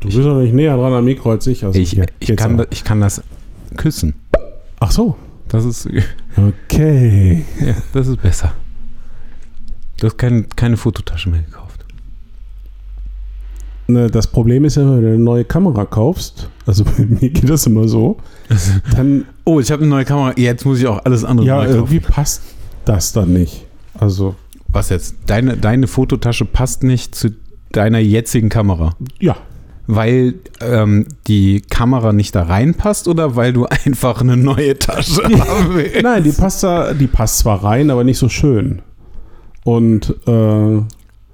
[0.00, 1.64] Du bist doch nicht näher dran am Mikro als ich.
[1.64, 3.22] Also Ich, ich, kann, da- ich kann das
[3.76, 4.14] küssen.
[4.80, 5.16] Ach so.
[5.48, 5.88] Das ist,
[6.36, 7.44] Okay.
[7.60, 8.52] ja, das ist besser.
[10.00, 11.84] Du hast kein, keine Fototasche mehr gekauft.
[13.86, 17.48] Ne, Das Problem ist ja, wenn du eine neue Kamera kaufst, also bei mir geht
[17.48, 18.16] das immer so,
[18.96, 20.32] dann Oh, ich habe eine neue Kamera.
[20.38, 22.42] Jetzt muss ich auch alles andere ja, irgendwie passt
[22.86, 23.66] das dann nicht.
[23.92, 24.34] Also,
[24.68, 25.16] Was jetzt?
[25.26, 27.30] Deine, deine Fototasche passt nicht zu
[27.72, 28.96] deiner jetzigen Kamera.
[29.20, 29.36] ja.
[29.86, 35.74] Weil ähm, die Kamera nicht da reinpasst oder weil du einfach eine neue Tasche haben
[35.74, 36.02] willst?
[36.02, 38.80] Nein, die passt, da, die passt zwar rein, aber nicht so schön.
[39.64, 40.76] Und, äh,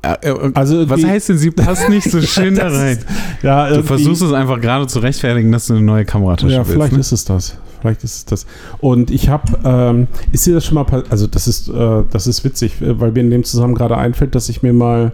[0.03, 2.97] Äh, äh, also Was heißt denn, sie passt nicht so schön da rein?
[2.97, 3.07] ist-
[3.43, 6.73] ja, Du versuchst es einfach gerade zu rechtfertigen, dass du eine neue Kameratasche Ja, willst.
[6.73, 7.01] vielleicht ne?
[7.01, 7.59] ist es das.
[7.83, 8.47] Vielleicht ist es das.
[8.79, 12.45] Und ich habe, ähm, ist dir das schon mal, also das ist, äh, das ist
[12.45, 15.13] witzig, äh, weil mir in dem Zusammenhang gerade einfällt, dass ich mir mal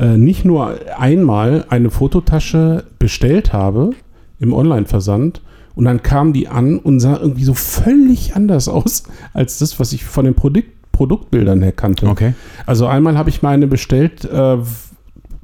[0.00, 3.90] äh, nicht nur einmal eine Fototasche bestellt habe
[4.38, 5.42] im Online-Versand
[5.74, 9.92] und dann kam die an und sah irgendwie so völlig anders aus als das, was
[9.92, 12.06] ich von den Produkt Produktbildern her kannte.
[12.06, 12.34] Okay.
[12.66, 14.58] Also einmal habe ich meine bestellt, äh,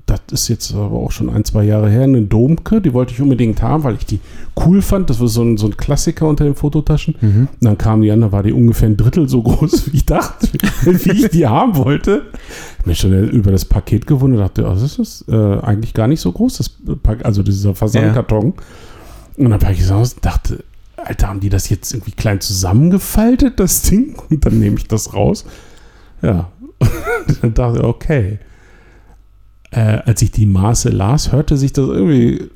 [0.07, 3.21] das ist jetzt aber auch schon ein, zwei Jahre her, eine Domke, die wollte ich
[3.21, 4.21] unbedingt haben, weil ich die
[4.65, 5.11] cool fand.
[5.11, 7.17] Das war so ein, so ein Klassiker unter den Fototaschen.
[7.21, 7.49] Mhm.
[7.53, 10.07] Und dann kam die an, da war die ungefähr ein Drittel so groß, wie ich
[10.07, 10.49] dachte,
[10.85, 12.23] wie ich die haben wollte.
[12.81, 16.21] Ich mich schon über das Paket gewundert, dachte, oh, das ist äh, eigentlich gar nicht
[16.21, 16.71] so groß, das
[17.03, 18.55] Pak also dieser Versandkarton.
[19.37, 20.63] Und dann habe ich gesagt, dachte,
[20.97, 24.17] Alter, haben die das jetzt irgendwie klein zusammengefaltet, das Ding?
[24.31, 25.45] Und dann nehme ich das raus.
[26.23, 26.51] Ja.
[27.43, 28.39] dann dachte ich, okay.
[29.71, 32.49] Äh, als ich die Maße las, hörte sich das irgendwie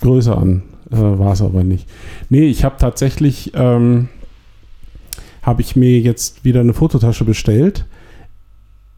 [0.00, 0.62] größer an.
[0.90, 1.88] Äh, War es aber nicht.
[2.30, 4.08] Nee, ich habe tatsächlich, ähm,
[5.42, 7.84] habe ich mir jetzt wieder eine Fototasche bestellt.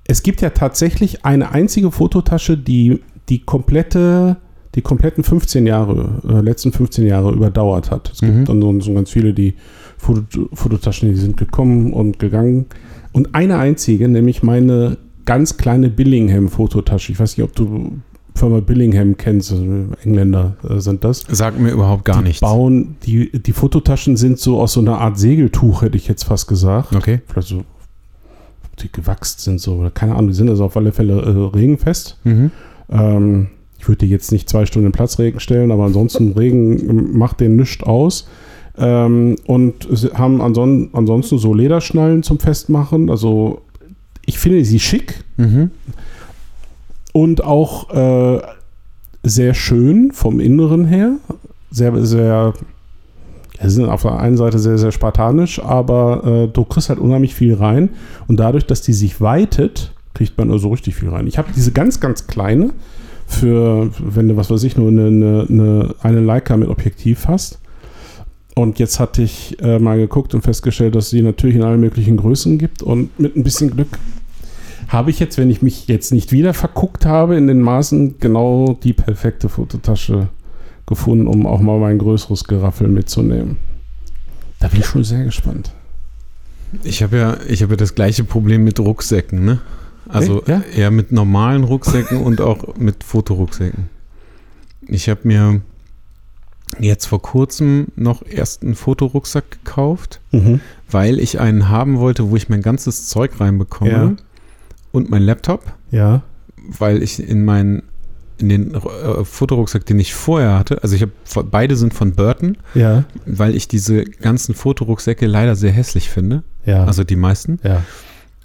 [0.07, 4.37] Es gibt ja tatsächlich eine einzige Fototasche, die die komplette,
[4.77, 8.13] die kompletten 15 Jahre, äh, letzten 15 Jahre überdauert hat.
[8.13, 8.45] Es Mhm.
[8.45, 9.55] gibt dann so, ganz viele, die
[9.99, 12.67] Foto, Fototaschen, die sind gekommen und gegangen.
[13.13, 17.13] Und eine einzige, nämlich meine ganz kleine Billingham-Fototasche.
[17.13, 17.99] Ich weiß nicht, ob du
[18.35, 19.65] Firma Billingham kennst, also
[20.03, 21.25] Engländer äh, sind das.
[21.29, 22.41] Sagt mir überhaupt gar die nichts.
[22.41, 26.47] bauen, die, die Fototaschen sind so aus so einer Art Segeltuch, hätte ich jetzt fast
[26.47, 26.95] gesagt.
[26.95, 27.21] Okay.
[27.27, 27.65] Vielleicht so,
[28.81, 32.19] die gewachst sind so, oder keine Ahnung, die sind also auf alle Fälle äh, regenfest.
[32.25, 32.51] Mhm.
[32.91, 33.47] Ähm,
[33.79, 37.83] ich würde die jetzt nicht zwei Stunden Platzregen stellen, aber ansonsten Regen macht den nichts
[37.83, 38.29] aus.
[38.79, 43.09] Ähm, und sie haben anson ansonsten so Lederschnallen zum Festmachen.
[43.09, 43.63] Also
[44.27, 45.71] ich finde sie schick Mhm.
[47.13, 48.41] und auch äh,
[49.23, 51.17] sehr schön vom Inneren her.
[51.71, 52.55] Sehr, sehr,
[53.61, 57.35] sie sind auf der einen Seite sehr, sehr spartanisch, aber äh, du kriegst halt unheimlich
[57.35, 57.91] viel rein.
[58.29, 61.27] Und dadurch, dass die sich weitet, kriegt man also richtig viel rein.
[61.27, 62.71] Ich habe diese ganz, ganz kleine
[63.27, 67.59] für, wenn du, was weiß ich, nur eine, eine, eine, eine Leica mit Objektiv hast.
[68.55, 72.17] Und jetzt hatte ich äh, mal geguckt und festgestellt, dass sie natürlich in allen möglichen
[72.17, 72.83] Größen gibt.
[72.83, 73.99] Und mit ein bisschen Glück
[74.89, 78.79] habe ich jetzt, wenn ich mich jetzt nicht wieder verguckt habe in den Maßen, genau
[78.83, 80.29] die perfekte Fototasche
[80.87, 83.57] gefunden, um auch mal mein größeres Geraffel mitzunehmen.
[84.61, 85.73] Da bin ich schon sehr gespannt.
[86.85, 89.61] Ich habe ja, ich habe ja das gleiche Problem mit Rucksäcken, ne?
[90.09, 90.63] Also Ja?
[90.75, 93.89] eher mit normalen Rucksäcken und auch mit Fotorucksäcken.
[94.87, 95.61] Ich habe mir
[96.79, 100.61] jetzt vor kurzem noch erst einen Fotorucksack gekauft, Mhm.
[100.91, 104.13] weil ich einen haben wollte, wo ich mein ganzes Zeug reinbekomme Ja.
[104.97, 106.23] Und mein Laptop, Ja.
[106.79, 107.83] weil ich in meinen
[108.39, 111.13] in den äh, Fotorucksack, den ich vorher hatte, also ich habe
[111.51, 113.05] beide sind von Burton, Ja.
[113.25, 116.85] weil ich diese ganzen Fotorucksäcke leider sehr hässlich finde, Ja.
[116.85, 117.59] also die meisten.
[117.63, 117.83] ja.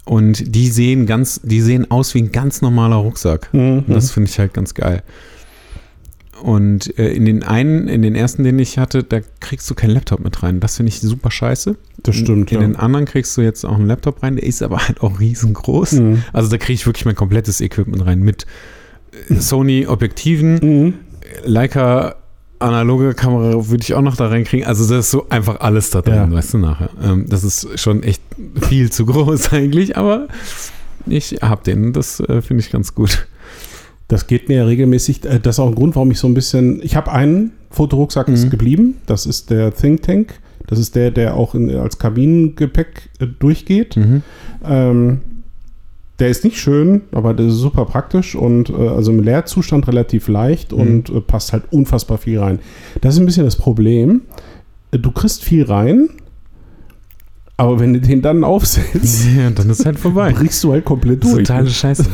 [0.04, 3.48] Und die sehen ganz, die sehen aus wie ein ganz normaler Rucksack.
[3.52, 3.84] Mhm.
[3.86, 5.02] Das finde ich halt ganz geil.
[6.42, 9.90] Und äh, in den einen, in den ersten, den ich hatte, da kriegst du keinen
[9.92, 10.58] Laptop mit rein.
[10.58, 11.76] Das finde ich super scheiße.
[12.02, 12.50] das stimmt.
[12.50, 12.66] In ja.
[12.66, 15.92] den anderen kriegst du jetzt auch einen Laptop rein, der ist aber halt auch riesengroß.
[15.92, 16.24] Mhm.
[16.32, 18.46] Also da kriege ich wirklich mein komplettes Equipment rein mit
[19.28, 20.94] äh, Sony Objektiven, Mhm.
[21.44, 22.16] Leica
[22.58, 24.66] analoge Kamera würde ich auch noch da reinkriegen.
[24.66, 26.30] Also das ist so einfach alles da drin, Ja.
[26.30, 26.90] weißt du nachher.
[27.02, 28.22] Ähm, das ist schon echt
[28.68, 30.26] viel zu groß eigentlich, aber
[31.06, 31.92] ich habe den.
[31.92, 33.26] Das äh, finde ich ganz gut.
[34.12, 35.24] Das geht mir ja regelmäßig.
[35.24, 36.80] äh, Das ist auch ein Grund, warum ich so ein bisschen.
[36.82, 38.50] Ich habe einen Fotorucksack ist Mhm.
[38.50, 38.94] geblieben.
[39.06, 40.34] Das ist der Think Tank.
[40.66, 43.96] Das ist der, der auch in, als Kabinengepäck äh, durchgeht.
[44.64, 45.20] Ähm,
[46.18, 50.28] der ist nicht schön, aber der ist super praktisch und äh, also im Leerzustand relativ
[50.28, 50.78] leicht Mhm.
[50.78, 52.58] und äh, passt halt unfassbar viel rein.
[53.00, 54.22] Das ist ein bisschen das Problem.
[54.92, 56.10] Äh, Du kriegst viel rein,
[57.62, 60.32] aber wenn du den dann aufsetzt, Ja, dann ist halt vorbei.
[60.32, 61.46] brichst du halt komplett durch.
[61.46, 62.04] totale Scheiße.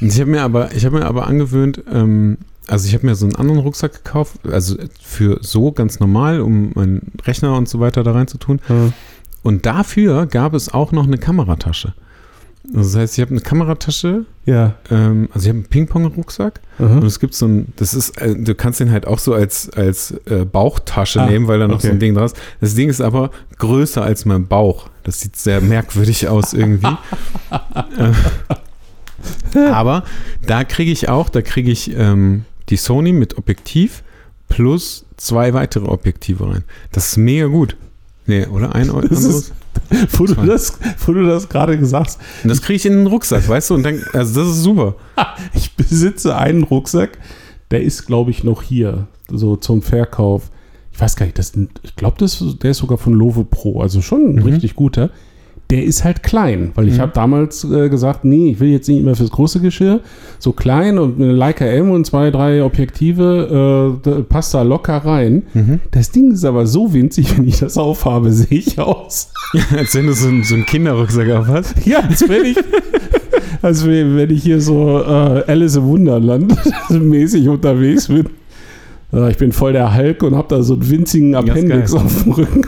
[0.00, 3.24] Ich habe mir aber, ich habe mir aber angewöhnt, ähm, also ich habe mir so
[3.26, 8.02] einen anderen Rucksack gekauft, also für so ganz normal, um meinen Rechner und so weiter
[8.04, 8.60] da rein zu tun.
[8.68, 8.92] Ja.
[9.42, 11.94] Und dafür gab es auch noch eine Kameratasche.
[12.74, 14.74] Also das heißt, ich habe eine Kameratasche, Ja.
[14.90, 16.98] ähm, also ich habe einen Ping-Pong-Rucksack und Aha.
[17.06, 20.10] es gibt so ein, das ist, äh, du kannst den halt auch so als, als
[20.26, 21.96] äh, Bauchtasche Ah, nehmen, weil da noch so okay.
[21.96, 22.36] ein Ding dran ist.
[22.60, 24.90] Das Ding ist aber größer als mein Bauch.
[25.04, 26.94] Das sieht sehr merkwürdig aus irgendwie.
[29.72, 30.04] aber
[30.46, 34.02] da kriege ich auch, da kriege ich ähm, die Sony mit Objektiv
[34.48, 36.64] plus zwei weitere Objektive rein.
[36.92, 37.76] Das ist mega gut.
[38.26, 38.74] Nee, oder?
[38.74, 39.52] Ein anderes?
[40.12, 43.06] wo, du das, wo du das gerade gesagt hast, Und das kriege ich in den
[43.06, 43.74] Rucksack, weißt du?
[43.74, 44.94] Und dann, also das ist super.
[45.54, 47.18] ich besitze einen Rucksack,
[47.70, 50.50] der ist, glaube ich, noch hier, so zum Verkauf.
[50.92, 51.52] Ich weiß gar nicht, das,
[51.82, 54.42] ich glaube, das, der ist sogar von Love Pro, also schon ein Mhm.
[54.42, 55.10] richtig guter.
[55.70, 57.00] Der ist halt klein, weil ich Mhm.
[57.00, 60.00] habe damals äh, gesagt, nee, ich will jetzt nicht mehr fürs große Geschirr,
[60.38, 65.42] so klein und eine Leica M und zwei, drei Objektive, äh, passt da locker rein.
[65.52, 65.80] Mhm.
[65.90, 69.30] Das Ding ist aber so winzig, wenn ich das aufhabe, sehe ich aus.
[69.76, 71.74] Als wenn du so, einen- so einen Kinderrucksack auf hast.
[71.86, 72.56] Ja, als wenn ich,
[73.62, 76.54] als wenn ich hier so äh, Alice im Wunderland
[76.90, 78.26] mäßig unterwegs bin.
[79.12, 82.32] Äh, ich bin voll der Hulk und habe da so einen winzigen Appendix auf dem
[82.32, 82.62] Rücken.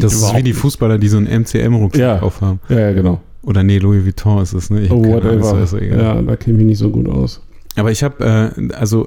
[0.00, 2.20] Das, geht Das ist überhaupt wie die Fußballer, die so einen MCM-Rucksack Ja.
[2.22, 2.60] aufhaben.
[2.68, 3.20] Ja, ja, genau.
[3.42, 4.82] Oder nee, Louis Vuitton ist es, ne?
[4.82, 5.62] Ich Oh, Ahnung, whatever.
[5.62, 5.98] ist egal.
[5.98, 7.42] ja, da kenne ich mich nicht so gut aus.
[7.76, 9.06] Aber ich habe, äh, also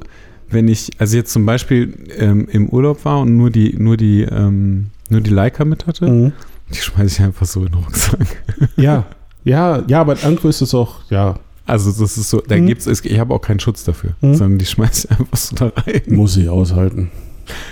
[0.49, 4.21] wenn ich, also jetzt zum Beispiel ähm, im Urlaub war und nur die, nur die,
[4.23, 6.31] ähm, nur die Leica mit hatte, Mhm.
[6.73, 8.19] die schmeiße ich einfach so in den Rucksack.
[8.77, 9.05] Ja,
[9.43, 12.65] ja, ja, aber andere ist es auch, ja, Also das ist so, da Mhm.
[12.67, 14.33] gibt's, es- ich habe auch keinen Schutz dafür, Mhm.
[14.35, 16.01] sondern die schmeiße ich einfach so da rein.
[16.07, 17.11] muss ich aushalten.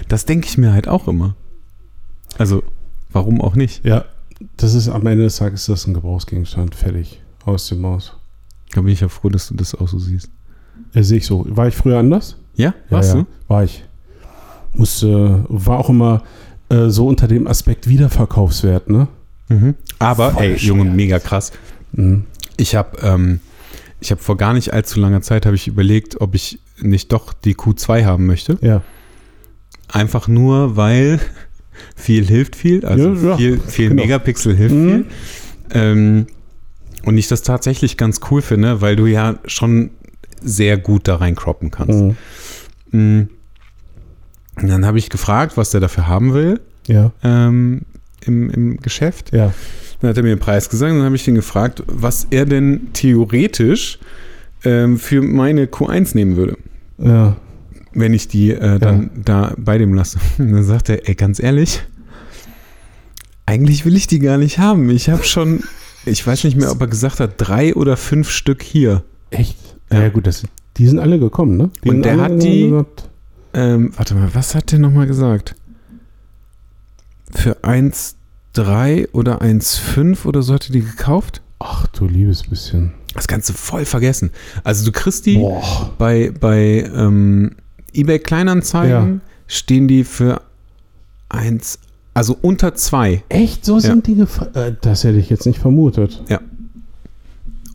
[0.07, 1.35] Das denke ich mir halt auch immer.
[2.37, 2.61] Also,
[3.11, 3.85] warum auch nicht?
[3.85, 4.05] Ja,
[4.57, 6.75] das ist am Ende des Tages ist das ein Gebrauchsgegenstand.
[6.75, 7.21] Fertig.
[7.45, 8.13] Aus dem Maus.
[8.73, 10.29] Da bin ich ja froh, dass du das auch so siehst.
[10.93, 11.45] Ja, sehe ich so.
[11.49, 12.37] War ich früher anders?
[12.55, 13.83] Ja, warst ja, ja, War ich.
[14.73, 16.23] Musste, war auch immer
[16.69, 19.07] äh, so unter dem Aspekt Wiederverkaufswert, ne?
[19.47, 19.75] Mhm.
[19.99, 21.51] Aber, Voll ey, Junge, mega krass.
[21.93, 22.25] Mhm.
[22.57, 23.39] Ich habe ähm,
[23.99, 27.33] ich hab vor gar nicht allzu langer Zeit habe ich überlegt, ob ich nicht doch
[27.33, 28.57] die Q2 haben möchte.
[28.61, 28.81] Ja.
[29.87, 31.19] Einfach nur, weil
[31.95, 34.01] viel hilft viel, also Ja, ja, viel, viel genau.
[34.03, 34.89] Megapixel hilft Mhm.
[34.89, 35.05] viel.
[35.71, 36.27] Ähm,
[37.03, 39.91] und ich das tatsächlich ganz cool finde, weil du ja schon
[40.41, 41.99] sehr gut da reinkroppen kannst.
[42.01, 42.15] Mhm.
[42.91, 43.29] Mhm.
[44.61, 47.11] Und dann habe ich gefragt, was der dafür haben will Ja.
[47.23, 47.81] ähm,
[48.25, 49.31] im, im Geschäft.
[49.33, 49.53] Ja.
[50.01, 52.45] Dann hat er mir den Preis gesagt und dann habe ich ihn gefragt, was er
[52.45, 53.99] denn theoretisch
[54.63, 56.57] ähm, für meine Q1 nehmen würde,
[56.97, 57.35] Ja.
[57.97, 60.19] Wenn ich die äh, dann da bei dem lasse.
[60.37, 61.81] Und dann sagt er, ey, ganz ehrlich,
[63.45, 64.89] eigentlich will ich die gar nicht haben.
[64.89, 65.63] Ich habe schon,
[66.05, 69.03] ich weiß nicht mehr, ob er gesagt hat, drei oder fünf Stück hier.
[69.31, 69.57] Echt?
[69.91, 70.01] Ja.
[70.03, 70.43] Ja, gut, das,
[70.77, 71.69] die sind alle gekommen, ne?
[71.83, 73.09] Die Und der hat die- gesagt,
[73.53, 75.55] Ähm, warte mal, was hat der nochmal gesagt?
[77.33, 81.41] Für 1,3 oder 1,5 oder so hat er die gekauft?
[81.59, 82.93] Ach du liebes bisschen.
[83.13, 84.29] Das kannst du voll vergessen.
[84.63, 85.91] Also du kriegst die Boah.
[85.97, 87.55] bei, bei ähm,
[87.93, 90.41] eBay Kleinanzeigen stehen die für
[91.29, 91.79] 1,
[92.13, 93.23] also unter 2.
[93.29, 93.65] Echt?
[93.65, 94.55] So sind die gefallen?
[94.55, 96.23] Äh, das hätte ich jetzt nicht vermutet.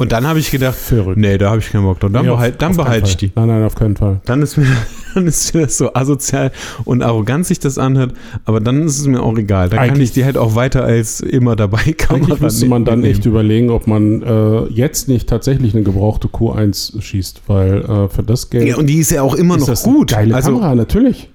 [0.02, 1.16] Und dann habe ich gedacht, Verrückt.
[1.16, 2.10] nee, da habe ich keinen Bock drauf.
[2.12, 3.30] Dann, Nee, behalt, dann behalte ich die.
[3.34, 4.20] Nein, nein, auf keinen Fall.
[4.24, 4.66] Dann ist, mir,
[5.14, 6.50] dann ist mir das so asozial
[6.84, 8.12] und arrogant sich das anhört,
[8.44, 9.68] aber dann ist es mir auch egal.
[9.68, 13.04] Da kann ich die halt auch weiter als immer dabei Kamera Eigentlich müsste man dann
[13.04, 18.22] echt überlegen, ob man äh, jetzt nicht tatsächlich eine gebrauchte Q1 schießt, weil äh, für
[18.24, 20.10] das Geld Ja, und die ist ja auch immer noch gut.
[20.10, 21.28] Geile also Kamera, natürlich.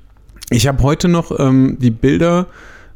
[0.50, 2.48] ich habe heute noch ähm, die Bilder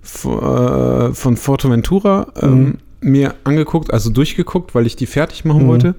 [0.04, 5.68] f- äh, von Forteventura ähm, mir angeguckt, also durchgeguckt, weil ich die fertig machen Mhm.
[5.68, 5.96] wollte.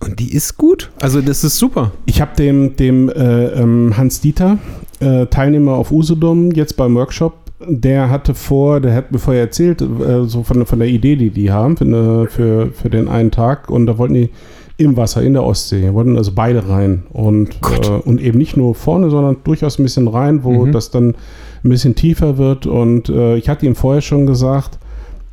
[0.00, 0.90] Und die ist gut.
[1.00, 1.90] Also das ist super.
[2.06, 4.58] Ich habe dem, dem äh, ähm, Hans Dieter,
[5.00, 7.34] äh, Teilnehmer auf Usedom, jetzt beim Workshop,
[7.66, 11.30] der hatte vor, der hat mir vorher erzählt, äh, so von, von der Idee, die
[11.30, 13.68] die haben für, für, für den einen Tag.
[13.70, 14.30] Und da wollten die
[14.76, 17.02] im Wasser, in der Ostsee, wollten also beide rein.
[17.12, 20.70] Und, äh, und eben nicht nur vorne, sondern durchaus ein bisschen rein, wo Mhm.
[20.72, 21.16] das dann
[21.64, 22.66] ein bisschen tiefer wird.
[22.66, 24.78] Und äh, ich hatte ihm vorher schon gesagt,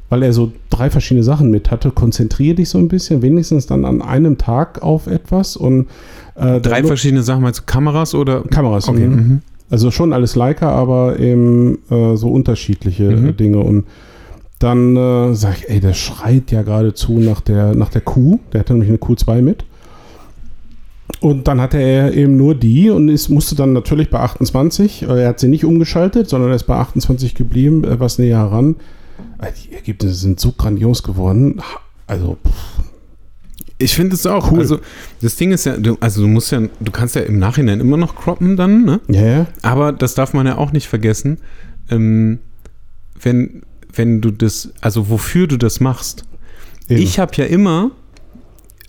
[0.10, 3.86] weil er so drei verschiedene Sachen mit hatte, konzentriere dich so ein bisschen, wenigstens dann
[3.86, 5.88] an einem Tag auf etwas und
[6.36, 8.42] äh, Drei verschiedene Sachen, meinst du Kameras oder?
[8.44, 8.90] Kameras.
[8.90, 9.08] Okay.
[9.08, 9.16] mhm.
[9.16, 9.42] Mhm.
[9.70, 13.30] Also schon alles Leica, aber eben äh, so unterschiedliche Mhm.
[13.30, 13.60] äh, Dinge.
[13.60, 13.86] Und
[14.60, 18.40] dann äh, sage ich, ey, der schreit ja geradezu nach der, nach der Q.
[18.54, 19.66] Der hatte nämlich eine Q2 mit.
[21.22, 25.24] Und dann hatte er eben nur die und ist, musste dann natürlich bei 28, äh,
[25.24, 28.76] er hat sie nicht umgeschaltet, sondern er ist bei 28 geblieben, äh, was näher ran.
[29.39, 31.62] Äh, Die Ergebnisse sind so grandios geworden.
[32.07, 32.84] Also, pff,
[33.77, 34.60] Ich finde es auch cool.
[34.60, 34.79] Also
[35.22, 37.98] das Ding ist ja, du, also du musst ja, du kannst ja im Nachhinein immer
[37.98, 39.01] noch croppen dann, ne?
[39.07, 39.48] Ja, ja.
[39.62, 41.39] Aber das darf man ja auch nicht vergessen,
[41.89, 42.39] ähm,
[43.22, 46.25] wenn, wenn du das, also wofür du das machst.
[46.88, 47.01] Eben.
[47.01, 47.91] Ich habe ja immer,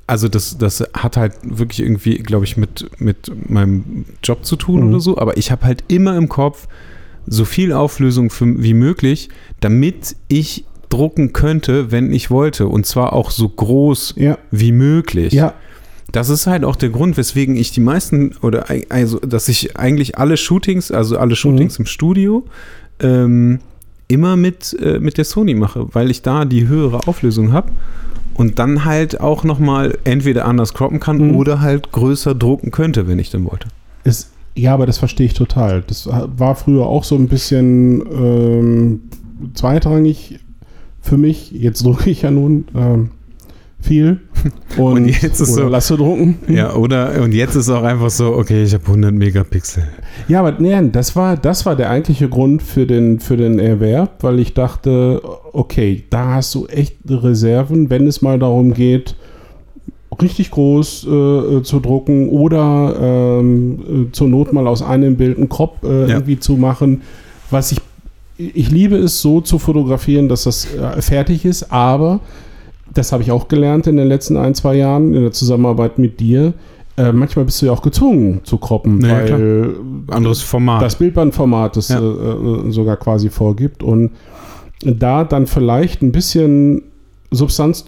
[0.06, 4.82] also das, das hat halt wirklich irgendwie, glaube ich, mit, mit meinem Job zu tun
[4.82, 4.88] Mhm.
[4.90, 6.68] oder so, aber ich habe halt immer im Kopf
[7.26, 9.28] so viel Auflösung für, wie möglich,
[9.60, 12.68] damit ich drucken könnte, wenn ich wollte.
[12.68, 14.38] Und zwar auch so groß Ja.
[14.50, 15.32] wie möglich.
[15.32, 15.54] Ja,
[16.12, 20.16] Das ist halt auch der Grund, weswegen ich die meisten oder also, dass ich eigentlich
[20.16, 22.44] alle Shootings, also alle Shootings im Studio,
[23.00, 23.58] ähm,
[24.08, 27.72] immer mit, äh, mit der Sony mache, weil ich da die höhere Auflösung habe
[28.34, 31.34] und dann halt auch nochmal entweder anders croppen kann Mhm.
[31.36, 33.66] oder halt größer drucken könnte, wenn ich denn wollte.
[34.04, 35.82] ist, ja, aber das verstehe ich total.
[35.86, 39.00] Das war früher auch so ein bisschen ähm,
[39.54, 40.40] zweitrangig
[41.00, 41.52] für mich.
[41.52, 43.10] Jetzt drucke ich ja nun ähm,
[43.80, 44.20] viel.
[44.76, 46.36] Und, Und jetzt ist so- lasse drucken.
[46.48, 49.84] Ja, oder und jetzt ist auch einfach so, okay, ich habe 100 Megapixel.
[50.28, 54.22] Ja, aber nee, das war, das war der eigentliche Grund für den, für den Erwerb,
[54.22, 55.22] weil ich dachte,
[55.52, 59.16] okay, da hast du echt Reserven, wenn es mal darum geht,
[60.22, 62.94] richtig groß äh, zu drucken oder
[63.40, 66.08] ähm, äh, zur Not mal aus einem Bild einen Crop äh, Ja.
[66.16, 67.02] irgendwie zu machen.
[67.50, 67.80] Was ich,
[68.38, 72.20] ich liebe es so zu fotografieren, dass das äh, fertig ist, aber
[72.92, 76.18] das habe ich auch gelernt in den letzten ein, zwei Jahren in der Zusammenarbeit mit
[76.20, 76.54] dir.
[76.96, 79.74] Äh, manchmal bist du ja auch gezwungen zu kroppen, Ja, weil
[80.08, 80.80] Anderes Format.
[80.80, 81.98] das Bildbandformat das Ja.
[82.00, 82.02] äh,
[82.68, 83.82] äh, sogar quasi vorgibt.
[83.82, 84.12] Und
[84.82, 86.82] da dann vielleicht ein bisschen
[87.30, 87.84] Substanz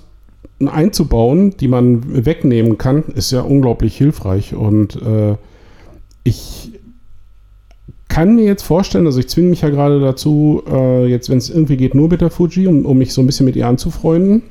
[0.66, 4.54] einzubauen, die man wegnehmen kann, ist ja unglaublich hilfreich.
[4.54, 5.36] Und äh,
[6.24, 6.72] ich
[8.08, 11.50] kann mir jetzt vorstellen, also ich zwinge mich ja gerade dazu, äh, jetzt, wenn es
[11.50, 14.42] irgendwie geht, nur mit der Fuji, um, um mich so ein bisschen mit ihr anzufreunden.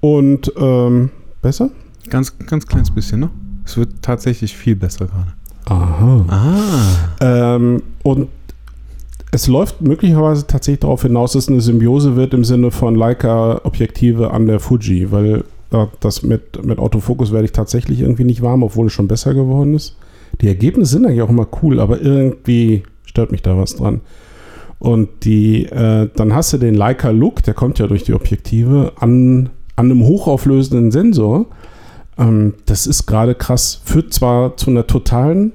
[0.00, 1.10] Und ähm,
[1.42, 1.70] besser?
[2.08, 3.30] ganz, ganz kleines bisschen, ne?
[3.64, 5.32] Es wird tatsächlich viel besser gerade.
[5.64, 6.24] Aha.
[6.28, 7.56] Ah.
[7.56, 8.28] Ähm, und
[9.36, 14.46] es läuft möglicherweise tatsächlich darauf hinaus, dass eine Symbiose wird im Sinne von Leica-Objektive an
[14.46, 15.44] der Fuji, weil
[16.00, 19.74] das mit, mit Autofokus werde ich tatsächlich irgendwie nicht warm, obwohl es schon besser geworden
[19.74, 19.94] ist.
[20.40, 24.00] Die Ergebnisse sind eigentlich auch immer cool, aber irgendwie stört mich da was dran.
[24.78, 29.50] Und die, äh, dann hast du den Leica-Look, der kommt ja durch die Objektive, an,
[29.76, 31.44] an einem hochauflösenden Sensor.
[32.16, 33.82] Ähm, das ist gerade krass.
[33.84, 35.52] Führt zwar zu einer totalen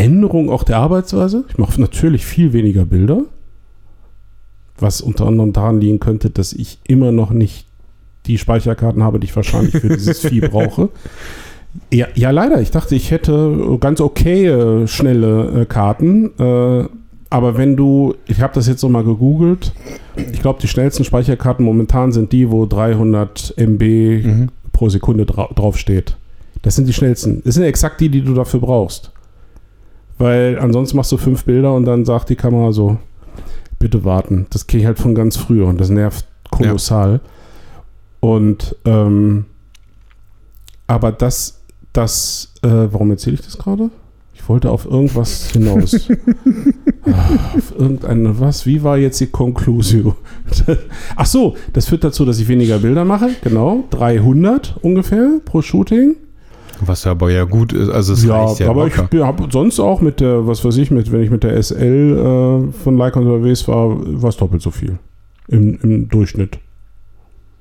[0.00, 1.44] Änderung auch der Arbeitsweise.
[1.48, 3.22] Ich mache natürlich viel weniger Bilder,
[4.78, 7.66] was unter anderem daran liegen könnte, dass ich immer noch nicht
[8.26, 10.88] die Speicherkarten habe, die ich wahrscheinlich für dieses Vieh brauche.
[11.92, 12.60] Ja, ja, leider.
[12.60, 16.30] Ich dachte, ich hätte ganz okay äh, schnelle äh, Karten.
[16.38, 16.84] Äh,
[17.32, 19.72] aber wenn du, ich habe das jetzt so mal gegoogelt,
[20.16, 23.82] ich glaube, die schnellsten Speicherkarten momentan sind die, wo 300 MB
[24.24, 24.48] Mhm.
[24.72, 26.16] pro Sekunde dra draufsteht.
[26.62, 27.40] Das sind die schnellsten.
[27.44, 29.12] Das sind exakt die, die du dafür brauchst.
[30.20, 32.98] Weil ansonsten machst du fünf Bilder und dann sagt die Kamera so,
[33.78, 34.46] bitte warten.
[34.50, 37.20] Das kenne ich halt von ganz früher und das nervt kolossal.
[38.20, 39.46] Und ähm,
[40.86, 41.62] aber das,
[41.94, 43.88] das, äh, warum erzähle ich das gerade?
[44.34, 45.94] Ich wollte auf irgendwas hinaus.
[47.56, 48.66] Auf irgendeine, was?
[48.66, 50.16] Wie war jetzt die Conclusio?
[51.16, 53.30] Ach so, das führt dazu, dass ich weniger Bilder mache.
[53.42, 56.16] Genau, 300 ungefähr pro Shooting.
[56.86, 59.08] Was aber ja gut ist, also es Ja, ja aber locker.
[59.12, 62.68] ich habe sonst auch mit der, was weiß ich, mit, wenn ich mit der SL
[62.68, 64.98] äh, von Leica unterwegs war, war es doppelt so viel
[65.48, 66.58] im, im Durchschnitt.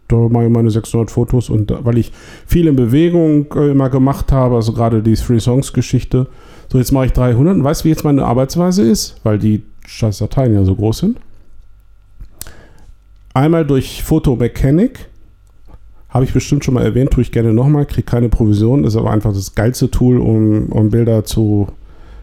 [0.07, 2.11] Da mache ich meine 600 Fotos und da, weil ich
[2.47, 6.27] viel in Bewegung äh, immer gemacht habe, also gerade die Three Songs Geschichte,
[6.71, 9.19] so jetzt mache ich 300 und weißt du, wie jetzt meine Arbeitsweise ist?
[9.23, 11.17] Weil die scheiß Dateien ja so groß sind.
[13.33, 15.08] Einmal durch Photo Mechanic,
[16.09, 19.11] habe ich bestimmt schon mal erwähnt, tue ich gerne nochmal, kriege keine Provision, ist aber
[19.11, 21.67] einfach das geilste Tool, um, um Bilder zu,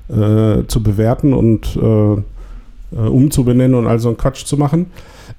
[0.09, 2.12] äh, zu bewerten und äh,
[2.93, 4.87] äh, umzubenennen und all so einen Quatsch zu machen.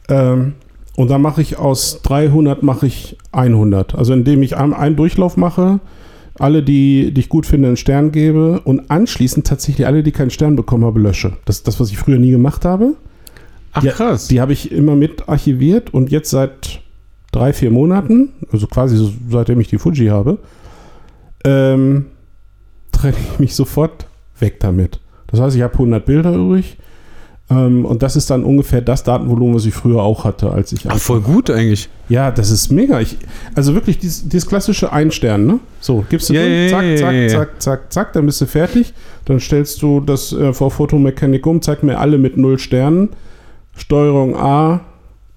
[0.10, 0.54] Ähm,
[0.96, 3.96] und dann mache ich aus 300 mache ich 100.
[3.96, 5.80] Also indem ich einen, einen Durchlauf mache,
[6.40, 10.30] alle, die, die ich gut finde, einen Stern gebe und anschließend tatsächlich alle, die keinen
[10.30, 11.34] Stern bekommen habe, lösche.
[11.46, 12.96] Das ist das, was ich früher nie gemacht habe.
[13.74, 14.28] Ach Ja, krass.
[14.28, 16.82] Die habe ich immer mit archiviert und jetzt seit
[17.32, 20.40] drei, vier Monaten, also quasi so, seitdem ich die Fuji habe,
[21.44, 22.08] ähm,
[22.92, 24.08] trenne ich mich sofort
[24.40, 25.00] weg damit.
[25.28, 26.78] Das heißt, ich habe 100 Bilder übrig
[27.50, 30.90] ähm, und das ist dann ungefähr das Datenvolumen, was ich früher auch hatte, als ich
[30.90, 31.88] Ach, voll gut eigentlich.
[32.10, 33.00] Ja, das ist mega.
[33.00, 33.18] Ich,
[33.56, 35.60] also wirklich dieses, dieses klassische Einstern, ne?
[35.80, 37.28] So, gibst du drin, ja, zack, zack, ja.
[37.30, 38.94] zack, zack, zack, dann bist du fertig.
[39.26, 43.10] Dann stellst du das äh, vor Photomechanik um, zeig mir alle mit null Sternen.
[43.78, 44.82] Steuerung A,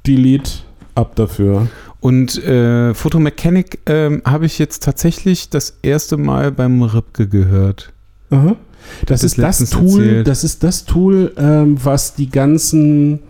[0.07, 0.51] Delete,
[0.95, 1.69] ab dafür.
[2.01, 7.93] Und äh, Photomechanic ähm, habe ich jetzt tatsächlich das erste Mal beim Ripke gehört.
[8.31, 8.57] Aha.
[9.05, 13.21] Das, ist das Tool, das ist das Tool, ähm, was die ganzen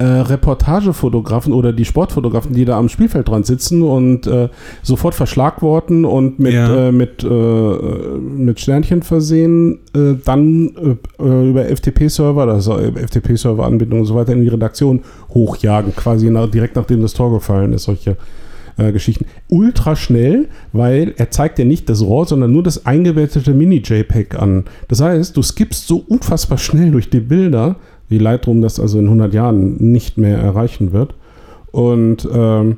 [0.00, 4.48] äh, Reportagefotografen oder die Sportfotografen, die da am Spielfeld dran sitzen und äh,
[4.82, 6.88] sofort verschlagworten und mit, ja.
[6.88, 10.70] äh, mit, äh, mit Sternchen versehen, äh, dann
[11.18, 15.02] äh, über FTP-Server, also FTP-Server-Anbindung und so weiter in die Redaktion
[15.34, 18.16] hochjagen, quasi nach, direkt nachdem das Tor gefallen ist, solche
[18.76, 19.26] Geschichten.
[19.48, 24.64] Ultra schnell, weil er zeigt ja nicht das RAW, sondern nur das eingebettete Mini-JPEG an.
[24.88, 27.76] Das heißt, du skippst so unfassbar schnell durch die Bilder,
[28.10, 31.14] wie Lightroom das also in 100 Jahren nicht mehr erreichen wird.
[31.70, 32.76] Und, ähm,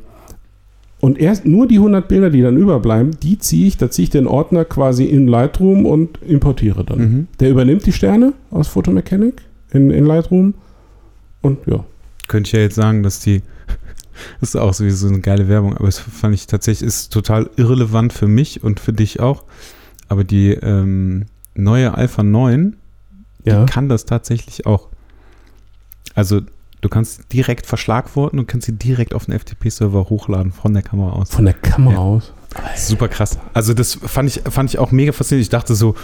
[1.00, 4.10] und erst nur die 100 Bilder, die dann überbleiben, die ziehe ich, da ziehe ich
[4.10, 6.98] den Ordner quasi in Lightroom und importiere dann.
[6.98, 7.26] Mhm.
[7.40, 10.54] Der übernimmt die Sterne aus Photomechanic in, in Lightroom
[11.40, 11.82] und ja.
[12.28, 13.42] Könnte ich ja jetzt sagen, dass die,
[14.40, 18.12] das ist auch sowieso eine geile Werbung, aber es fand ich tatsächlich, ist total irrelevant
[18.12, 19.44] für mich und für dich auch.
[20.08, 21.24] Aber die ähm,
[21.54, 22.76] neue Alpha 9,
[23.44, 23.64] ja.
[23.64, 24.88] die kann das tatsächlich auch.
[26.14, 26.40] Also
[26.81, 31.12] du kannst direkt verschlagworten und kannst sie direkt auf den FTP-Server hochladen von der Kamera
[31.12, 31.31] aus.
[31.31, 32.00] Von der Kamera ja.
[32.00, 32.33] aus?
[32.76, 33.38] Super krass.
[33.54, 35.47] Also das fand ich, fand ich auch mega faszinierend.
[35.47, 35.95] Ich dachte so,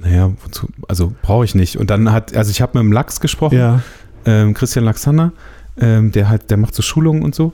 [0.00, 1.76] naja, wozu, also brauche ich nicht.
[1.76, 3.82] Und dann hat, also ich habe mit dem Lachs gesprochen, ja.
[4.24, 5.32] ähm, Christian Laxander,
[5.78, 7.52] ähm, der halt, der macht so Schulungen und so.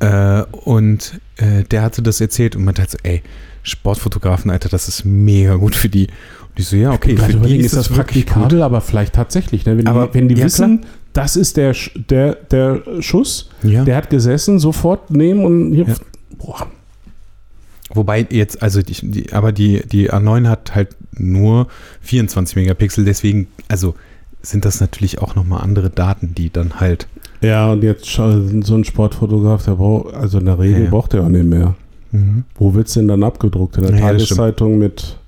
[0.00, 3.22] Äh, und äh, der hatte das erzählt und man dachte so, ey,
[3.62, 6.08] Sportfotografen, Alter, das ist mega gut für die.
[6.56, 9.66] Ich so, ja, okay, für die ist das praktikabel, aber vielleicht tatsächlich.
[9.66, 9.78] Ne?
[9.78, 10.92] Wenn, aber, die, wenn die ja, wissen, klar.
[11.12, 11.74] das ist der,
[12.10, 13.84] der, der Schuss, ja.
[13.84, 15.94] der hat gesessen, sofort nehmen und hier, ja.
[16.38, 16.66] boah.
[17.92, 21.68] Wobei jetzt, also die, die, aber die, die A9 hat halt nur
[22.00, 23.94] 24 Megapixel, deswegen, also
[24.42, 27.08] sind das natürlich auch nochmal andere Daten, die dann halt.
[27.40, 31.24] Ja, und jetzt so ein Sportfotograf, der braucht, also in der Regel ja, braucht er
[31.24, 31.74] auch nicht mehr.
[32.12, 32.44] Mhm.
[32.54, 33.76] Wo wird es denn dann abgedruckt?
[33.76, 35.18] In der Tageszeitung mit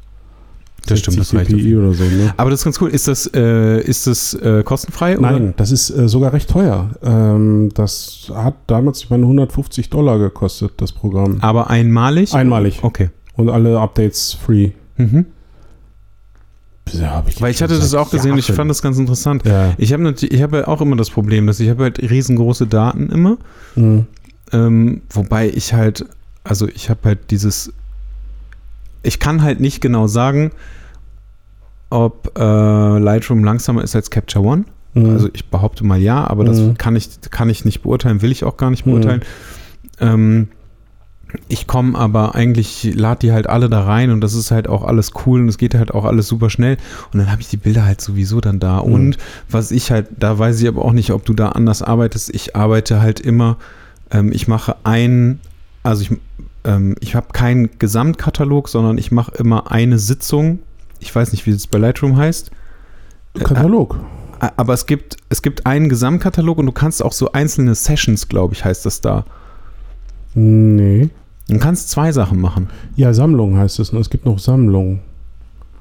[0.90, 2.04] das stimmt, das reicht oder so.
[2.04, 2.34] Ne?
[2.36, 2.90] Aber das ist ganz cool.
[2.90, 5.16] Ist das, äh, ist das äh, kostenfrei?
[5.20, 5.54] Nein, oder?
[5.56, 6.90] das ist äh, sogar recht teuer.
[7.02, 11.38] Ähm, das hat damals, ich meine, 150 Dollar gekostet, das Programm.
[11.40, 12.34] Aber einmalig?
[12.34, 12.80] Einmalig.
[12.82, 13.10] Okay.
[13.34, 14.70] Und alle Updates free.
[14.96, 15.26] Mhm.
[16.92, 19.44] Ja, ich Weil ich hatte das auch gesehen und ich fand das ganz interessant.
[19.44, 19.74] Ja.
[19.76, 23.38] Ich habe ich hab auch immer das Problem, dass ich habe halt riesengroße Daten immer.
[23.74, 24.06] Mhm.
[24.52, 26.06] Ähm, wobei ich halt,
[26.44, 27.72] also ich habe halt dieses
[29.06, 30.50] ich kann halt nicht genau sagen,
[31.90, 34.64] ob äh, Lightroom langsamer ist als Capture One.
[34.94, 35.10] Mhm.
[35.10, 36.76] Also ich behaupte mal ja, aber das mhm.
[36.76, 39.22] kann, ich, kann ich nicht beurteilen, will ich auch gar nicht beurteilen.
[40.00, 40.06] Mhm.
[40.06, 40.48] Ähm,
[41.48, 44.84] ich komme aber eigentlich, lade die halt alle da rein und das ist halt auch
[44.84, 46.76] alles cool und es geht halt auch alles super schnell
[47.12, 48.82] und dann habe ich die Bilder halt sowieso dann da.
[48.82, 48.92] Mhm.
[48.92, 52.34] Und was ich halt, da weiß ich aber auch nicht, ob du da anders arbeitest.
[52.34, 53.58] Ich arbeite halt immer,
[54.10, 55.40] ähm, ich mache ein,
[55.82, 56.10] also ich
[56.66, 60.58] ähm, ich habe keinen Gesamtkatalog, sondern ich mache immer eine Sitzung.
[60.98, 62.50] Ich weiß nicht, wie es bei Lightroom heißt.
[63.38, 63.98] Katalog.
[64.40, 68.28] Äh, aber es gibt, es gibt einen Gesamtkatalog und du kannst auch so einzelne Sessions,
[68.28, 69.24] glaube ich, heißt das da.
[70.34, 71.08] Nee.
[71.48, 72.68] Du kannst zwei Sachen machen.
[72.96, 73.92] Ja, Sammlung heißt es.
[73.92, 74.00] Ne?
[74.00, 75.00] Es gibt noch Sammlung.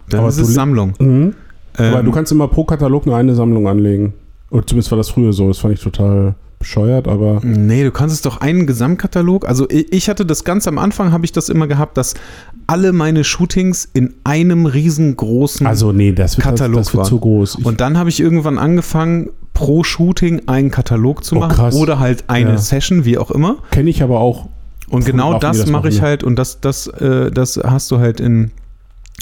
[0.09, 0.93] Dann aber ist es Sammlung.
[0.99, 1.33] Mhm.
[1.77, 4.13] Ähm, aber du kannst immer pro Katalog nur eine Sammlung anlegen.
[4.51, 5.47] Oder zumindest war das früher so.
[5.47, 7.41] Das fand ich total bescheuert, aber.
[7.43, 9.47] Nee, du kannst es doch einen Gesamtkatalog.
[9.47, 12.15] Also ich hatte das ganz am Anfang, habe ich das immer gehabt, dass
[12.67, 17.19] alle meine Shootings in einem riesengroßen also, nee, das wird, Katalog das, das wird zu
[17.19, 17.57] groß.
[17.59, 21.75] Ich und dann habe ich irgendwann angefangen, pro Shooting einen Katalog zu oh, machen krass.
[21.75, 22.57] oder halt eine ja.
[22.57, 23.57] Session, wie auch immer.
[23.71, 24.49] Kenne ich aber auch.
[24.87, 28.19] Und genau das, das mache ich halt und das, das, äh, das hast du halt
[28.19, 28.51] in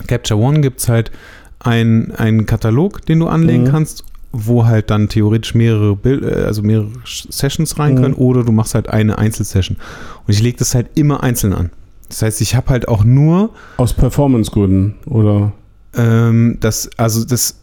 [0.07, 1.11] Capture One gibt es halt
[1.59, 3.69] einen Katalog, den du anlegen mhm.
[3.69, 8.21] kannst wo halt dann theoretisch mehrere Bild, äh, also mehrere Sessions rein können, mhm.
[8.21, 9.77] oder du machst halt eine Einzelsession.
[10.25, 11.69] Und ich lege das halt immer einzeln an.
[12.09, 13.51] Das heißt, ich habe halt auch nur.
[13.77, 15.53] Aus Performance-Gründen, oder?
[15.95, 17.59] Ähm, das, also das.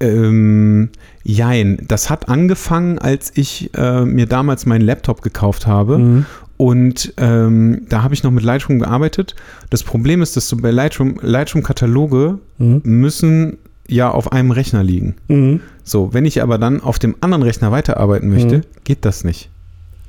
[0.00, 0.88] Ähm,
[1.24, 5.98] jein, das hat angefangen, als ich äh, mir damals meinen Laptop gekauft habe.
[5.98, 6.26] Mhm.
[6.56, 9.34] Und ähm, da habe ich noch mit Lightroom gearbeitet.
[9.68, 12.80] Das Problem ist, dass du bei Lightroom, Lightroom-Kataloge mhm.
[12.84, 15.16] müssen ja auf einem Rechner liegen.
[15.28, 15.60] Mhm.
[15.82, 18.62] So, wenn ich aber dann auf dem anderen Rechner weiterarbeiten möchte, mhm.
[18.84, 19.50] geht das nicht.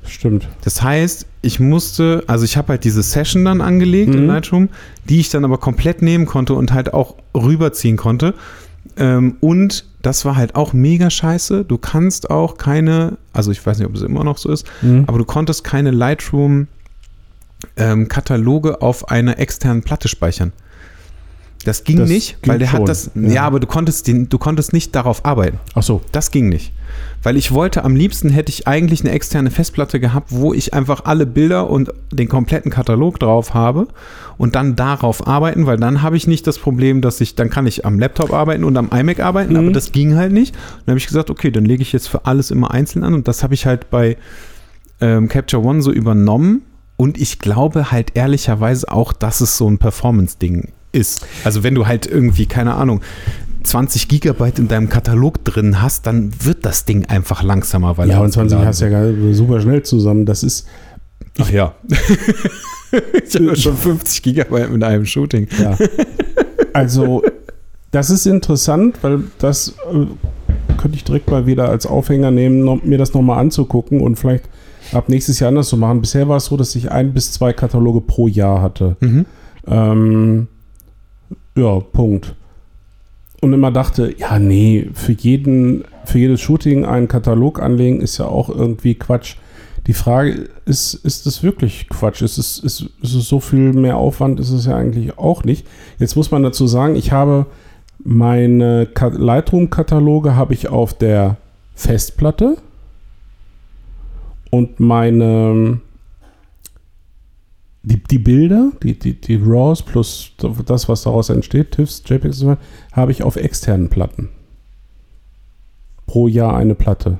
[0.06, 0.48] Stimmt.
[0.62, 4.18] Das heißt, ich musste, also ich habe halt diese Session dann angelegt mhm.
[4.18, 4.68] in Lightroom,
[5.08, 8.34] die ich dann aber komplett nehmen konnte und halt auch rüberziehen konnte.
[8.96, 11.64] Ähm, und das war halt auch mega scheiße.
[11.64, 15.04] Du kannst auch keine, also ich weiß nicht, ob es immer noch so ist, mhm.
[15.06, 16.68] aber du konntest keine Lightroom
[17.76, 20.52] ähm, Kataloge auf einer externen Platte speichern.
[21.66, 23.10] Das ging Das nicht, weil der schon, hat das.
[23.14, 23.28] ja.
[23.28, 23.42] Ja.
[23.42, 25.58] aber du konntest, den, du konntest nicht darauf arbeiten.
[25.74, 26.00] Ach so.
[26.12, 26.72] Das ging nicht.
[27.22, 31.04] Weil ich wollte, am liebsten hätte ich eigentlich eine externe Festplatte gehabt, wo ich einfach
[31.04, 33.88] alle Bilder und den kompletten Katalog drauf habe
[34.38, 37.66] und dann darauf arbeiten, weil dann habe ich nicht das Problem, dass ich, dann kann
[37.66, 39.58] ich am Laptop arbeiten und am iMac arbeiten, Mhm.
[39.58, 40.54] aber das ging halt nicht.
[40.84, 43.26] dann habe ich gesagt, okay, dann lege ich jetzt für alles immer einzeln an und
[43.28, 44.16] das habe ich halt bei
[45.00, 46.62] ähm, Capture One so übernommen
[46.96, 51.26] und ich glaube halt ehrlicherweise auch, dass es so ein Performance-Ding ist.
[51.44, 53.00] Also wenn du halt irgendwie, keine Ahnung,
[53.64, 58.20] 20 Gigabyte in deinem Katalog drin hast, dann wird das Ding einfach langsamer, weil Ja,
[58.20, 60.24] und 20 hast du ja super schnell zusammen.
[60.24, 60.66] Das ist,
[61.38, 61.74] Ach ja.
[63.24, 65.48] ich habe ja schon 50 Gigabyte mit einem Shooting.
[65.60, 65.76] ja.
[66.72, 67.22] Also,
[67.90, 70.06] das ist interessant, weil das äh,
[70.76, 74.44] könnte ich direkt mal wieder als Aufhänger nehmen, noch, mir das nochmal anzugucken und vielleicht
[74.92, 76.00] ab nächstes Jahr anders zu machen.
[76.00, 78.96] Bisher war es so, dass ich ein bis zwei Kataloge pro Jahr hatte.
[79.00, 79.26] Mhm.
[79.66, 80.48] Ähm,
[81.56, 82.34] ja, Punkt.
[83.40, 88.26] Und immer dachte, ja, nee, für jeden, für jedes Shooting einen Katalog anlegen ist ja
[88.26, 89.36] auch irgendwie Quatsch.
[89.86, 92.22] Die Frage ist, ist es wirklich Quatsch?
[92.22, 94.40] Ist es, ist, ist es so viel mehr Aufwand?
[94.40, 95.66] Ist es ja eigentlich auch nicht.
[95.98, 97.46] Jetzt muss man dazu sagen, ich habe
[98.02, 101.36] meine Ka- Lightroom-Kataloge habe ich auf der
[101.74, 102.56] Festplatte
[104.50, 105.80] und meine
[107.86, 110.32] die, die Bilder, die, die, die RAWs plus
[110.66, 112.44] das, was daraus entsteht, TIFFs, JPEGs,
[112.90, 114.28] habe ich auf externen Platten.
[116.06, 117.18] Pro Jahr eine Platte,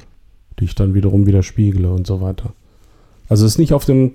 [0.59, 2.53] die ich dann wiederum wieder spiegle und so weiter.
[3.29, 4.15] Also es ist nicht auf dem,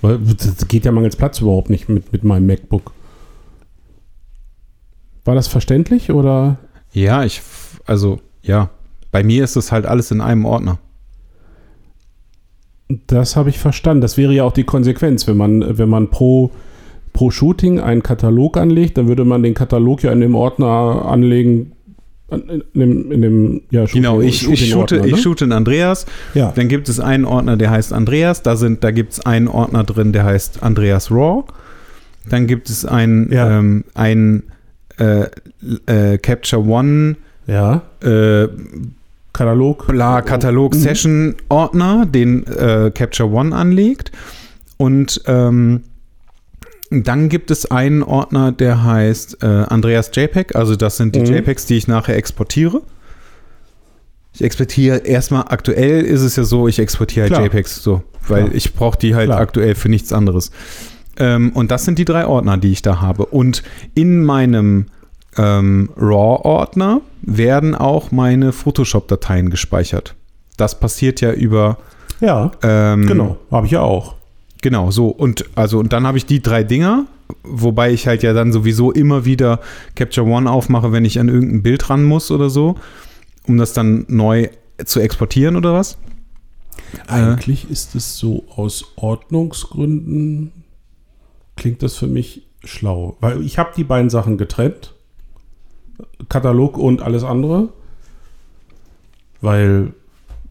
[0.00, 2.92] das geht ja mangels Platz überhaupt nicht mit, mit meinem MacBook.
[5.24, 6.58] War das verständlich oder?
[6.92, 7.42] Ja, ich,
[7.84, 8.70] also, ja.
[9.10, 10.78] Bei mir ist das halt alles in einem Ordner.
[13.06, 14.00] Das habe ich verstanden.
[14.02, 16.50] Das wäre ja auch die Konsequenz, wenn man, wenn man pro,
[17.12, 21.72] pro Shooting einen Katalog anlegt, dann würde man den Katalog ja in dem Ordner anlegen,
[22.30, 25.18] in dem, in dem ja, Shooting- Genau, ich, ich, shoote, Shooting-Ordner, ich ne?
[25.18, 26.06] shoote in Andreas.
[26.34, 26.52] Ja.
[26.54, 28.42] Dann gibt es einen Ordner, der heißt Andreas.
[28.42, 31.44] Da, sind, da gibt es einen Ordner drin, der heißt Andreas Raw.
[32.28, 33.58] Dann gibt es einen, Ja.
[33.58, 34.44] ähm, einen
[34.98, 35.26] äh,
[35.86, 37.16] äh, Capture One
[37.46, 38.48] ja, äh,
[39.34, 39.86] Katalog.
[39.88, 40.78] bla Katalog Mhm.
[40.78, 44.10] Session Ordner, den äh, Capture One anlegt.
[44.78, 45.82] Und ähm,
[46.90, 50.54] dann gibt es einen Ordner, der heißt äh, Andreas JPEG.
[50.56, 51.26] Also das sind die Mhm.
[51.26, 52.80] JPEGs, die ich nachher exportiere.
[54.32, 57.44] Ich exportiere erstmal, aktuell ist es ja so, ich exportiere halt.
[57.52, 58.54] JPEGs so, weil Klar.
[58.56, 59.40] ich brauche die halt Klar.
[59.40, 60.50] aktuell für nichts anderes.
[61.16, 63.26] Ähm, und das sind die drei Ordner, die ich da habe.
[63.26, 63.62] Und
[63.94, 64.86] in meinem
[65.36, 70.14] ähm, RAW-Ordner werden auch meine Photoshop-Dateien gespeichert.
[70.56, 71.78] Das passiert ja über
[72.20, 73.38] Ja, ähm, genau.
[73.50, 74.14] Habe ich ja auch.
[74.62, 75.08] Genau, so.
[75.08, 77.06] Und also, und dann habe ich die drei Dinger,
[77.42, 79.60] wobei ich halt ja dann sowieso immer wieder
[79.94, 82.76] Capture One aufmache, wenn ich an irgendein Bild ran muss oder so,
[83.46, 84.48] um das dann neu
[84.84, 85.98] zu exportieren oder was.
[87.06, 90.52] Eigentlich ist es so aus Ordnungsgründen
[91.56, 94.93] klingt das für mich schlau, weil ich habe die beiden Sachen getrennt,
[96.28, 97.68] Katalog und alles andere,
[99.40, 99.92] weil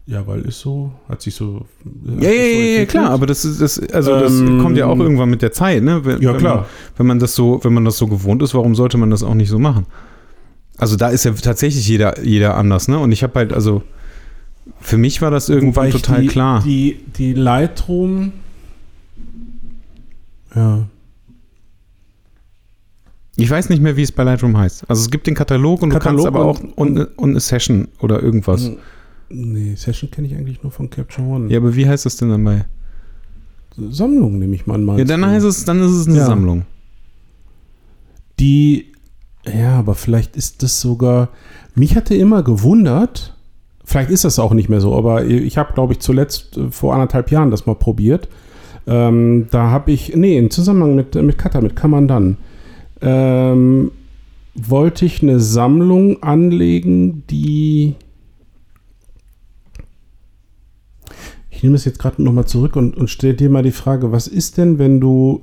[0.06, 1.64] ja, weil ist so, hat sich so
[2.06, 2.88] hat Ja, ja, sich so ja, ja, entwickelt.
[2.90, 5.82] klar, aber das ist das, also das Ähm, kommt ja auch irgendwann mit der Zeit,
[5.82, 6.04] ne?
[6.04, 6.56] Wenn, Ja, wenn klar.
[6.56, 6.64] Man,
[6.98, 9.32] wenn man das so, wenn man das so gewohnt ist, warum sollte man das auch
[9.34, 9.86] nicht so machen?
[10.76, 12.98] Also da ist ja tatsächlich jeder, jeder anders, ne?
[12.98, 13.82] Und ich habe halt, also
[14.80, 16.62] für mich war das irgendwann total die, klar.
[16.62, 18.32] Die, die Lightroom.
[20.54, 20.84] Ja.
[23.36, 24.88] Ich weiß nicht mehr, wie es bei Lightroom heißt.
[24.88, 27.40] Also es gibt den Katalog und Katalog du kannst aber auch und- und, und eine
[27.40, 28.70] Session oder irgendwas.
[29.28, 31.50] Nee, Session kenne ich eigentlich nur von Capture One.
[31.50, 32.64] Ja, aber wie heißt das denn dann bei?
[33.76, 34.98] Sammlung nehme ich mal an.
[34.98, 36.26] Ja, dann heißt es, dann ist es eine Ja.
[36.26, 36.64] Sammlung.
[38.40, 38.92] Die,
[39.46, 41.28] ja, aber vielleicht ist das sogar,
[41.74, 43.36] mich hatte immer gewundert,
[43.84, 46.94] vielleicht ist das auch nicht mehr so, aber ich habe, glaube ich, zuletzt äh, vor
[46.94, 48.28] anderthalb Jahren das mal probiert.
[48.86, 52.36] Ähm, da habe ich, nee, im Zusammenhang mit, mit Kata, mit Kamandan,
[53.04, 53.92] ähm,
[54.54, 57.94] wollte ich eine Sammlung anlegen, die.
[61.50, 64.26] Ich nehme es jetzt gerade nochmal zurück und, und stelle dir mal die Frage, was
[64.26, 65.42] ist denn, wenn du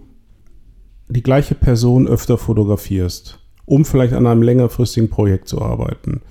[1.10, 6.21] die gleiche Person öfter fotografierst, um vielleicht an einem längerfristigen Projekt zu arbeiten?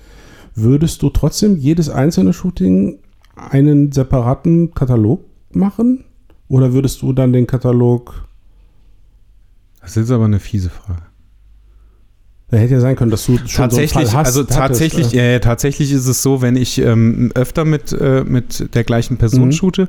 [0.55, 2.99] Würdest du trotzdem jedes einzelne Shooting
[3.35, 6.05] einen separaten Katalog machen?
[6.47, 8.27] Oder würdest du dann den Katalog
[9.81, 11.10] Das ist aber eine fiese Frage.
[12.51, 14.25] Da hätte ja sein können, dass du schon tatsächlich, so hast.
[14.27, 15.33] also hattest, tatsächlich, äh.
[15.33, 19.45] ja, tatsächlich ist es so, wenn ich ähm, öfter mit, äh, mit der gleichen Person
[19.47, 19.51] Mhm.
[19.53, 19.87] shoote,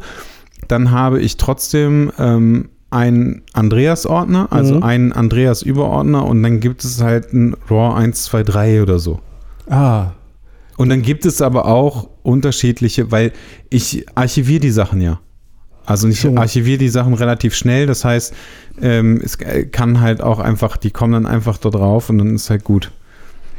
[0.68, 4.82] dann habe ich trotzdem ähm, einen Andreas-Ordner, also Mhm.
[4.84, 9.20] einen Andreas-Überordner und dann gibt es halt ein RAW 1, 2, 3 oder so.
[9.68, 10.12] Ah,
[10.76, 13.32] Und dann gibt es aber auch unterschiedliche, weil
[13.70, 15.20] ich archiviere die Sachen ja.
[15.84, 18.34] Also ich archiviere die Sachen relativ schnell, das heißt,
[18.80, 19.36] ähm, es
[19.72, 22.90] kann halt auch einfach, die kommen dann einfach da drauf und dann ist halt gut.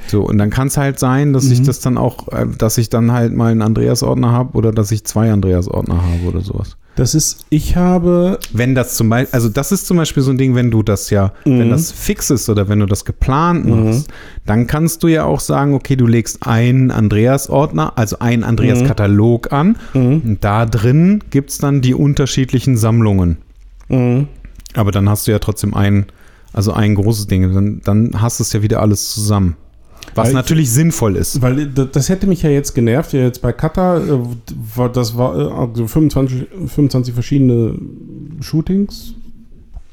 [0.08, 1.66] So, und dann kann es halt sein, dass ich Mhm.
[1.66, 5.06] das dann auch, äh, dass ich dann halt mal einen Andreas-Ordner habe oder dass ich
[5.06, 6.76] zwei Andreas-Ordner habe oder sowas.
[6.96, 10.38] Das ist, ich habe, Wenn das zum Beispiel, also das ist zum Beispiel so ein
[10.38, 11.60] Ding, wenn du das ja, Mhm.
[11.60, 13.86] wenn das fix ist oder wenn du das geplant Mhm.
[13.86, 14.08] machst,
[14.46, 19.78] dann kannst du ja auch sagen, okay, du legst einen Andreas-Ordner, also einen Andreas-Katalog an
[19.94, 20.22] Mhm.
[20.24, 23.38] und da drin gibt es dann die unterschiedlichen Sammlungen.
[23.90, 24.28] Mhm.
[24.76, 26.06] Aber dann hast du ja trotzdem ein,
[26.54, 29.56] also ein großes Ding, dann, dann hast du es ja wieder alles zusammen.
[30.16, 31.42] Was Weil ich- natürlich sinnvoll ist.
[31.42, 34.20] Weil das hätte mich ja jetzt genervt, ja jetzt bei Kata, äh,
[34.76, 37.76] war, das war äh, also 25, 25 verschiedene
[38.42, 39.16] Shootings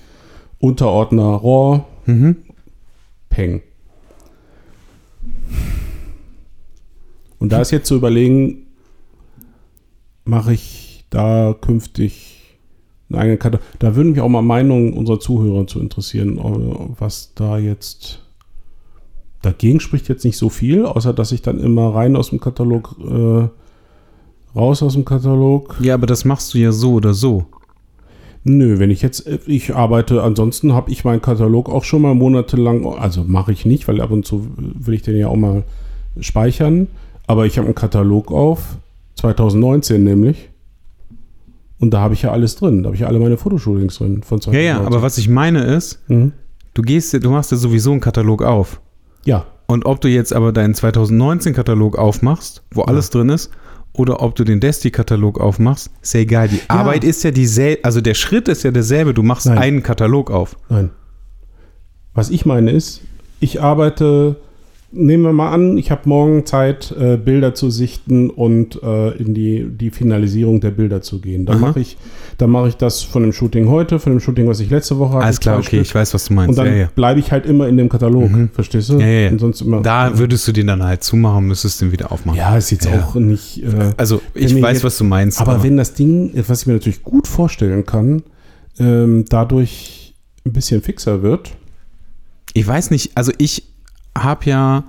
[0.60, 1.82] Unterordner RAW.
[2.06, 2.38] Mhm.
[3.30, 3.62] Peng.
[7.38, 8.66] Und da ist jetzt zu überlegen,
[10.24, 10.85] mache ich
[11.16, 12.58] da künftig
[13.10, 13.66] einen eigenen Katalog.
[13.80, 18.22] Da würden mich auch mal Meinungen unserer Zuhörer zu interessieren, äh, was da jetzt
[19.42, 22.96] dagegen spricht jetzt nicht so viel, außer dass ich dann immer rein aus dem Katalog,
[23.00, 23.48] äh,
[24.58, 25.78] raus aus dem Katalog.
[25.82, 27.46] Ja, aber das machst du ja so oder so.
[28.44, 32.16] Nö, wenn ich jetzt, äh, ich arbeite, ansonsten habe ich meinen Katalog auch schon mal
[32.16, 35.64] monatelang, also mache ich nicht, weil ab und zu will ich den ja auch mal
[36.20, 36.88] speichern,
[37.28, 38.78] aber ich habe einen Katalog auf,
[39.16, 40.50] 2019 nämlich,
[41.80, 44.24] und da habe ich ja alles drin, da habe ich ja alle meine Fotoshootings drin
[44.24, 46.32] von Ja, ja, aber was ich meine ist, Mhm.
[46.74, 48.80] du gehst, ja- du machst ja sowieso einen Katalog auf.
[49.26, 53.50] Ja, Und ob du jetzt aber deinen 2019-Katalog aufmachst, wo alles drin ist,
[53.94, 56.50] oder ob du den Desti-Katalog aufmachst, ist ja egal.
[56.50, 59.14] Die Arbeit ist ja dieselbe, also der Schritt ist ja derselbe.
[59.16, 59.58] Du machst Nein.
[59.58, 60.56] einen Katalog auf.
[60.70, 60.92] nein.
[62.14, 63.02] Was ich meine ist,
[63.40, 64.36] ich arbeite,
[64.92, 69.34] nehmen wir mal an, ich habe morgen Zeit, äh, Bilder zu sichten und äh, in
[69.34, 71.46] die, die Finalisierung der Bilder zu gehen.
[71.46, 71.98] Dann mache ich,
[72.38, 75.16] dann mache ich das von dem Shooting heute, von dem Shooting, was ich letzte Woche
[75.16, 75.26] hatte.
[75.26, 75.82] Alles klar, okay, Stück.
[75.82, 76.50] ich weiß, was du meinst.
[76.52, 76.90] Und dann ja, ja.
[76.96, 78.50] bleibe ich halt immer in dem Katalog, Mhm.
[78.54, 79.00] verstehst du?
[79.00, 79.38] Ja, ja, ja.
[79.38, 79.82] Sonst immer.
[79.82, 82.38] Da würdest du den dann halt zumachen, müsstest den wieder aufmachen.
[82.38, 83.64] ja, ist jetzt auch nicht.
[83.64, 85.42] Äh, Also, ich weiß, jetzt- was du meinst.
[85.42, 88.24] aber wenn das Ding, was ich mir natürlich gut vorstellen kann,
[88.80, 90.14] ähm, dadurch
[90.46, 91.52] ein bisschen fixer wird.
[92.54, 93.64] Ich weiß nicht, also ich
[94.18, 94.84] habe ja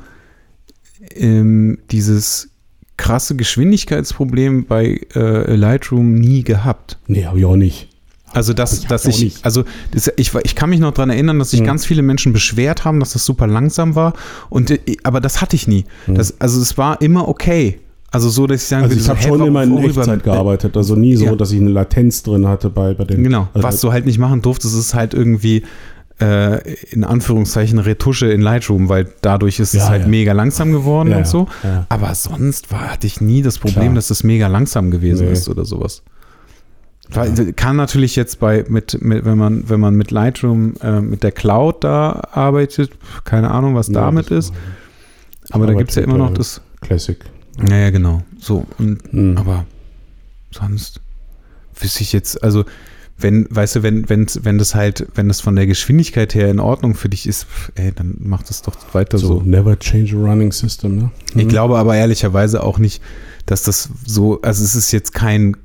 [1.14, 2.48] ähm, dieses
[2.96, 6.98] krasse Geschwindigkeitsproblem bei äh, Lightroom nie gehabt.
[7.06, 7.88] Nee, habe ich auch nicht.
[8.32, 9.44] Also dass, Ich dass ich, nicht.
[9.44, 11.66] also das, ich, ich kann mich noch daran erinnern, dass sich Mhm.
[11.66, 14.14] ganz viele Menschen beschwert haben, dass das super langsam war.
[14.50, 15.84] Und äh, aber das hatte ich nie.
[16.06, 17.78] Das, also es war immer okay.
[18.10, 20.76] Also so, dass ich sagen Also würde, ich so, habe schon immer in Echtzeit gearbeitet,
[20.76, 21.34] also nie so, Ja.
[21.36, 23.22] dass ich eine Latenz drin hatte bei, bei den.
[23.24, 23.48] Genau.
[23.52, 25.62] Also, Was du halt nicht machen durftest, ist halt irgendwie
[26.20, 30.08] äh, in Anführungszeichen Retusche in Lightroom, weil dadurch ist es Ja, halt ja.
[30.08, 31.46] mega langsam geworden Ja, und so.
[31.88, 33.94] Aber sonst war, hatte ich nie das Problem, Klar.
[33.96, 35.32] dass das mega langsam gewesen Nee.
[35.32, 36.02] ist oder sowas.
[37.10, 41.22] Weil, Kann natürlich jetzt bei, mit, mit, wenn man, wenn man mit Lightroom, äh, mit
[41.22, 42.90] der Cloud da arbeitet,
[43.24, 44.52] keine Ahnung, was damit ist.
[45.50, 46.60] Aber da arbeite gibt es ja immer noch das.
[46.80, 47.18] Classic.
[47.58, 48.22] Naja, genau.
[48.40, 48.66] So.
[48.78, 49.38] Und Mhm.
[49.38, 49.66] aber
[50.50, 51.00] sonst
[51.78, 52.64] wüsste ich jetzt, also
[53.18, 56.60] wenn, weißt du, wenn, wenn, wenn das halt, wenn das von der Geschwindigkeit her in
[56.60, 59.26] Ordnung für dich ist, ey, dann mach das doch weiter so.
[59.26, 59.42] so.
[59.42, 61.10] Never change a running system, ne?
[61.32, 61.40] Mhm.
[61.40, 63.02] Ich glaube aber ehrlicherweise auch nicht,
[63.46, 65.56] dass das so, also es ist jetzt kein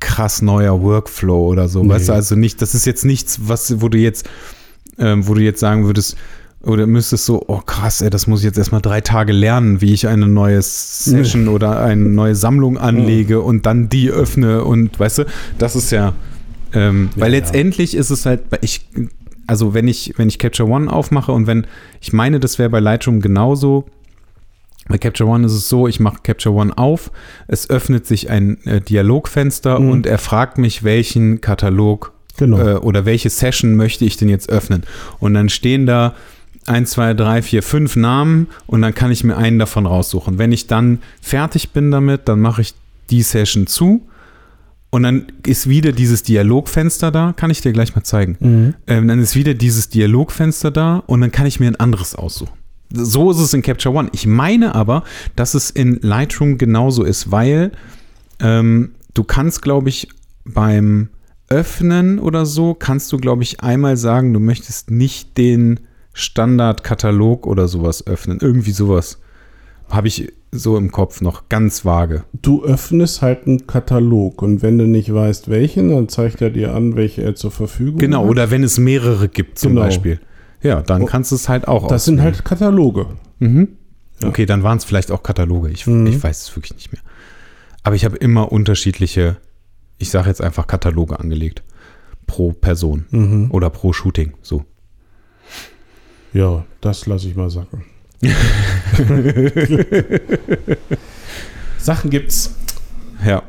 [0.00, 1.88] krass neuer Workflow oder so, nee.
[1.88, 4.28] weißt du, also nicht, das ist jetzt nichts, was, wo du jetzt,
[4.98, 6.16] ähm, wo du jetzt sagen würdest,
[6.60, 9.94] oder müsstest so, oh krass, ey, das muss ich jetzt erstmal drei Tage lernen, wie
[9.94, 13.44] ich eine neue Session oder eine neue Sammlung anlege mhm.
[13.44, 15.24] und dann die öffne und weißt du,
[15.58, 16.14] das ist ja,
[16.72, 18.00] ähm, ja, weil letztendlich ja.
[18.00, 18.86] ist es halt, ich,
[19.46, 21.66] also wenn ich, wenn ich Capture One aufmache und wenn,
[22.00, 23.86] ich meine, das wäre bei Lightroom genauso.
[24.88, 27.10] Bei Capture One ist es so, ich mache Capture One auf,
[27.46, 29.90] es öffnet sich ein äh, Dialogfenster mhm.
[29.90, 32.58] und er fragt mich, welchen Katalog genau.
[32.58, 34.84] äh, oder welche Session möchte ich denn jetzt öffnen.
[35.18, 36.14] Und dann stehen da
[36.66, 40.38] 1, 2, 3, 4, 5 Namen und dann kann ich mir einen davon raussuchen.
[40.38, 42.74] Wenn ich dann fertig bin damit, dann mache ich
[43.10, 44.06] die Session zu
[44.90, 48.36] und dann ist wieder dieses Dialogfenster da, kann ich dir gleich mal zeigen.
[48.40, 48.74] Mhm.
[48.86, 52.52] Ähm, dann ist wieder dieses Dialogfenster da und dann kann ich mir ein anderes aussuchen.
[52.92, 54.08] So ist es in Capture One.
[54.12, 55.04] Ich meine aber,
[55.36, 57.72] dass es in Lightroom genauso ist, weil
[58.40, 60.08] ähm, du kannst, glaube ich,
[60.44, 61.10] beim
[61.50, 65.80] Öffnen oder so, kannst du, glaube ich, einmal sagen, du möchtest nicht den
[66.14, 68.38] Standardkatalog oder sowas öffnen.
[68.40, 69.18] Irgendwie sowas.
[69.88, 72.24] Habe ich so im Kopf noch ganz vage.
[72.32, 76.74] Du öffnest halt einen Katalog und wenn du nicht weißt, welchen, dann zeigt er dir
[76.74, 78.22] an, welche er zur Verfügung genau, hat.
[78.22, 79.82] Genau, oder wenn es mehrere gibt zum genau.
[79.82, 80.20] Beispiel.
[80.62, 82.18] Ja, dann oh, kannst du es halt auch Das auswählen.
[82.18, 83.06] sind halt Kataloge.
[83.38, 83.68] Mhm.
[84.22, 84.28] Ja.
[84.28, 85.70] Okay, dann waren es vielleicht auch Kataloge.
[85.70, 86.06] Ich, mhm.
[86.06, 87.02] ich weiß es wirklich nicht mehr.
[87.84, 89.36] Aber ich habe immer unterschiedliche,
[89.98, 91.62] ich sage jetzt einfach Kataloge angelegt.
[92.26, 93.50] Pro Person mhm.
[93.50, 94.34] oder pro Shooting.
[94.42, 94.64] So.
[96.32, 97.84] Ja, das lasse ich mal sacken.
[101.78, 102.54] Sachen gibt's.
[103.24, 103.42] Ja.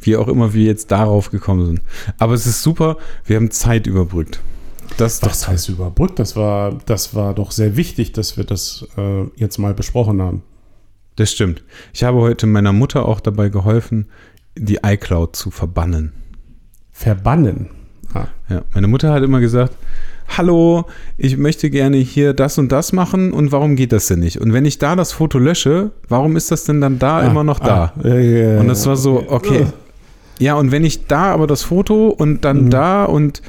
[0.00, 1.80] Wie auch immer wir jetzt darauf gekommen sind.
[2.18, 4.40] Aber es ist super, wir haben Zeit überbrückt.
[4.96, 6.18] Das, Was heißt überbrückt?
[6.18, 10.42] Das war, das war doch sehr wichtig, dass wir das äh, jetzt mal besprochen haben.
[11.16, 11.62] Das stimmt.
[11.92, 14.08] Ich habe heute meiner Mutter auch dabei geholfen,
[14.56, 16.12] die iCloud zu verbannen.
[16.90, 17.70] Verbannen?
[18.12, 18.26] Ah.
[18.48, 19.76] Ja, meine Mutter hat immer gesagt,
[20.36, 20.84] hallo,
[21.16, 24.38] ich möchte gerne hier das und das machen und warum geht das denn nicht?
[24.38, 27.44] Und wenn ich da das Foto lösche, warum ist das denn dann da ah, immer
[27.44, 27.92] noch da?
[28.02, 29.66] Ah, ja, und das war so, okay.
[30.38, 32.70] Ja, und wenn ich da aber das Foto und dann mhm.
[32.70, 33.42] da und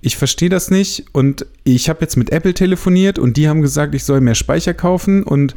[0.00, 3.94] ich verstehe das nicht und ich habe jetzt mit Apple telefoniert und die haben gesagt,
[3.94, 5.54] ich soll mehr Speicher kaufen und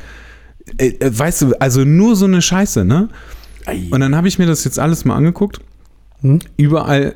[0.78, 3.10] äh, äh weißt du, also nur so eine Scheiße, ne?
[3.92, 5.60] Und dann habe ich mir das jetzt alles mal angeguckt.
[6.22, 6.40] Hm?
[6.56, 7.16] Überall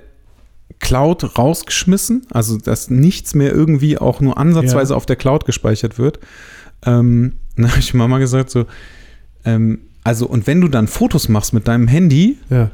[0.80, 4.98] Cloud rausgeschmissen, also dass nichts mehr irgendwie auch nur ansatzweise ja.
[4.98, 6.20] auf der Cloud gespeichert wird.
[6.86, 8.66] Ähm, dann habe ich Mama gesagt so,
[9.46, 12.72] ähm, also und wenn du dann Fotos machst mit deinem Handy ja.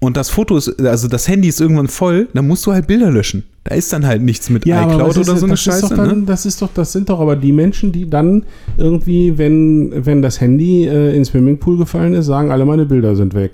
[0.00, 3.10] und das Foto ist, also das Handy ist irgendwann voll, dann musst du halt Bilder
[3.10, 3.44] löschen.
[3.64, 5.94] Da ist dann halt nichts mit ja, iCloud oder so eine Scheiße.
[5.94, 6.26] Dann, ne?
[6.26, 8.44] Das ist doch, das sind doch aber die Menschen, die dann
[8.76, 13.34] irgendwie, wenn, wenn das Handy äh, ins Swimmingpool gefallen ist, sagen, alle meine Bilder sind
[13.34, 13.52] weg.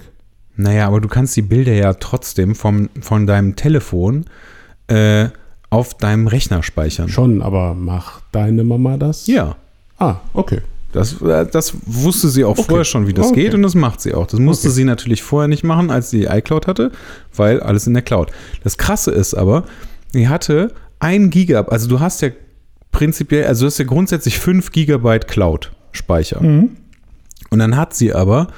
[0.59, 4.25] Naja, aber du kannst die Bilder ja trotzdem vom, von deinem Telefon
[4.89, 5.29] äh,
[5.71, 7.09] auf deinem Rechner speichern.
[7.09, 9.29] Schon, aber macht deine Mama das?
[9.29, 9.55] Ja.
[9.99, 10.61] Ah, okay.
[10.93, 12.65] Das, äh, das wusste sie auch okay.
[12.67, 13.45] vorher schon, wie das okay.
[13.45, 14.27] geht und das macht sie auch.
[14.27, 14.75] Das musste okay.
[14.75, 16.91] sie natürlich vorher nicht machen, als sie iCloud hatte,
[17.37, 18.33] weil alles in der Cloud.
[18.65, 19.63] Das Krasse ist aber,
[20.13, 22.31] sie hatte ein Gigabyte, also du hast ja
[22.91, 26.43] prinzipiell, also du hast ja grundsätzlich 5 Gigabyte Cloud-Speicher.
[26.43, 26.71] Mhm.
[27.51, 28.49] Und dann hat sie aber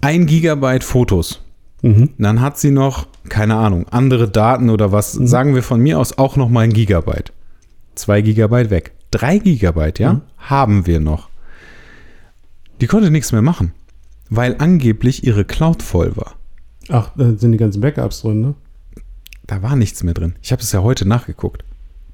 [0.00, 1.43] ein Gigabyte Fotos.
[1.84, 2.10] Mhm.
[2.16, 5.26] Dann hat sie noch, keine Ahnung, andere Daten oder was, mhm.
[5.26, 7.32] sagen wir von mir aus auch noch mal ein Gigabyte.
[7.94, 8.92] Zwei Gigabyte weg.
[9.10, 10.20] Drei Gigabyte, ja, mhm.
[10.38, 11.28] haben wir noch.
[12.80, 13.72] Die konnte nichts mehr machen,
[14.30, 16.36] weil angeblich ihre Cloud voll war.
[16.88, 18.54] Ach, da sind die ganzen Backups drin, ne?
[19.46, 20.36] Da war nichts mehr drin.
[20.40, 21.64] Ich habe es ja heute nachgeguckt.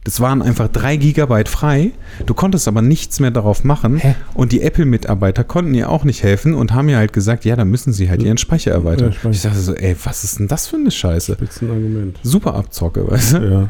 [0.05, 1.93] Das waren einfach drei Gigabyte frei.
[2.25, 3.99] Du konntest aber nichts mehr darauf machen.
[3.99, 4.15] Hä?
[4.33, 7.69] Und die Apple-Mitarbeiter konnten ihr auch nicht helfen und haben ihr halt gesagt, ja, dann
[7.69, 9.15] müssen sie halt ihren Speicher erweitern.
[9.23, 11.35] Ja, ich dachte so, ey, was ist denn das für eine Scheiße?
[11.35, 12.19] Spitzenargument.
[12.23, 13.39] Super Abzocke, weißt du?
[13.39, 13.69] Ja.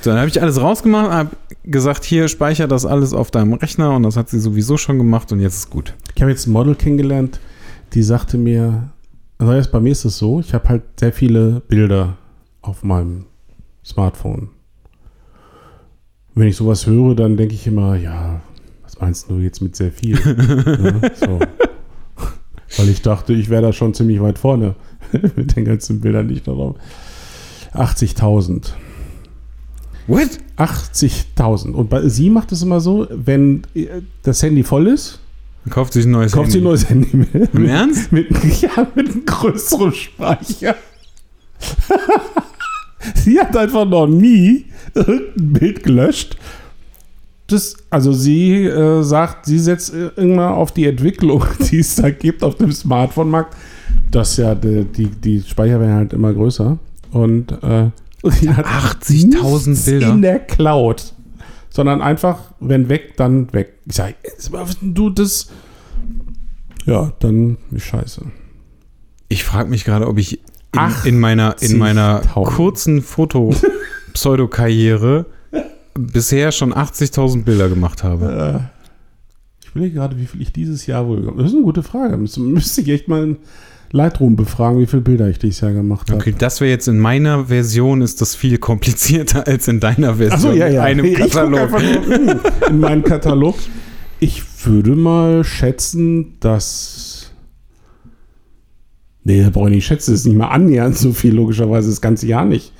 [0.00, 1.30] So, dann habe ich alles rausgemacht, habe
[1.62, 5.30] gesagt, hier speicher das alles auf deinem Rechner und das hat sie sowieso schon gemacht
[5.30, 5.94] und jetzt ist gut.
[6.14, 7.38] Ich habe jetzt ein Model kennengelernt,
[7.92, 8.90] die sagte mir,
[9.38, 12.16] also erst bei mir ist es so, ich habe halt sehr viele Bilder
[12.62, 13.26] auf meinem
[13.84, 14.48] Smartphone
[16.34, 18.40] wenn ich sowas höre, dann denke ich immer, ja,
[18.82, 20.18] was meinst du jetzt mit sehr viel?
[21.02, 21.38] ja, so.
[22.76, 24.74] Weil ich dachte, ich wäre da schon ziemlich weit vorne
[25.36, 26.76] mit den ganzen Bildern, die ich da drauf.
[27.74, 28.72] 80.000.
[30.06, 30.30] What?
[30.56, 31.72] 80.000.
[31.72, 33.62] Und bei, sie macht es immer so, wenn
[34.22, 35.20] das Handy voll ist,
[35.68, 36.64] kauft sich ein neues kauft Handy.
[36.64, 37.54] Kauft sie ein neues Handy mit.
[37.54, 38.12] Im Ernst?
[38.12, 40.74] Mit, ja, mit einem größeren Speicher.
[43.14, 46.36] sie hat einfach noch nie irgendein Bild gelöscht.
[47.46, 52.44] Das, also sie äh, sagt, sie setzt immer auf die Entwicklung, die es da gibt
[52.44, 53.56] auf dem Smartphone-Markt,
[54.10, 56.78] dass ja die, die, die Speicher werden halt immer größer.
[57.10, 57.90] Und äh,
[58.22, 60.10] sie hat 80.000 nichts Bilder.
[60.10, 61.14] in der Cloud.
[61.70, 63.74] Sondern einfach, wenn weg, dann weg.
[63.86, 64.14] Ich sage,
[64.82, 65.50] du das.
[66.84, 68.22] Ja, dann ist scheiße.
[69.28, 70.40] Ich frage mich gerade, ob ich
[70.72, 72.44] in, in meiner, in meiner 80.000.
[72.44, 75.26] kurzen Foto-Pseudo-Karriere
[75.94, 78.62] bisher schon 80.000 Bilder gemacht habe.
[78.62, 78.66] Äh,
[79.64, 81.32] ich will gerade, wie viel ich dieses Jahr wohl.
[81.36, 82.16] Das ist eine gute Frage.
[82.16, 83.36] Müsste, müsste ich echt mal in
[83.92, 86.20] Lightroom befragen, wie viele Bilder ich dieses Jahr gemacht habe.
[86.20, 90.32] Okay, das wäre jetzt in meiner Version ist das viel komplizierter als in deiner Version.
[90.32, 90.82] Achso, ja, ja.
[90.82, 91.70] Einem Ich Katalog.
[91.70, 93.56] nur, hm, in meinen Katalog.
[94.20, 97.09] Ich würde mal schätzen, dass.
[99.24, 102.44] Nee, da brauche ich das ist nicht mal annähernd so viel, logischerweise das ganze Jahr
[102.44, 102.72] nicht.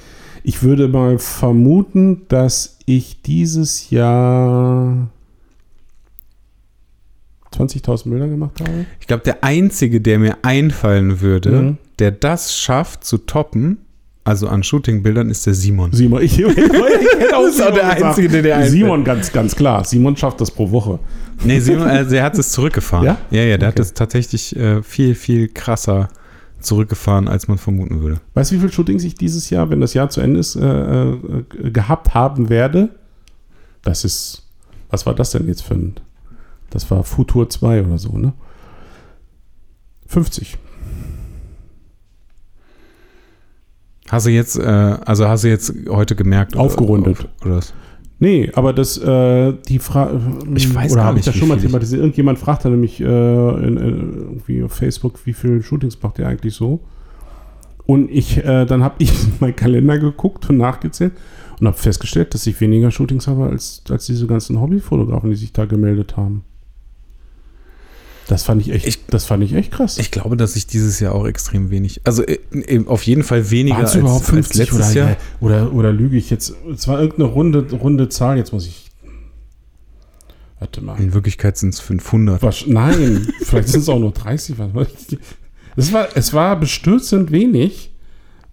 [0.42, 5.08] Ich würde mal vermuten, dass ich dieses Jahr
[7.54, 8.86] 20.000 Bilder gemacht habe.
[9.00, 11.78] Ich glaube, der einzige, der mir einfallen würde, Mhm.
[11.98, 13.78] der das schafft zu toppen,
[14.24, 15.92] also an Shootingbildern, ist der Simon.
[15.92, 16.64] Simon, ich, ich, ich
[17.34, 18.54] auch Das ist auch der Simon Einzige, der gesagt.
[18.56, 18.70] einfällt.
[18.72, 19.84] Simon, ganz, ganz klar.
[19.84, 21.00] Simon schafft das pro Woche.
[21.44, 23.04] Nee, Simon, also der hat es zurückgefahren.
[23.06, 23.18] Ja?
[23.30, 23.82] Ja, ja, der hat Okay.
[23.82, 26.08] es tatsächlich äh, viel, viel krasser
[26.60, 28.20] zurückgefahren, als man vermuten würde.
[28.34, 31.10] Weißt du, wie viele Shootings ich dieses Jahr, wenn das Jahr zu Ende ist, äh,
[31.10, 32.90] äh, gehabt haben werde?
[33.82, 34.46] Das ist,
[34.90, 35.94] was war das denn jetzt für ein,
[36.70, 38.32] das war Futur 2 oder so, ne?
[40.06, 40.58] 50.
[44.08, 46.54] Hast du jetzt, äh, also hast du jetzt heute gemerkt?
[46.54, 47.28] oder- Aufgerundet.
[47.44, 47.72] Oder was?
[48.22, 50.20] Nee, aber das, äh, die Frage,
[50.54, 52.02] Ich weiß oder gar habe ich nicht, das schon mal thematisiert?
[52.02, 56.54] Irgendjemand fragte nämlich äh, in, in, irgendwie auf Facebook, wie viele Shootings macht ihr eigentlich
[56.54, 56.80] so?
[57.86, 61.14] Und ich, äh, dann habe ich in meinen Kalender geguckt und nachgezählt
[61.60, 65.54] und habe festgestellt, dass ich weniger Shootings habe als, als diese ganzen Hobbyfotografen, die sich
[65.54, 66.44] da gemeldet haben.
[68.30, 69.98] Das fand ich echt, Ich- das fand ich echt krass.
[69.98, 73.50] Ich glaube, dass ich dieses Jahr auch extrem wenig, also äh, äh, auf jeden Fall
[73.50, 75.16] weniger Waren's als, überhaupt als 50 letztes oder, Jahr.
[75.40, 76.54] oder, oder lüge ich jetzt?
[76.72, 78.88] Es war irgendeine runde, runde Zahl, jetzt muss ich.
[80.60, 80.96] Warte mal.
[81.00, 82.40] In Wirklichkeit sind es 500.
[82.42, 84.58] Was, nein, vielleicht sind es auch nur 30.
[84.58, 85.18] was weiß ich.
[85.76, 87.90] Es war, es war bestürzend wenig.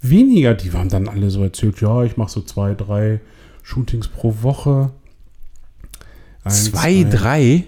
[0.01, 3.19] Weniger, die haben dann alle so erzählt, ja, ich mache so zwei, drei
[3.61, 4.91] Shootings pro Woche.
[6.43, 7.65] Eins, Zwei, drei?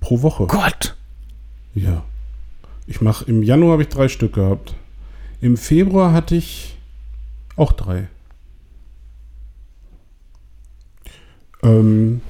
[0.00, 0.46] Pro Woche.
[0.46, 0.96] Gott!
[1.74, 2.04] Ja.
[2.86, 4.74] Ich mache, im Januar habe ich drei Stück gehabt.
[5.40, 6.76] Im Februar hatte ich
[7.56, 8.08] auch drei.
[11.62, 12.20] Ähm,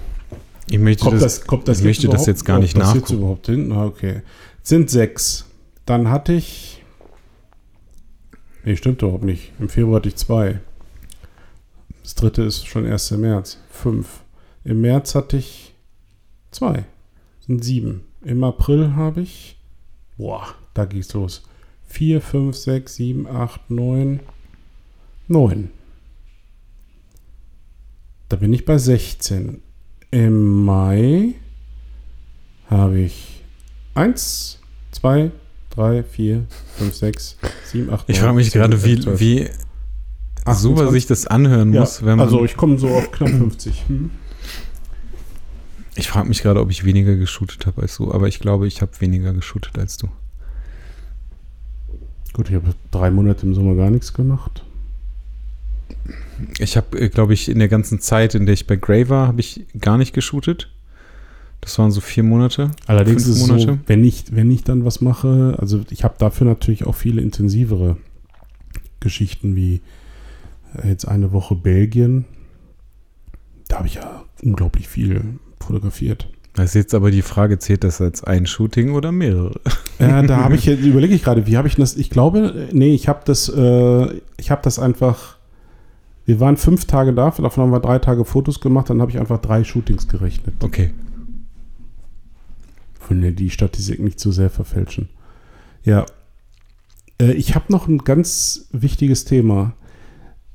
[0.68, 3.02] Ich möchte das, das, kommt das ich möchte das jetzt gar nicht kommt das jetzt
[3.02, 3.18] nachgucken.
[3.20, 3.72] überhaupt hin?
[3.72, 4.22] Ah, okay.
[4.62, 5.46] Sind sechs.
[5.86, 6.82] Dann hatte ich.
[8.64, 9.52] Nee, stimmt überhaupt nicht.
[9.60, 10.60] Im Februar hatte ich zwei.
[12.02, 13.10] Das dritte ist schon 1.
[13.12, 13.58] März.
[13.70, 14.20] Fünf.
[14.64, 15.74] Im März hatte ich
[16.50, 16.84] zwei.
[17.46, 18.02] Sind sieben.
[18.24, 19.56] Im April habe ich.
[20.16, 21.42] Boah, da geht's los.
[21.86, 24.20] Vier, fünf, sechs, sieben, acht, neun.
[25.28, 25.70] Neun.
[28.28, 29.60] Da bin ich bei 16.
[30.10, 31.34] Im Mai
[32.68, 33.42] habe ich
[33.94, 34.60] 1,
[34.92, 35.30] 2,
[35.70, 36.46] 3, 4,
[36.78, 39.50] 5, 6, 7, 8, ich frage mich gerade, wie, wie
[40.52, 42.20] super sich das anhören ja, muss, wenn man.
[42.20, 43.84] Also ich komme so auf knapp 50.
[43.88, 44.10] Hm.
[45.96, 48.82] Ich frage mich gerade, ob ich weniger geshootet habe als du, aber ich glaube, ich
[48.82, 50.08] habe weniger geshootet als du.
[52.32, 54.64] Gut, ich habe drei Monate im Sommer gar nichts gemacht.
[56.58, 59.40] Ich habe, glaube ich, in der ganzen Zeit, in der ich bei Grey war, habe
[59.40, 60.70] ich gar nicht geshootet.
[61.60, 62.72] Das waren so vier Monate.
[62.86, 63.78] Allerdings ist es so, Monate?
[63.86, 67.96] wenn ich, wenn ich dann was mache, also ich habe dafür natürlich auch viele intensivere
[68.98, 69.80] Geschichten wie
[70.74, 72.24] äh, jetzt eine Woche Belgien.
[73.68, 76.28] Da habe ich ja unglaublich viel fotografiert.
[76.54, 79.60] Da ist jetzt aber die Frage, zählt das als ein Shooting oder mehrere?
[79.98, 82.94] Ja, da habe ich, jetzt- überlege ich gerade, wie habe ich das, ich glaube, nee,
[82.94, 85.36] ich habe das, äh, ich habe das einfach,
[86.26, 89.18] wir waren fünf Tage da, davon haben wir drei Tage Fotos gemacht, dann habe ich
[89.18, 90.54] einfach drei Shootings gerechnet.
[90.62, 90.92] Okay.
[93.00, 95.08] Von der die Statistik nicht zu sehr verfälschen.
[95.82, 96.06] Ja.
[97.20, 99.74] Äh, ich habe noch ein ganz wichtiges Thema.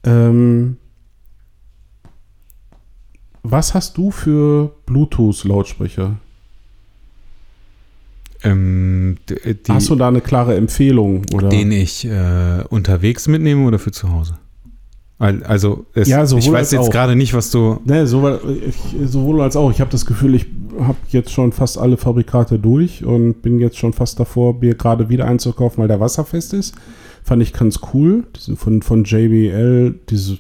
[0.04, 0.78] Ähm,
[3.44, 6.16] was hast du für Bluetooth-Lautsprecher?
[8.44, 11.24] Ähm, d- die, Hast du da eine klare Empfehlung?
[11.34, 11.50] Oder?
[11.50, 14.36] den ich äh, unterwegs mitnehme oder für zu Hause?
[15.18, 16.90] Al- Also, es, Ja, ich weiß jetzt auch.
[16.90, 17.82] gerade nicht, was du.
[17.84, 18.76] Ne, sowohl, ich,
[19.10, 19.70] sowohl als auch.
[19.72, 20.46] Ich habe das Gefühl, ich
[20.80, 25.10] habe jetzt schon fast alle Fabrikate durch und bin jetzt schon fast davor, mir gerade
[25.10, 26.74] wieder einzukaufen, weil der wasserfest ist.
[27.26, 28.24] fand ich ganz cool.
[28.38, 30.38] Diesen von, von JBL, diese.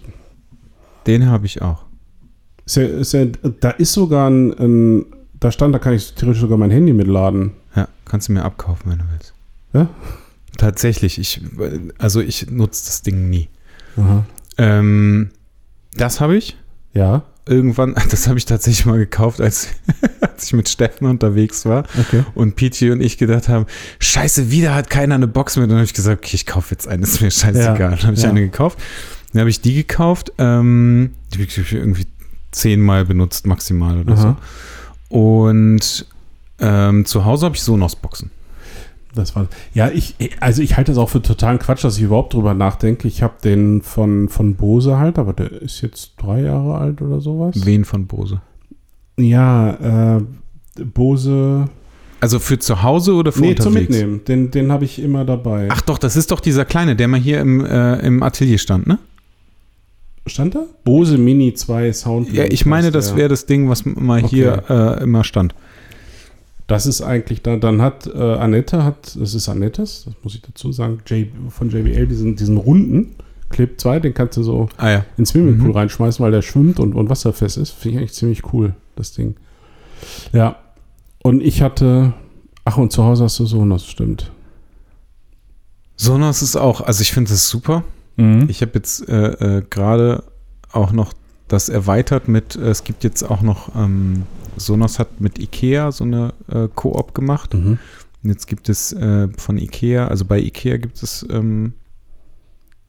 [1.05, 1.83] Den habe ich auch.
[1.85, 5.05] Ist ja, ist ja, da ist sogar ein, ein,
[5.39, 7.51] da stand, da kann ich theoretisch sogar mein Handy mitladen.
[7.75, 9.33] Ja, kannst du mir abkaufen, wenn du willst.
[9.73, 9.89] Ja?
[10.57, 11.41] Tatsächlich, ich,
[11.97, 13.49] also ich nutze das Ding nie.
[14.57, 15.29] Ähm,
[15.95, 16.57] das habe ich.
[16.93, 17.23] Ja.
[17.45, 19.69] Irgendwann, das habe ich tatsächlich mal gekauft, als,
[20.21, 21.85] als ich mit Steffen unterwegs war.
[21.99, 22.23] Okay.
[22.35, 23.65] Und Peachy und ich gedacht haben,
[23.99, 25.63] scheiße, wieder hat keiner eine Box mit.
[25.63, 27.79] Und dann habe ich gesagt, okay, ich kaufe jetzt eine, ist mir scheißegal.
[27.79, 28.29] Ja, Dann habe ich ja.
[28.29, 28.79] eine gekauft.
[29.33, 30.33] Dann habe ich die gekauft.
[30.37, 32.07] Ähm, die irgendwie
[32.51, 34.37] zehnmal benutzt, maximal oder Aha.
[35.09, 35.17] so.
[35.17, 36.05] Und
[36.59, 38.31] ähm, zu Hause habe ich Sonos-Boxen.
[39.15, 39.47] Das war.
[39.73, 43.07] Ja, ich, also ich halte das auch für totalen Quatsch, dass ich überhaupt drüber nachdenke.
[43.07, 47.19] Ich habe den von, von Bose halt, aber der ist jetzt drei Jahre alt oder
[47.19, 47.65] sowas.
[47.65, 48.41] Wen von Bose?
[49.17, 50.21] Ja, äh,
[50.83, 51.65] Bose.
[52.21, 53.89] Also für zu Hause oder für Nee, zum unterwegs?
[53.89, 54.23] Mitnehmen.
[54.25, 55.69] Den, den habe ich immer dabei.
[55.71, 58.87] Ach doch, das ist doch dieser kleine, der mal hier im, äh, im Atelier stand,
[58.87, 58.99] ne?
[60.27, 60.65] Stand da?
[60.83, 62.31] Bose Mini 2 Sound.
[62.33, 64.27] Ja, ich meine, das wäre das Ding, was mal Okay.
[64.35, 65.55] hier äh, immer stand.
[66.67, 67.55] Das ist eigentlich da.
[67.57, 71.69] Dann hat äh, Annette, hat, das ist Annettes, das muss ich dazu sagen, J, von
[71.69, 73.15] JBL, diesen, diesen runden
[73.49, 75.05] Clip 2, den kannst du so Ah ja.
[75.17, 75.75] ins Swimmingpool Mhm.
[75.75, 77.71] reinschmeißen, weil der schwimmt und, und wasserfest ist.
[77.71, 79.35] Finde ich eigentlich ziemlich cool, das Ding.
[80.31, 80.57] Ja.
[81.23, 82.13] Und ich hatte,
[82.65, 84.31] ach, und zu Hause hast du Sonos, stimmt.
[85.95, 87.83] Sonos ist auch, also ich finde das super.
[88.49, 90.23] Ich habe jetzt äh, äh, gerade
[90.71, 91.13] auch noch
[91.47, 94.23] das erweitert mit, äh, es gibt jetzt auch noch, ähm,
[94.57, 97.53] Sonos hat mit Ikea so eine äh, Koop gemacht.
[97.53, 97.79] Mhm.
[98.21, 101.73] Und jetzt gibt es äh, von Ikea, also bei Ikea gibt es ähm,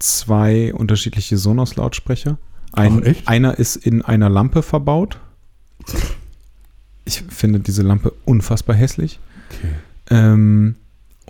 [0.01, 2.39] zwei unterschiedliche Sonos-Lautsprecher.
[2.73, 3.27] Ein, Ach?
[3.27, 5.19] Einer ist in einer Lampe verbaut.
[7.05, 9.21] Ich finde diese Lampe unfassbar hässlich.
[9.51, 9.75] Okay.
[10.11, 10.75] Ähm,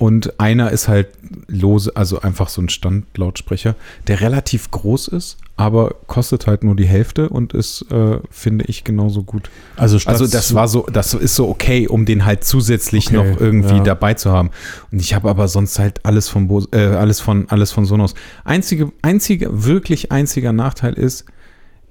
[0.00, 1.08] und einer ist halt
[1.46, 3.74] lose, also einfach so ein Standlautsprecher,
[4.06, 8.82] der relativ groß ist, aber kostet halt nur die Hälfte und ist, äh, finde ich,
[8.82, 9.50] genauso gut.
[9.76, 13.38] Also, Also das war so, das ist so okay, um den halt zusätzlich Okay, noch
[13.38, 13.82] irgendwie ja.
[13.82, 14.48] dabei zu haben.
[14.90, 18.14] Und ich habe aber sonst halt alles von Bose, äh, alles von alles von Sonos.
[18.42, 21.26] Einzige, einzige, wirklich einziger Nachteil ist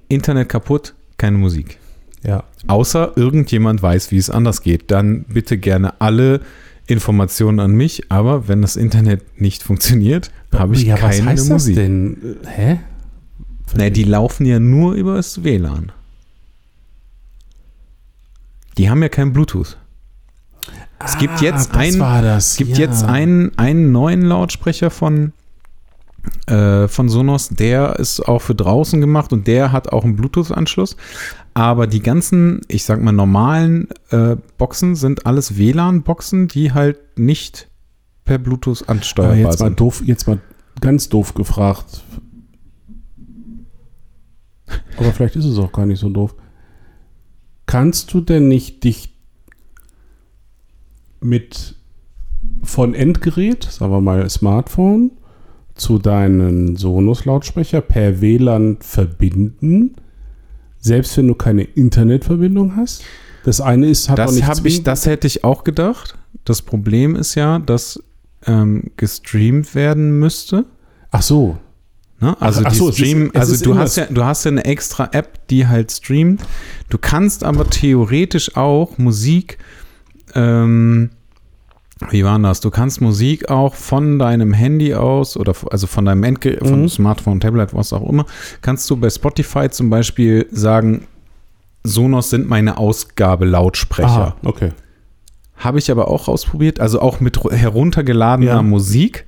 [0.08, 1.78] Internet kaputt, keine Musik.
[2.24, 2.42] Ja.
[2.66, 4.90] Außer irgendjemand weiß, wie es anders geht.
[4.90, 6.40] Dann bitte gerne alle
[6.90, 8.10] Informationen an mich.
[8.10, 11.74] Aber wenn das Internet nicht funktioniert, habe ich ja, keine was heißt Musik.
[11.76, 12.36] das denn?
[12.46, 12.78] Hä?
[13.76, 15.92] Nee, die laufen ja nur über das WLAN.
[18.78, 19.76] Die haben ja kein Bluetooth.
[21.04, 22.56] Es gibt jetzt das ein- das.
[22.56, 22.86] Gibt ja.
[22.86, 25.32] jetzt einen, einen neuen Lautsprecher von,
[26.46, 30.96] äh, von Sonos, der ist auch für draußen gemacht und der hat auch einen Bluetooth-Anschluss.
[31.54, 37.68] Aber die ganzen, ich sag mal, normalen äh, Boxen sind alles WLAN-Boxen, die halt nicht
[38.24, 39.80] per Bluetooth Aber ansteuerbar jetzt mal sind.
[39.80, 40.38] doof, jetzt mal
[40.80, 42.04] ganz doof gefragt.
[44.96, 46.34] Aber vielleicht ist es auch gar nicht so doof.
[47.66, 49.16] Kannst du denn nicht dich
[51.20, 51.76] mit
[52.62, 55.12] von Endgerät, sagen wir mal Smartphone,
[55.74, 59.96] zu deinen Sonos-Lautsprecher per WLAN verbinden,
[60.80, 63.02] selbst wenn du keine Internetverbindung hast?
[63.44, 66.16] Das eine ist, hat auch Das, nicht hab ich, das hätte ich auch gedacht.
[66.44, 68.02] Das Problem ist ja, dass
[68.46, 70.64] ähm, gestreamt werden müsste.
[71.10, 71.58] Ach so.
[72.20, 72.36] Ne?
[72.40, 74.50] Also ach die so, ist- es also ist du immer hast ja, du hast ja
[74.50, 76.42] eine extra App, die halt streamt.
[76.90, 79.58] Du kannst aber theoretisch auch Musik,
[80.34, 81.10] ähm,
[82.08, 82.60] wie war das?
[82.60, 86.88] Du kannst Musik auch von deinem Handy aus oder also von deinem Endgerät, von Mhm.
[86.88, 88.24] Smartphone, Tablet, was auch immer,
[88.62, 91.06] kannst du bei Spotify zum Beispiel sagen,
[91.84, 94.08] Sonos sind meine Ausgabelautsprecher.
[94.08, 94.70] Aha, okay.
[95.56, 98.62] Habe ich aber auch ausprobiert, also auch mit ru- heruntergeladener Ja.
[98.62, 99.26] Musik.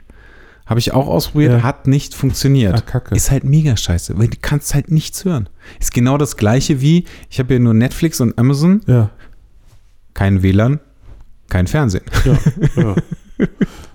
[0.66, 1.62] Habe ich auch ausprobiert, Ja.
[1.62, 2.74] hat nicht funktioniert.
[2.74, 3.14] Ah, kacke.
[3.14, 5.48] Ist halt mega scheiße, weil du kannst halt nichts hören.
[5.80, 9.10] Ist genau das gleiche wie, ich habe hier nur Netflix und Amazon, Ja.
[10.14, 10.80] kein WLAN,
[11.52, 12.04] kein Fernsehen.
[12.24, 12.38] Ja,
[12.82, 12.94] ja.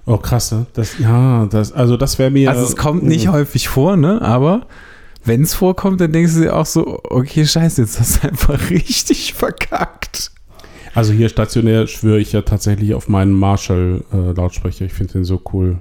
[0.05, 0.65] Oh, krass, ne?
[0.73, 2.49] Das, ja, das, also das wäre mir.
[2.49, 3.31] Also es kommt nicht Mhm.
[3.33, 4.21] häufig vor, ne?
[4.21, 4.65] Aber
[5.25, 8.69] wenn es vorkommt, dann denkst du dir auch so, okay, scheiße, jetzt hast du einfach
[8.69, 10.31] richtig verkackt.
[10.95, 14.85] Also hier stationär schwöre ich ja tatsächlich auf meinen Marshall-Lautsprecher.
[14.85, 15.79] ich finde den so cool.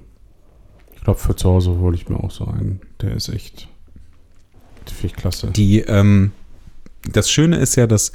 [0.96, 2.80] Ich glaube, für zu Hause hole ich mir auch so einen.
[3.02, 3.68] Der ist echt.
[4.86, 5.48] Finde ich klasse.
[5.52, 6.32] Die, ähm,
[7.12, 8.10] das Schöne ist ja, dass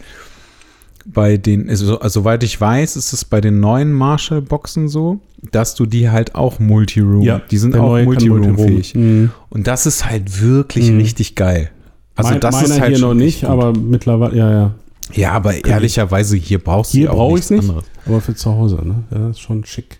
[1.05, 5.19] bei den, also, also, soweit ich weiß, ist es bei den neuen Marshall-Boxen so,
[5.51, 8.95] dass du die halt auch Multiroom, die sind auch kann Multiroom-fähig.
[8.95, 9.31] Mhm.
[9.49, 10.97] Und das ist halt wirklich Mhm.
[10.99, 11.71] richtig geil.
[12.15, 14.71] Also mein, das ist halt hier noch nicht, aber mittlerweile, ja, ja.
[15.13, 17.85] Ja, aber ehrlicherweise, hier brauchst Hier du ja auch brauche ich nichts es nicht, anderes.
[18.05, 19.03] aber für zu Hause, ne?
[19.11, 19.99] Ja, ist schon schick.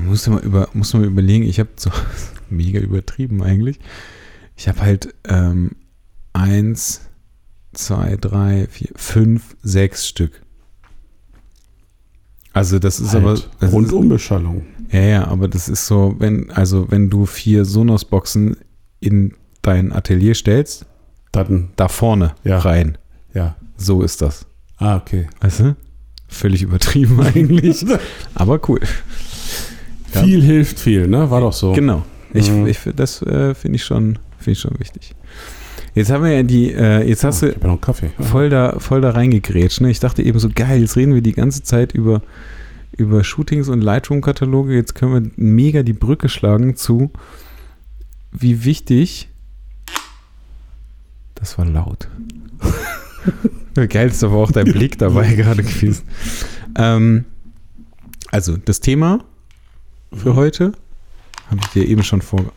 [0.00, 1.90] Muss mal, über, muss mal überlegen, ich habe so
[2.50, 3.78] mega übertrieben eigentlich.
[4.56, 5.72] Ich habe halt ähm,
[6.32, 7.00] eins,
[7.74, 10.42] zwei, drei, vier, fünf, sechs Stück.
[12.52, 14.64] Also das ist halt, aber Rundumbeschallung.
[14.90, 18.56] Ja, ja, aber das ist so, wenn also wenn du vier Sonos-Boxen
[19.00, 20.86] in dein Atelier stellst,
[21.32, 22.58] dann da vorne ja.
[22.58, 22.96] rein.
[23.34, 23.56] Ja.
[23.76, 24.46] So ist das.
[24.76, 25.26] Ah, okay.
[25.40, 25.76] Weißt du?
[26.28, 27.84] Völlig übertrieben eigentlich,
[28.34, 28.80] aber cool.
[30.06, 30.44] Viel ja.
[30.44, 31.30] hilft viel, ne?
[31.30, 31.72] War doch so.
[31.72, 32.04] Genau.
[32.32, 32.66] Ich, mhm.
[32.66, 35.14] ich, das äh, finde ich, schon, find ich schon wichtig.
[35.94, 38.10] Jetzt haben wir ja die, äh, jetzt hast oh, du Kaffee.
[38.18, 39.80] voll da, voll da reingegrätscht.
[39.80, 39.90] Ne?
[39.90, 42.20] Ich dachte eben so, geil, jetzt reden wir die ganze Zeit über,
[42.96, 44.74] über Shootings und Lightroom-Kataloge.
[44.74, 47.12] Jetzt können wir mega die Brücke schlagen zu,
[48.32, 49.28] wie wichtig.
[51.36, 52.08] Das war laut.
[53.88, 56.02] geil ist aber auch dein Blick dabei gerade gewesen.
[56.76, 57.24] Ähm,
[58.32, 59.24] also, das Thema
[60.12, 60.36] für mhm.
[60.36, 60.72] heute
[61.50, 62.52] habe ich dir eben schon vor,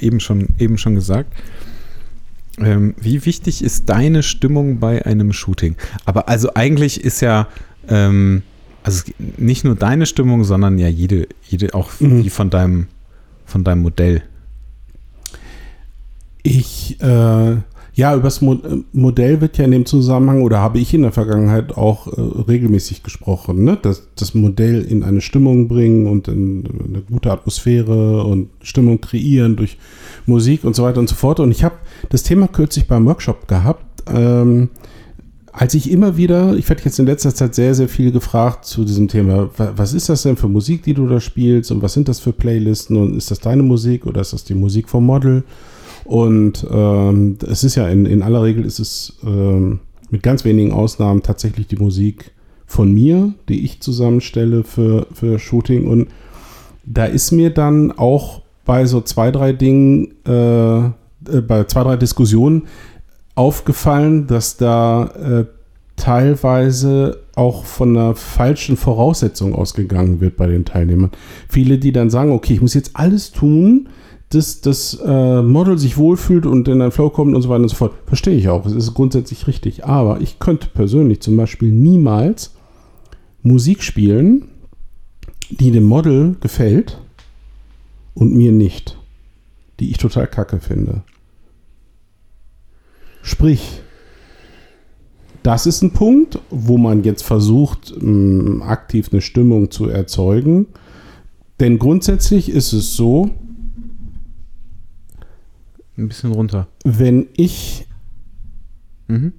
[0.00, 1.32] eben schon, eben schon gesagt.
[2.58, 5.76] Ähm, wie wichtig ist deine Stimmung bei einem Shooting?
[6.04, 7.48] Aber also eigentlich ist ja,
[7.88, 8.42] ähm,
[8.82, 12.22] also nicht nur deine Stimmung, sondern ja jede, jede auch mhm.
[12.22, 12.86] die von deinem,
[13.44, 14.22] von deinem Modell.
[16.42, 17.56] Ich, äh,
[17.94, 18.58] ja, über das Mo
[18.92, 23.04] Modell wird ja in dem Zusammenhang oder habe ich in der Vergangenheit auch äh, regelmäßig
[23.04, 23.78] gesprochen, ne?
[23.80, 29.54] dass das Modell in eine Stimmung bringen und in eine gute Atmosphäre und Stimmung kreieren
[29.54, 29.78] durch
[30.26, 31.38] Musik und so weiter und so fort.
[31.38, 31.76] Und ich habe
[32.08, 33.84] das Thema kürzlich beim Workshop gehabt.
[34.12, 34.70] Ähm,
[35.52, 38.84] als ich immer wieder, ich werde jetzt in letzter Zeit sehr, sehr viel gefragt zu
[38.84, 42.08] diesem Thema, was ist das denn für Musik, die du da spielst und was sind
[42.08, 45.44] das für Playlisten und ist das deine Musik oder ist das die Musik vom Model?
[46.04, 49.80] Und ähm, es ist ja in, in aller Regel ist es ähm,
[50.10, 52.32] mit ganz wenigen Ausnahmen tatsächlich die Musik
[52.66, 55.86] von mir, die ich zusammenstelle für, für Shooting.
[55.86, 56.08] Und
[56.84, 60.90] da ist mir dann auch bei so zwei, drei Dingen, äh, äh,
[61.46, 62.64] bei zwei, drei Diskussionen
[63.34, 65.44] aufgefallen, dass da äh,
[65.96, 71.10] teilweise auch von einer falschen Voraussetzung ausgegangen wird bei den Teilnehmern.
[71.48, 73.88] Viele, die dann sagen, okay, ich muss jetzt alles tun,
[74.34, 77.68] dass das äh, Model sich wohlfühlt und in einen Flow kommt und so weiter und
[77.68, 77.94] so fort.
[78.06, 78.66] Verstehe ich auch.
[78.66, 79.84] Es ist grundsätzlich richtig.
[79.84, 82.52] Aber ich könnte persönlich zum Beispiel niemals
[83.42, 84.48] Musik spielen,
[85.50, 86.98] die dem Model gefällt
[88.14, 88.98] und mir nicht.
[89.80, 91.02] Die ich total kacke finde.
[93.22, 93.80] Sprich,
[95.42, 100.66] das ist ein Punkt, wo man jetzt versucht, mh, aktiv eine Stimmung zu erzeugen.
[101.60, 103.30] Denn grundsätzlich ist es so,
[105.96, 106.68] ein bisschen runter.
[106.84, 107.86] Wenn ich.
[109.08, 109.32] Mhm.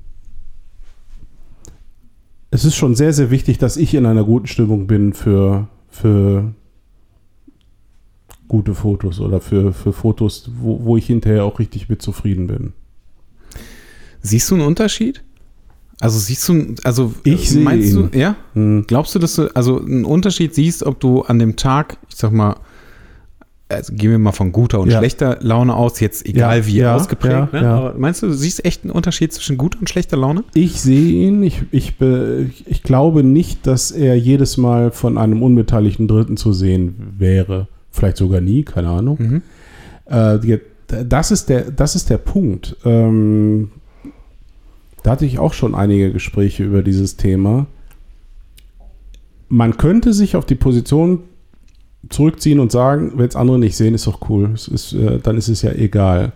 [2.51, 6.53] Es ist schon sehr, sehr wichtig, dass ich in einer guten Stimmung bin für, für
[8.47, 12.73] gute Fotos oder für, für Fotos, wo, wo ich hinterher auch richtig mit zufrieden bin.
[14.21, 15.23] Siehst du einen Unterschied?
[15.99, 18.11] Also siehst du, also ich sehe meinst ihn.
[18.11, 18.35] du, ja?
[18.53, 18.85] Hm.
[18.87, 22.31] Glaubst du, dass du also einen Unterschied siehst, ob du an dem Tag, ich sag
[22.31, 22.55] mal,
[23.67, 24.99] also gehen wir mal von guter und ja.
[24.99, 27.53] schlechter Laune aus, jetzt egal ja, wie ja, ausgeprägt.
[27.53, 27.67] Ne?
[27.67, 30.43] Aber meinst du, du siehst echt einen Unterschied zwischen guter und schlechter Laune?
[30.53, 31.41] Ich sehe ihn.
[31.41, 31.95] Ich, ich,
[32.65, 37.67] ich glaube nicht, dass er jedes Mal von einem unbeteiligten Dritten zu sehen wäre.
[37.89, 39.17] Vielleicht sogar nie, keine Ahnung.
[39.19, 39.41] Mhm.
[40.05, 40.59] Äh,
[41.03, 42.75] das, ist der, das ist der Punkt.
[42.85, 43.71] Ähm,
[45.01, 47.65] da hatte ich auch schon einige Gespräche über dieses Thema.
[49.49, 51.19] Man könnte sich auf die Position
[52.09, 54.53] zurückziehen und sagen, wenn es andere nicht sehen, ist doch cool.
[54.53, 56.33] Ist, äh, dann ist es ja egal.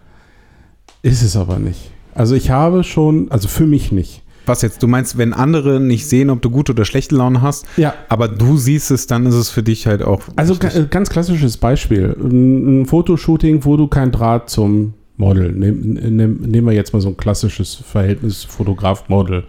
[1.01, 1.91] Ist es aber nicht.
[2.13, 4.23] Also ich habe schon, also für mich nicht.
[4.45, 4.81] Was jetzt?
[4.81, 7.93] Du meinst, wenn andere nicht sehen, ob du gute oder schlechte Laune hast, ja.
[8.09, 10.21] aber du siehst es, dann ist es für dich halt auch.
[10.35, 10.89] Also richtig.
[10.89, 12.15] ganz klassisches Beispiel.
[12.19, 15.51] Ein, ein Fotoshooting, wo du kein Draht zum Model.
[15.51, 19.43] Nehmen nehm, nehm wir jetzt mal so ein klassisches Verhältnis Fotograf-Model.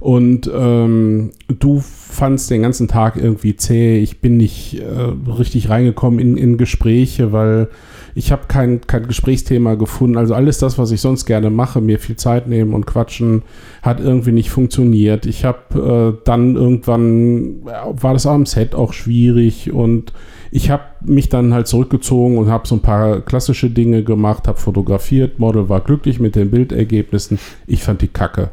[0.00, 3.98] Und ähm, du fandst den ganzen Tag irgendwie zäh.
[3.98, 7.68] Ich bin nicht äh, richtig reingekommen in, in Gespräche, weil
[8.14, 10.16] ich habe kein, kein Gesprächsthema gefunden.
[10.16, 13.42] Also alles das, was ich sonst gerne mache, mir viel Zeit nehmen und quatschen,
[13.82, 15.26] hat irgendwie nicht funktioniert.
[15.26, 20.12] Ich habe äh, dann irgendwann, war das am Set auch schwierig und
[20.50, 24.58] ich habe mich dann halt zurückgezogen und habe so ein paar klassische Dinge gemacht, habe
[24.58, 27.38] fotografiert, Model war glücklich mit den Bildergebnissen.
[27.66, 28.50] Ich fand die Kacke.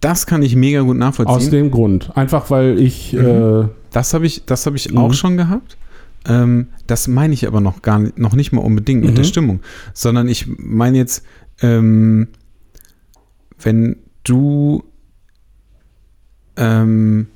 [0.00, 1.36] Das kann ich mega gut nachvollziehen.
[1.36, 2.16] Aus dem Grund.
[2.16, 3.12] Einfach weil ich.
[3.12, 3.20] Mhm.
[3.20, 5.14] Äh, das habe ich, das hab ich auch mhm.
[5.14, 5.76] schon gehabt.
[6.26, 9.28] Ähm, das meine ich aber noch gar nicht, noch nicht mal unbedingt mit der mhm.
[9.28, 9.60] Stimmung,
[9.94, 11.24] sondern ich meine jetzt,
[11.62, 12.28] ähm,
[13.60, 14.84] wenn du
[16.56, 17.28] ähm,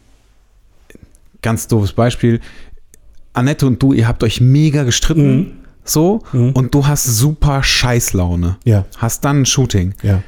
[1.41, 2.41] ganz doofes Beispiel,
[3.33, 8.57] Annette und du, ihr habt euch mega gestritten, so, und du hast super Scheißlaune.
[8.65, 8.85] Ja.
[8.99, 9.95] Hast dann ein Shooting.
[10.03, 10.23] Ja.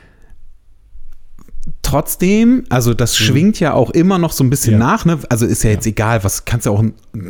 [1.95, 4.79] Trotzdem, also das schwingt ja auch immer noch so ein bisschen Ja.
[4.81, 5.17] nach, ne?
[5.29, 6.83] Also ist ja jetzt egal, was kannst du auch,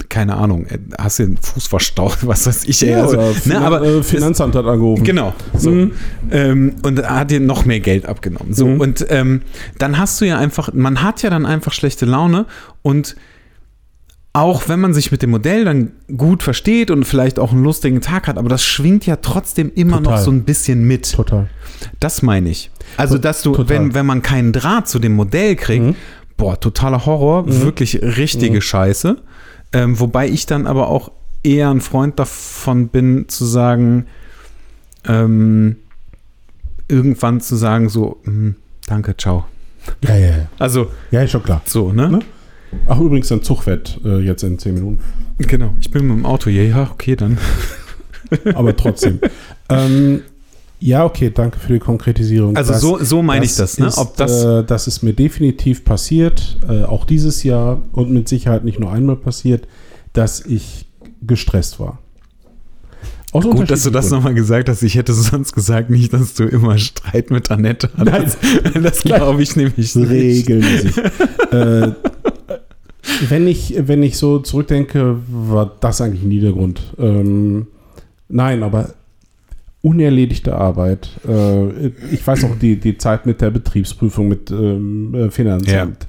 [0.08, 3.60] keine Ahnung, äh, hast du den Fuß verstaut, was weiß ich, ey, also, ne?
[3.60, 5.04] Aber äh, Finanzamt hat angerufen.
[5.04, 5.34] Genau.
[5.54, 5.70] So.
[5.70, 5.92] Mhm.
[6.30, 8.54] Ähm, und hat dir noch mehr Geld abgenommen.
[8.54, 8.80] So, Mhm.
[8.80, 9.42] und ähm,
[9.78, 12.46] dann hast du ja einfach, man hat ja dann einfach schlechte Laune
[12.80, 13.16] und
[14.34, 18.00] auch wenn man sich mit dem Modell dann gut versteht und vielleicht auch einen lustigen
[18.02, 20.12] Tag hat, aber das schwingt ja trotzdem immer Total.
[20.12, 21.10] noch so ein bisschen mit.
[21.12, 21.48] Total.
[22.00, 22.70] Das meine ich.
[22.96, 23.68] Also, dass du, Total.
[23.68, 25.94] wenn, wenn man keinen Draht zu dem Modell kriegt, Mhm.
[26.36, 29.16] boah, totaler Horror, wirklich richtige Scheiße.
[29.72, 31.10] Ähm, wobei ich dann aber auch
[31.44, 34.06] eher ein Freund davon bin, zu sagen,
[35.06, 35.76] ähm,
[36.88, 38.56] irgendwann zu sagen, so, hm,
[38.86, 39.46] danke, ciao.
[40.02, 40.46] Ja, ja, ja.
[40.58, 41.62] Also, Ja, ist schon klar.
[41.66, 42.10] so, ne?
[42.10, 42.18] Ne?
[42.86, 44.98] Ach, übrigens, ein Zugwett äh, jetzt in 10 Minuten.
[45.38, 45.74] Genau.
[45.80, 47.38] Ich bin mit dem Auto, ja, ja, okay, dann.
[48.54, 49.20] Aber trotzdem.
[49.68, 50.22] ähm,
[50.80, 52.56] ja, okay, danke für die Konkretisierung.
[52.56, 53.86] Also, Das- so, so meine ich das, ne?
[53.86, 54.44] Ist, Ob das.
[54.44, 58.92] äh, das ist mir definitiv passiert, äh, auch dieses Jahr und mit Sicherheit nicht nur
[58.92, 59.66] einmal passiert,
[60.12, 60.86] dass ich
[61.22, 61.98] gestresst war.
[63.32, 64.82] Aus Gut, dass du das nochmal gesagt hast.
[64.84, 68.38] Ich hätte sonst gesagt, nicht, dass du immer Streit mit Annette hattest.
[68.80, 70.08] Das glaube ich nämlich nicht.
[70.08, 70.96] regelmäßig.
[71.50, 71.90] äh,
[73.28, 76.82] wenn, ich, wenn ich so zurückdenke, war das eigentlich nie der Grund.
[76.98, 77.66] Ähm,
[78.28, 78.90] nein, aber
[79.82, 81.10] unerledigte Arbeit.
[81.28, 86.06] Äh, ich weiß auch die, die Zeit mit der Betriebsprüfung, mit ähm, äh, Finanzamt.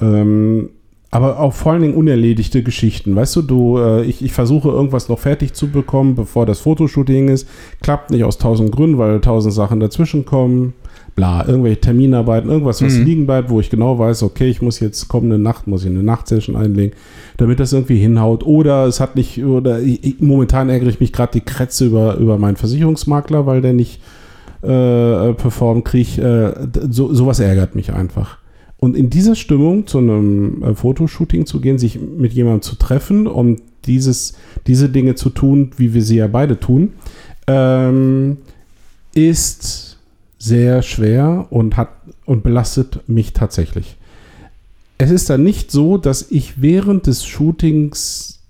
[0.00, 0.70] Ähm,
[1.10, 3.16] aber auch vor allen Dingen unerledigte Geschichten.
[3.16, 7.28] Weißt du, du, äh, ich, ich versuche irgendwas noch fertig zu bekommen, bevor das Fotoshooting
[7.28, 7.48] ist.
[7.80, 10.74] Klappt nicht aus tausend Gründen, weil tausend Sachen dazwischen kommen.
[11.18, 13.04] Bla, irgendwelche Terminarbeiten, irgendwas, was Mhm.
[13.04, 16.04] liegen bleibt, wo ich genau weiß, okay, ich muss jetzt kommende Nacht, muss ich eine
[16.04, 16.94] Nachtsession einlegen,
[17.38, 18.46] damit das irgendwie hinhaut.
[18.46, 22.38] Oder es hat nicht, oder ich, momentan ärgere ich mich gerade die Krätze über, über
[22.38, 24.00] meinen Versicherungsmakler, weil der nicht
[24.62, 28.38] äh, performt, krieg, äh, d- so, sowas ärgert mich einfach.
[28.78, 33.26] Und in dieser Stimmung zu einem äh, Fotoshooting zu gehen, sich mit jemandem zu treffen
[33.26, 34.34] und dieses,
[34.68, 36.92] diese Dinge zu tun, wie wir sie ja beide tun,
[37.48, 38.36] ähm,
[39.14, 39.87] ist
[40.38, 41.88] sehr schwer und hat
[42.24, 43.96] und belastet mich tatsächlich.
[44.98, 48.40] Es ist dann nicht so, dass ich während des Shootings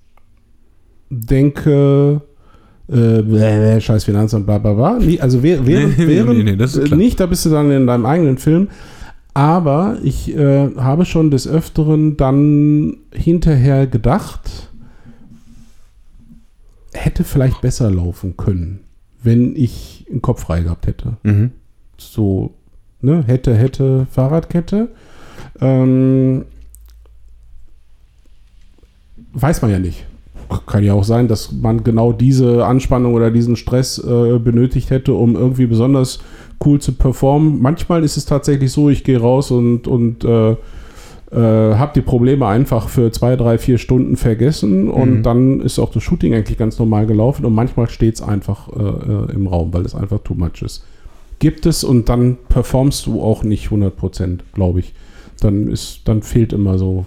[1.10, 2.20] denke,
[2.88, 4.98] äh, bläh, scheiß Finanzamt, bla bla bla.
[4.98, 8.38] Nee, also während, während, Nee, nee, nee, nicht, da bist du dann in deinem eigenen
[8.38, 8.68] Film.
[9.34, 14.70] Aber ich äh, habe schon des Öfteren dann hinterher gedacht,
[16.92, 18.80] hätte vielleicht besser laufen können,
[19.22, 21.52] wenn ich einen Kopf frei gehabt hätte Mhm.
[21.98, 22.54] So,
[23.00, 24.88] ne, hätte, hätte, Fahrradkette.
[25.60, 26.44] Ähm,
[29.32, 30.06] weiß man ja nicht.
[30.66, 35.12] Kann ja auch sein, dass man genau diese Anspannung oder diesen Stress äh, benötigt hätte,
[35.12, 36.20] um irgendwie besonders
[36.64, 37.60] cool zu performen.
[37.60, 40.56] Manchmal ist es tatsächlich so, ich gehe raus und, und äh, äh,
[41.76, 45.22] habe die Probleme einfach für zwei, drei, vier Stunden vergessen und Mhm.
[45.22, 48.80] dann ist auch das Shooting eigentlich ganz normal gelaufen und manchmal steht es einfach äh,
[48.80, 50.82] äh, im Raum, weil es einfach too much ist
[51.38, 54.94] gibt es und dann performst du auch nicht 100%, glaube ich.
[55.40, 57.06] Dann ist, dann fehlt immer so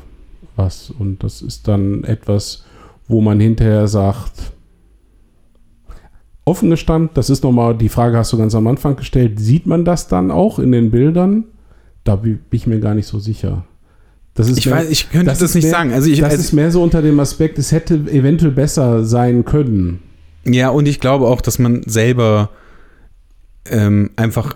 [0.55, 2.63] was und das ist dann etwas,
[3.07, 4.53] wo man hinterher sagt,
[6.45, 9.85] offen gestanden, das ist nochmal, die Frage hast du ganz am Anfang gestellt, sieht man
[9.85, 11.45] das dann auch in den Bildern?
[12.03, 13.63] Da bin ich mir gar nicht so sicher.
[14.33, 15.93] Das ist Ich mehr- weiß, ich könnte das, ist nicht mehr, sagen.
[15.93, 19.45] Also ich, das also, ist mehr so unter dem Aspekt, es hätte eventuell besser sein
[19.45, 19.99] können.
[20.45, 22.49] ja, und ich glaube auch, dass man selber
[23.65, 24.55] ähm, einfach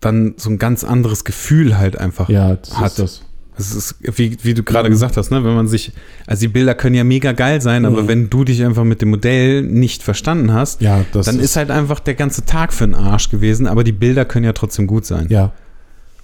[0.00, 2.86] dann so ein ganz anderes Gefühl halt einfach Ja, das hat.
[2.92, 3.22] ist das.
[3.58, 5.92] Es ist, wie, wie du gerade gesagt hast, ne, wenn man sich,
[6.26, 8.08] also die Bilder können ja mega geil sein, aber Mhm.
[8.08, 12.00] wenn du dich einfach mit dem Modell nicht verstanden hast, Ja, dann ist halt einfach
[12.00, 15.26] der ganze Tag für den Arsch gewesen, aber die Bilder können ja trotzdem gut sein.
[15.28, 15.52] ja,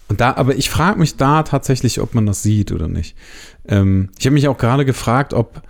[0.08, 3.14] Und da, aber ich frage mich da tatsächlich, ob man das sieht oder nicht.
[3.68, 5.60] Ähm, ich habe mich auch gerade gefragt, ob,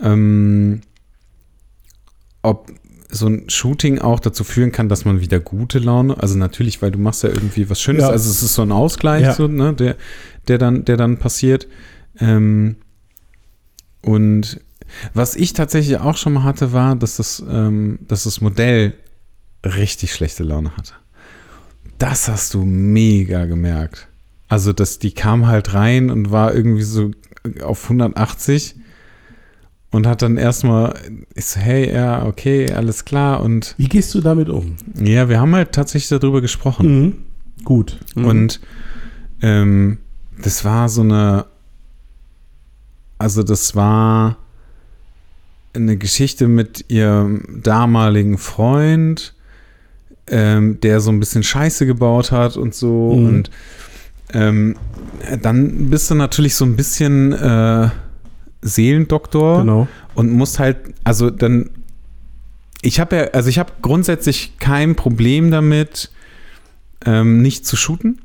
[0.00, 0.82] ähm,
[2.42, 2.70] ob
[3.10, 6.90] so ein Shooting auch dazu führen kann, dass man wieder gute Laune, also natürlich, weil
[6.90, 8.10] du machst ja irgendwie was Schönes, Ja.
[8.10, 9.34] also es ist so ein Ausgleich, Ja.
[9.34, 9.96] so, ne, der,
[10.48, 11.66] der dann, der dann passiert.
[12.20, 12.76] Ähm,
[14.02, 14.60] und
[15.14, 18.94] was ich tatsächlich auch schon mal hatte, war, dass das, ähm, dass das Modell
[19.64, 20.92] richtig schlechte Laune hatte.
[21.98, 24.08] Das hast du mega gemerkt.
[24.48, 27.10] Also, dass die kam halt rein und war irgendwie so
[27.62, 28.76] auf 180
[29.90, 30.94] und hat dann erstmal,
[31.34, 33.42] ich so, hey, ja, okay, alles klar.
[33.42, 34.76] Und Wie gehst du damit um?
[35.02, 37.00] ja, wir haben halt tatsächlich darüber gesprochen.
[37.00, 37.14] Mhm.
[37.64, 37.98] Gut.
[38.14, 38.24] Mhm.
[38.24, 38.60] Und
[39.42, 39.98] ähm,
[40.42, 41.46] das war so eine,
[43.18, 44.36] also das war
[45.74, 49.34] eine Geschichte mit ihrem damaligen Freund,
[50.26, 53.14] ähm, der so ein bisschen Scheiße gebaut hat und so.
[53.14, 53.26] Mhm.
[53.26, 53.50] Und
[54.34, 54.76] ähm,
[55.42, 57.88] dann bist du natürlich so ein bisschen äh,
[58.62, 59.88] Seelendoktor Genau.
[60.14, 61.70] und musst halt, also dann,
[62.82, 66.10] ich habe ja, also ich habe grundsätzlich kein Problem damit,
[67.04, 68.18] ähm, nicht zu shooten.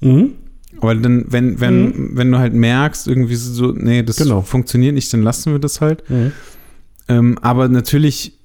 [0.00, 0.32] Mhm.
[0.80, 4.40] Weil dann, wenn, wenn, wenn du halt merkst, irgendwie so, nee, das Genau.
[4.42, 6.08] funktioniert nicht, dann lassen wir das halt.
[6.10, 6.32] Mhm.
[7.08, 8.38] Ähm, aber natürlich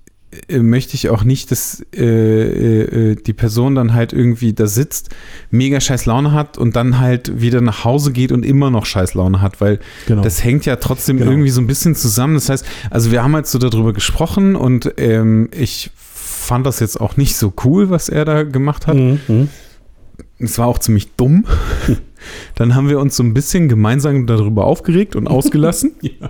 [0.52, 5.10] möchte ich auch nicht, dass äh, äh, äh, die Person dann halt irgendwie da sitzt,
[5.52, 9.14] mega scheiß Laune hat und dann halt wieder nach Hause geht und immer noch scheiß
[9.14, 10.22] Laune hat, weil Genau.
[10.22, 11.32] das hängt ja trotzdem Genau.
[11.32, 12.36] irgendwie so ein bisschen zusammen.
[12.36, 17.00] Das heißt, also wir haben halt so darüber gesprochen und ähm, ich fand das jetzt
[17.00, 18.96] auch nicht so cool, was er da gemacht hat.
[18.96, 19.20] Mhm.
[19.28, 19.50] Mhm.
[20.40, 21.46] Es war auch ziemlich dumm.
[22.56, 25.94] Dann haben wir uns so ein bisschen gemeinsam darüber aufgeregt und ausgelassen.
[26.02, 26.30] Ja.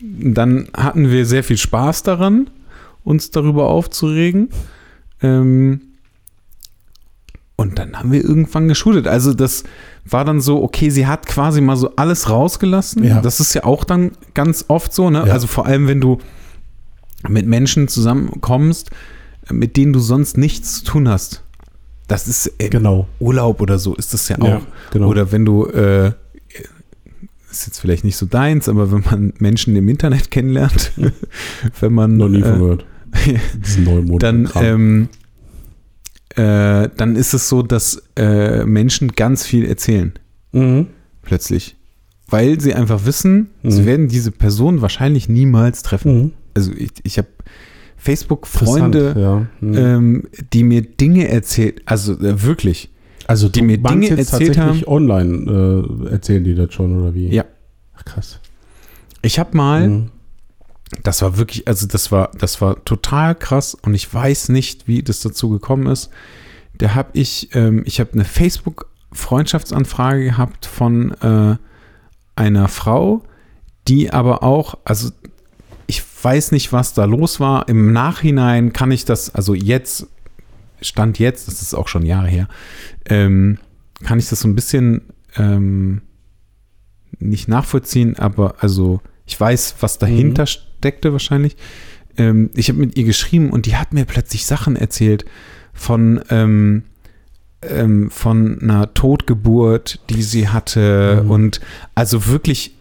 [0.00, 2.50] Dann hatten wir sehr viel Spaß daran,
[3.04, 4.48] uns darüber aufzuregen.
[5.22, 5.80] Ähm,
[7.56, 9.06] und dann haben wir irgendwann geshootet.
[9.06, 9.64] Also das
[10.04, 13.04] war dann so, okay, sie hat quasi mal so alles rausgelassen.
[13.04, 13.20] Ja.
[13.20, 15.24] Das ist ja auch dann ganz oft so, ne?
[15.26, 15.32] Ja.
[15.32, 16.18] Also vor allem, wenn du
[17.28, 18.90] mit Menschen zusammenkommst,
[19.50, 21.44] mit denen du sonst nichts zu tun hast.
[22.08, 23.06] Das ist äh, Genau.
[23.20, 24.48] Urlaub oder so, ist das ja auch.
[24.48, 25.08] Ja, genau.
[25.08, 26.12] Oder wenn du, äh,
[27.50, 30.92] ist jetzt vielleicht nicht so deins, aber wenn man Menschen im Internet kennenlernt,
[31.80, 32.86] wenn man Noch nie äh, von gehört.
[33.54, 35.08] Diesen neuen dann, ähm,
[36.36, 40.12] äh, dann ist es so, dass äh, Menschen ganz viel erzählen,
[40.52, 40.86] mhm.
[41.22, 41.76] plötzlich.
[42.28, 43.86] Weil sie einfach wissen, sie Mhm.
[43.86, 46.22] werden diese Person wahrscheinlich niemals treffen.
[46.22, 46.32] Mhm.
[46.54, 47.28] Also ich, ich habe
[47.98, 49.46] Facebook-Freunde, ja.
[49.60, 49.74] Mhm.
[49.76, 52.90] ähm, die mir Dinge erzählt, also äh, wirklich.
[53.26, 57.28] also die mir Dinge erzählt tatsächlich online äh, erzählen die das schon oder wie?
[57.28, 57.44] Ja.
[57.94, 58.40] Ach, krass.
[59.20, 60.10] Ich habe mal, Mhm.
[61.02, 65.02] Das war wirklich, also das war, das war total krass und ich weiß nicht, wie
[65.02, 66.10] das dazu gekommen ist.
[66.78, 71.56] Da habe ich, ähm, ich habe eine Facebook-Freundschaftsanfrage gehabt von äh,
[72.36, 73.24] einer Frau,
[73.88, 75.10] die aber auch, also
[75.86, 77.68] ich weiß nicht, was da los war.
[77.68, 80.06] Im Nachhinein kann ich das, also jetzt,
[80.80, 82.48] Stand jetzt, das ist auch schon Jahre her,
[83.06, 83.58] ähm,
[84.02, 85.02] kann ich das so ein bisschen
[85.36, 86.02] ähm,
[87.18, 90.46] nicht nachvollziehen, aber also ich weiß, was dahinter
[90.82, 91.56] steckte wahrscheinlich.
[92.18, 95.24] Ähm, ich habe mit ihr geschrieben und die hat mir plötzlich Sachen erzählt
[95.72, 96.82] von, ähm,
[97.62, 101.30] ähm, von einer Totgeburt, die sie hatte Mhm.
[101.30, 101.60] und
[101.94, 102.74] also wirklich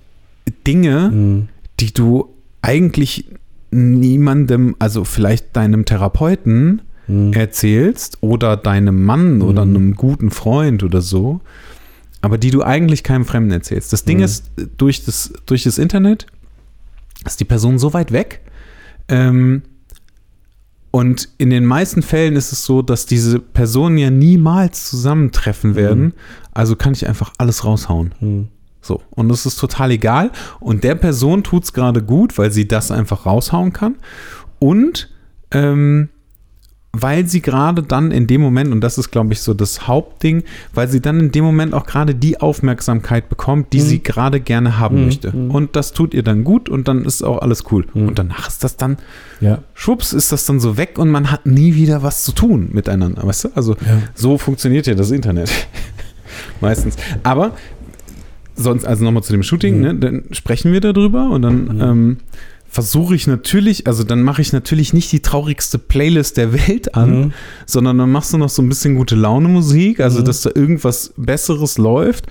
[0.65, 1.47] Dinge, Mhm.
[1.79, 2.29] die du
[2.63, 3.25] eigentlich
[3.69, 7.33] niemandem, also vielleicht deinem Therapeuten Mhm.
[7.33, 9.75] erzählst oder deinem Mann oder Mhm.
[9.75, 11.39] einem guten Freund oder so,
[12.21, 13.93] aber die du eigentlich keinem Fremden erzählst.
[13.93, 14.23] Das Ding Mhm.
[14.23, 16.25] ist, durch das, durch das Internet
[17.25, 18.41] ist die Person so weit weg.
[19.07, 19.63] Ähm,
[20.91, 26.13] und in den meisten Fällen ist es so, dass diese Personen ja niemals zusammentreffen werden.
[26.53, 28.13] Also kann ich einfach alles raushauen.
[28.19, 28.47] Mhm.
[28.81, 30.31] So, und das ist total egal.
[30.59, 33.95] Und der Person tut es gerade gut, weil sie das einfach raushauen kann.
[34.59, 35.09] Und
[35.51, 36.09] ähm,
[36.93, 40.43] weil sie gerade dann in dem Moment, und das ist, glaube ich, so das Hauptding,
[40.73, 43.83] weil sie dann in dem Moment auch gerade die Aufmerksamkeit bekommt, die Mhm.
[43.83, 45.35] sie gerade gerne haben Mhm, möchte.
[45.35, 45.51] mhm.
[45.51, 47.85] Und das tut ihr dann gut und dann ist auch alles cool.
[47.93, 48.09] Mhm.
[48.09, 48.97] Und danach ist das dann,
[49.39, 49.59] Ja.
[49.73, 53.25] schwupps, ist das dann so weg und man hat nie wieder was zu tun miteinander.
[53.25, 53.49] Weißt du?
[53.55, 54.01] Also ja.
[54.13, 55.49] so funktioniert ja das Internet.
[56.61, 56.97] Meistens.
[57.23, 57.55] Aber
[58.55, 59.81] sonst, also nochmal zu dem Shooting, Mhm.
[59.81, 62.17] ne, dann sprechen wir darüber und dann ähm,
[62.73, 67.19] versuche ich natürlich, also dann mache ich natürlich nicht die traurigste Playlist der Welt an,
[67.19, 67.33] Mhm.
[67.65, 70.25] sondern dann machst du noch so ein bisschen gute Laune Musik, also Mhm.
[70.25, 72.27] dass da irgendwas Besseres läuft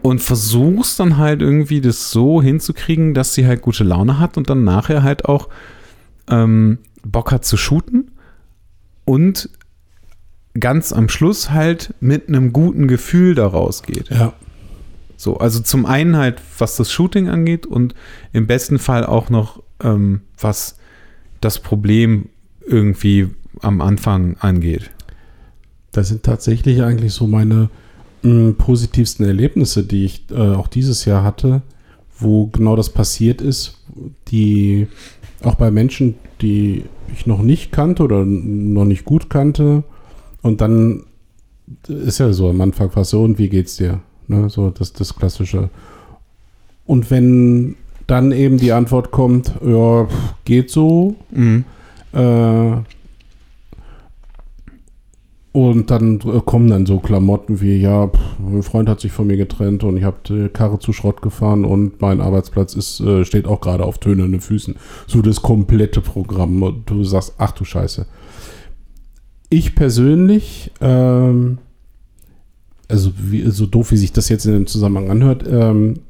[0.00, 4.48] und versuchst dann halt irgendwie das so hinzukriegen, dass sie halt gute Laune hat und
[4.48, 5.48] dann nachher halt auch
[6.30, 8.10] ähm, Bock hat zu shooten
[9.04, 9.50] und
[10.58, 14.08] ganz am Schluss halt mit einem guten Gefühl daraus geht.
[14.08, 14.32] Ja.
[15.18, 17.96] So, also zum einen halt, was das Shooting angeht und
[18.32, 20.76] im besten Fall auch noch, ähm, was
[21.40, 22.28] das Problem
[22.64, 23.28] irgendwie
[23.60, 24.90] am Anfang angeht.
[25.90, 27.68] Das sind tatsächlich eigentlich so meine
[28.22, 31.62] mh, positivsten Erlebnisse, die ich äh, auch dieses Jahr hatte,
[32.16, 33.76] wo genau das passiert ist,
[34.28, 34.86] die
[35.42, 39.82] auch bei Menschen, die ich noch nicht kannte oder noch nicht gut kannte.
[40.42, 41.02] Und dann
[41.88, 44.00] ist ja so am Anfang fast so, und wie geht's dir?
[44.28, 45.70] Ne, so das, das Klassische.
[46.86, 47.76] Und wenn
[48.06, 50.06] dann eben die Antwort kommt, ja,
[50.44, 51.64] geht so, Mhm.
[52.12, 52.76] äh,
[55.52, 59.36] Und dann kommen dann so Klamotten wie, ja, pff, mein Freund hat sich von mir
[59.36, 63.46] getrennt und ich habe die Karre zu Schrott gefahren und mein Arbeitsplatz ist, äh, steht
[63.46, 64.76] auch gerade auf tönernen Füßen.
[65.06, 66.62] So das komplette Programm.
[66.62, 68.06] Und du sagst, ach du Scheiße.
[69.50, 71.58] Ich persönlich, ähm,
[72.88, 76.00] also wie, so doof wie sich das jetzt in dem Zusammenhang anhört, ähm,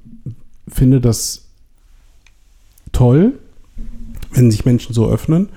[0.68, 1.46] finde das
[2.92, 3.34] toll,
[4.32, 5.48] wenn sich Menschen so öffnen,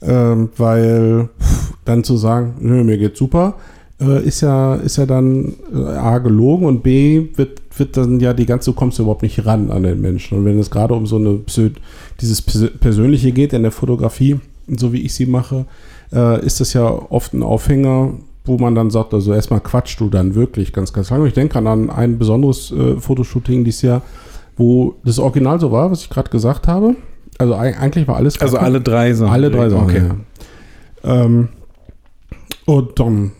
[0.00, 1.28] ähm, weil
[1.84, 3.56] dann zu sagen, nö, mir geht's super,
[4.00, 8.32] äh, ist ja ist ja dann äh, a gelogen und b wird wird dann ja
[8.32, 10.38] die ganze du kommst überhaupt nicht ran an den Menschen.
[10.38, 11.40] Und wenn es gerade um so eine
[12.20, 15.66] dieses Pers- persönliche geht in der Fotografie, so wie ich sie mache,
[16.12, 18.14] äh, ist das ja oft ein Aufhänger,
[18.44, 21.28] wo man dann sagt, also erstmal quatschst du dann wirklich ganz, ganz lange.
[21.28, 24.02] Ich denke an ein besonderes äh, Fotoshooting dieses Jahr,
[24.56, 26.96] wo das Original so war, was ich gerade gesagt habe.
[27.38, 29.32] Also eig- eigentlich war alles Also alle drei Sachen.
[29.32, 30.02] Alle drei Sachen, Okay.
[31.04, 31.24] ja.
[31.24, 31.48] Ähm,
[32.66, 33.32] und dann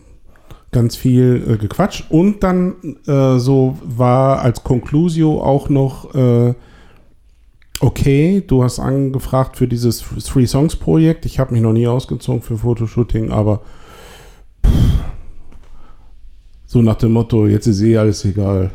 [0.72, 2.06] ganz viel äh, gequatscht.
[2.10, 2.74] Und dann
[3.06, 6.54] äh, so war als Conclusio auch noch, äh,
[7.80, 11.26] okay, du hast angefragt für dieses Three Songs Projekt.
[11.26, 13.60] Ich habe mich noch nie ausgezogen für Fotoshooting, aber
[16.72, 18.70] so nach dem Motto, jetzt ist eh alles egal.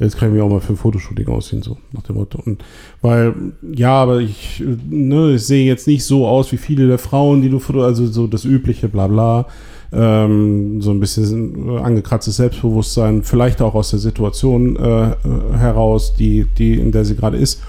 [0.00, 2.42] Jetzt kann ich mich auch mal für ein Fotoshooting ausziehen, so nach dem Motto.
[2.44, 2.64] Und
[3.00, 4.60] weil, ja, aber ich,
[4.90, 8.06] ne, ich sehe jetzt nicht so aus wie viele der Frauen, die du foto, also
[8.06, 9.46] so das übliche, bla bla.
[9.92, 15.14] Ähm, so ein bisschen angekratztes Selbstbewusstsein, vielleicht auch aus der Situation äh,
[15.56, 17.62] heraus, die, die, in der sie gerade ist.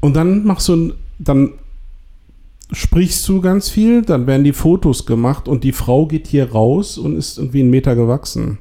[0.00, 1.52] Und dann machst du, dann
[2.72, 6.98] sprichst du ganz viel, dann werden die Fotos gemacht und die Frau geht hier raus
[6.98, 8.58] und ist irgendwie einen Meter gewachsen,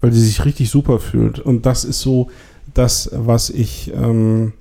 [0.00, 1.38] weil sie sich richtig super fühlt.
[1.40, 2.30] Und das ist so
[2.74, 4.52] das, was ich, ähm,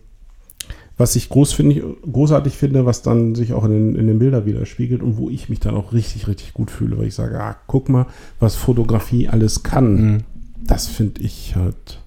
[0.97, 4.45] was ich groß finde, großartig finde, was dann sich auch in den, in den Bildern
[4.45, 7.55] widerspiegelt und wo ich mich dann auch richtig, richtig gut fühle, weil ich sage, ah,
[7.67, 8.07] guck mal,
[8.39, 9.93] was Fotografie alles kann.
[9.93, 10.17] Mhm.
[10.63, 11.99] Das finde ich halt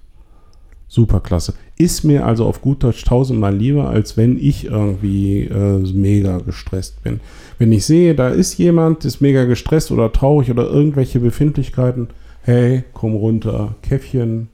[0.87, 1.53] super klasse.
[1.77, 7.03] Ist mir also auf gut Deutsch tausendmal lieber, als wenn ich irgendwie äh, mega gestresst
[7.03, 7.19] bin.
[7.59, 12.07] Wenn ich sehe, da ist jemand, ist mega gestresst oder traurig oder irgendwelche Befindlichkeiten,
[12.43, 14.47] hey, komm runter, Käffchen,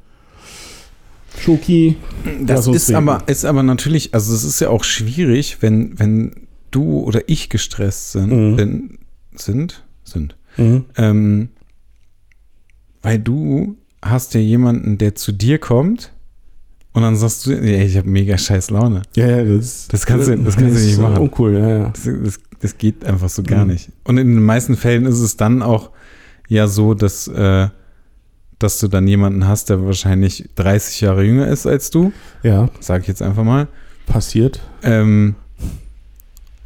[1.37, 1.95] Schoki.
[2.43, 3.07] Das ist reden.
[3.07, 6.31] aber, ist aber natürlich, also es ist ja auch schwierig, wenn, wenn
[6.71, 8.57] du oder ich gestresst sind, Mhm.
[8.57, 8.97] wenn,
[9.35, 10.85] sind, sind, Mhm.
[10.97, 11.49] ähm,
[13.01, 16.11] weil du hast ja jemanden, der zu dir kommt
[16.93, 19.01] und dann sagst du, ja, ich habe mega scheiß Laune.
[19.15, 21.17] Ja, ja, das, Das kannst du- das kannst du nicht machen.
[21.19, 21.89] Uncool, ja, ja.
[21.93, 23.71] Das, das, das geht einfach so gar Mhm.
[23.71, 23.89] nicht.
[24.03, 25.91] Und in den meisten Fällen ist es dann auch
[26.47, 27.67] ja so, dass, äh,
[28.59, 32.11] dass du dann jemanden hast, der wahrscheinlich 30 Jahre jünger ist als du,
[32.43, 33.67] Ja, sage ich jetzt einfach mal.
[34.05, 34.59] passiert.
[34.83, 35.35] Ähm,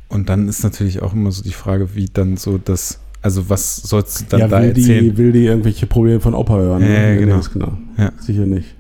[0.10, 3.78] und dann ist natürlich auch immer so die Frage, wie dann so das, also was
[3.78, 5.04] sollst du dann ja, da will erzählen?
[5.04, 6.82] die, will die irgendwelche Probleme von Opa hören?
[6.82, 7.42] Ja, ja, Nee, genau.
[7.54, 7.78] genau.
[7.98, 8.12] Ja.
[8.20, 8.76] Sicher nicht.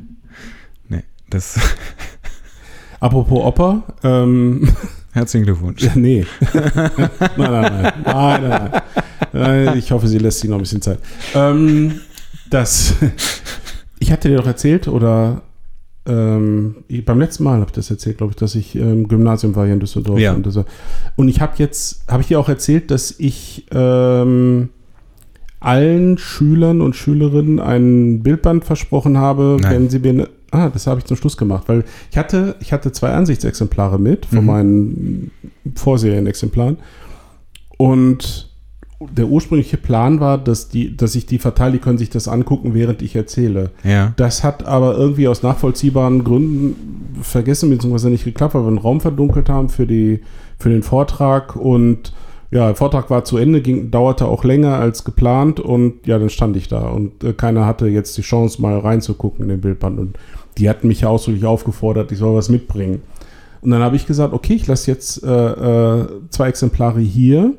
[1.29, 1.59] Das,
[2.99, 4.67] Apropos Opa, ähm,
[5.11, 5.83] herzlichen Glückwunsch.
[5.83, 6.25] Ja, nee.
[6.53, 7.93] nein, nein, nein.
[8.05, 8.81] Nein,
[9.33, 10.99] nein, Ich hoffe, sie lässt sich noch ein bisschen Zeit.
[11.33, 11.99] Ähm,
[12.49, 12.93] das,
[13.99, 15.41] ich hatte dir doch erzählt, oder
[16.05, 19.65] ähm, beim letzten Mal habe ich das erzählt, glaube ich, dass ich im Gymnasium war
[19.65, 20.19] hier in Düsseldorf.
[20.19, 20.33] Ja.
[20.33, 20.47] Und,
[21.15, 24.69] und ich habe jetzt, habe ich dir auch erzählt, dass ich ähm,
[25.59, 29.71] allen Schülern und Schülerinnen ein Bildband versprochen habe, Nein.
[29.71, 32.71] wenn sie mir ne- Ah, das habe ich zum Schluss gemacht, weil ich hatte, ich
[32.73, 34.45] hatte zwei Ansichtsexemplare mit von Mhm.
[34.45, 35.31] meinen
[35.75, 36.77] Vorserienexemplaren.
[37.77, 38.49] Und
[39.11, 42.73] der ursprüngliche Plan war, dass, die, dass ich die verteile, die können sich das angucken,
[42.73, 43.71] während ich erzähle.
[43.83, 44.13] Ja.
[44.15, 49.01] Das hat aber irgendwie aus nachvollziehbaren Gründen vergessen, beziehungsweise nicht geklappt, weil wir den Raum
[49.01, 50.21] verdunkelt haben für, die,
[50.59, 51.57] für den Vortrag.
[51.57, 52.13] Und
[52.51, 55.59] ja, der Vortrag war zu Ende, ging, dauerte auch länger als geplant.
[55.59, 56.87] Und ja, dann stand ich da.
[56.87, 59.99] Und äh, keiner hatte jetzt die Chance, mal reinzugucken in den Bildband.
[59.99, 60.17] Und
[60.57, 63.01] die hatten mich ja ausdrücklich aufgefordert, ich soll was mitbringen.
[63.61, 67.53] Und dann habe ich gesagt, okay, ich lasse jetzt äh, äh, zwei Exemplare hier.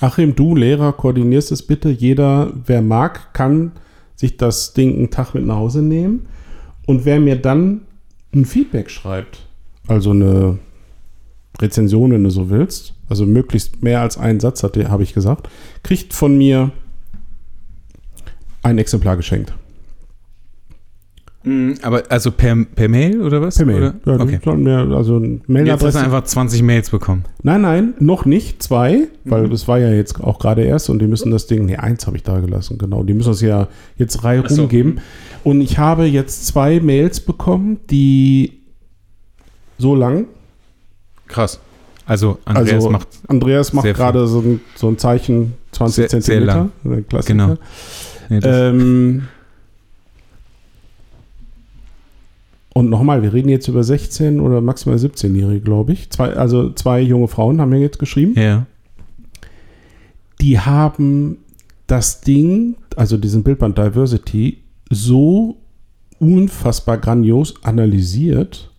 [0.00, 1.90] Achim, du Lehrer, koordinierst es bitte.
[1.90, 3.72] Jeder, wer mag, kann
[4.16, 6.26] sich das Ding einen Tag mit nach Hause nehmen.
[6.86, 7.82] Und wer mir dann
[8.34, 9.46] ein Feedback schreibt,
[9.86, 10.58] also eine
[11.60, 15.48] Rezension, wenn du so willst, also möglichst mehr als einen Satz, habe ich gesagt,
[15.82, 16.72] kriegt von mir
[18.62, 19.54] ein Exemplar geschenkt.
[21.44, 23.56] Mhm, Aber also per, per Mail oder was?
[23.58, 23.76] Per Mail.
[23.76, 23.94] Oder?
[24.06, 24.56] Ja, okay.
[24.56, 27.24] mir also eine Jetzt hast du einfach 20 Mails bekommen.
[27.42, 28.62] Nein, nein, noch nicht.
[28.62, 29.50] Zwei, weil Mhm.
[29.50, 32.16] das war ja jetzt auch gerade erst und die müssen das Ding, nee, eins habe
[32.16, 33.02] ich da gelassen, genau.
[33.02, 33.68] Die müssen das ja
[33.98, 34.62] jetzt Reihe so.
[34.62, 35.00] rumgeben.
[35.42, 38.60] Und ich habe jetzt zwei Mails bekommen, die
[39.78, 40.26] so lang.
[41.28, 41.60] Krass.
[42.06, 46.08] Also Andreas also macht Andreas macht sehr gerade so ein, so ein Zeichen, 20 Sehr-
[46.08, 46.70] sehr Zentimeter.
[46.84, 46.98] lang.
[46.98, 47.32] äh, Klassiker.
[47.34, 47.56] Genau.
[48.30, 49.22] Nee, Ähm,
[52.74, 56.10] und nochmal, wir reden jetzt über 16 oder maximal 17-Jährige, glaube ich.
[56.10, 58.34] Zwei, also zwei junge Frauen haben mir jetzt geschrieben.
[58.36, 58.66] ja.
[60.40, 61.38] Die haben
[61.86, 64.58] das Ding, also diesen Bildband Diversity,
[64.90, 65.56] so
[66.18, 68.70] unfassbar grandios analysiert,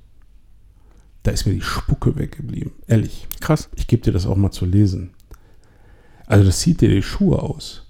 [1.24, 2.74] da ist mir die Spucke weggeblieben.
[2.88, 3.28] Ehrlich.
[3.40, 3.70] Krass.
[3.76, 5.12] Ich gebe dir das auch mal zu lesen.
[6.28, 7.85] Also das zieht dir die Schuhe aus.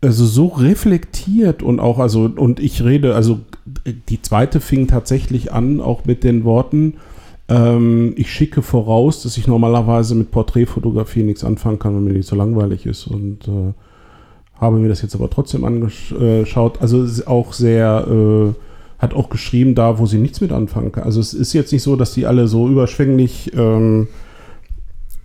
[0.00, 3.40] Also so reflektiert und auch, also, und ich rede, also
[4.08, 6.94] die zweite fing tatsächlich an, auch mit den Worten,
[7.48, 12.28] ähm, ich schicke voraus, dass ich normalerweise mit Porträtfotografie nichts anfangen kann, wenn mir nicht
[12.28, 13.72] so langweilig ist und äh,
[14.60, 16.80] habe mir das jetzt aber trotzdem angeschaut.
[16.80, 18.52] Also ist auch sehr, äh,
[18.98, 21.04] hat auch geschrieben da, wo sie nichts mit anfangen kann.
[21.04, 24.08] Also es ist jetzt nicht so, dass die alle so überschwänglich ähm,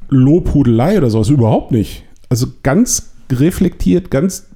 [0.10, 2.04] Lobhudelei oder sowas, überhaupt nicht.
[2.30, 4.48] Also ganz reflektiert, ganz,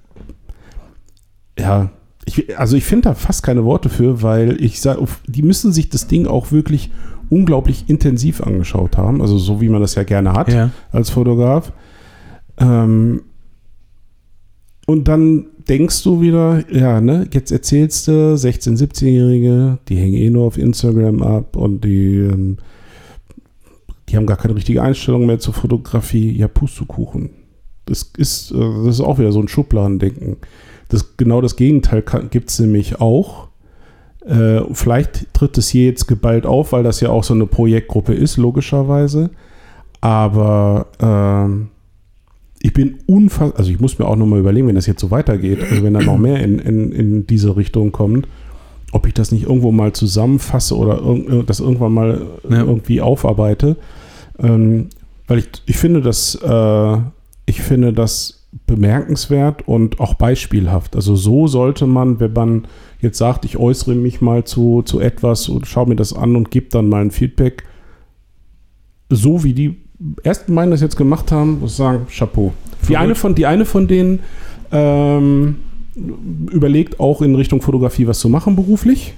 [1.59, 1.89] ja,
[2.25, 5.89] ich, also ich finde da fast keine Worte für, weil ich sage, die müssen sich
[5.89, 6.91] das Ding auch wirklich
[7.29, 10.71] unglaublich intensiv angeschaut haben, also so wie man das ja gerne hat Ja.
[10.91, 11.71] als Fotograf.
[12.57, 13.21] Ähm,
[14.85, 20.29] und dann denkst du wieder, ja, ne, jetzt erzählst du, 16-, 17-Jährige, die hängen eh
[20.29, 22.57] nur auf Instagram ab und die, ähm,
[24.07, 26.31] die haben gar keine richtige Einstellung mehr zur Fotografie.
[26.37, 27.31] Ja, Pustekuchen.
[27.85, 30.37] Das ist, äh, das ist auch wieder so ein Schubladendenken.
[30.89, 33.47] Das, genau das Gegenteil gibt es nämlich auch.
[34.25, 38.13] Äh, vielleicht tritt es hier jetzt geballt auf, weil das ja auch so eine Projektgruppe
[38.13, 39.29] ist, logischerweise.
[40.01, 41.69] Aber ähm,
[42.61, 45.59] ich bin unfassbar, also ich muss mir auch nochmal überlegen, wenn das jetzt so weitergeht,
[45.69, 48.27] also wenn da noch mehr in, in, in diese Richtung kommt,
[48.91, 52.59] ob ich das nicht irgendwo mal zusammenfasse oder irg das irgendwann mal Ja.
[52.63, 53.75] irgendwie aufarbeite.
[54.39, 54.87] Ähm,
[55.27, 56.97] weil ich, ich finde das, äh,
[57.45, 60.95] ich finde das bemerkenswert und auch beispielhaft.
[60.95, 62.65] Also so sollte man, wenn man
[63.01, 66.51] jetzt sagt, ich äußere mich mal zu, zu etwas und schaue mir das an und
[66.51, 67.63] gebe dann mal ein Feedback,
[69.09, 69.77] so wie die
[70.23, 72.53] ersten beiden das jetzt gemacht haben, muss ich sagen, Chapeau.
[72.81, 73.01] Die Verrückt.
[73.01, 74.19] eine, von, die eine von denen
[74.71, 75.57] ähm,
[76.51, 79.13] überlegt auch in Richtung Fotografie was zu machen beruflich.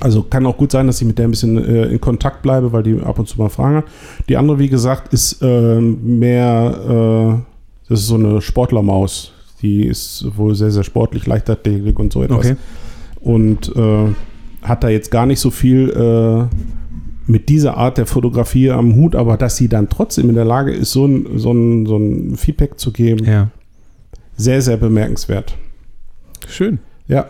[0.00, 2.72] Also kann auch gut sein, dass ich mit der ein bisschen äh, in Kontakt bleibe,
[2.72, 3.84] weil die ab und zu mal Fragen hat.
[4.28, 7.49] Die andere, wie gesagt, ist ähm, mehr, äh,
[7.90, 9.32] das ist so eine Sportlermaus.
[9.60, 12.38] Die ist wohl sehr, sehr sportlich, Leichtathletik und so etwas.
[12.46, 12.56] Okay.
[13.20, 14.08] Und äh,
[14.62, 16.56] hat da jetzt gar nicht so viel äh,
[17.30, 20.72] mit dieser Art der Fotografie am Hut, aber dass sie dann trotzdem in der Lage
[20.72, 23.50] ist, so ein, so ein, so ein Feedback zu geben, Ja.
[24.36, 25.56] sehr, sehr bemerkenswert.
[26.48, 26.78] Schön.
[27.06, 27.28] Ja.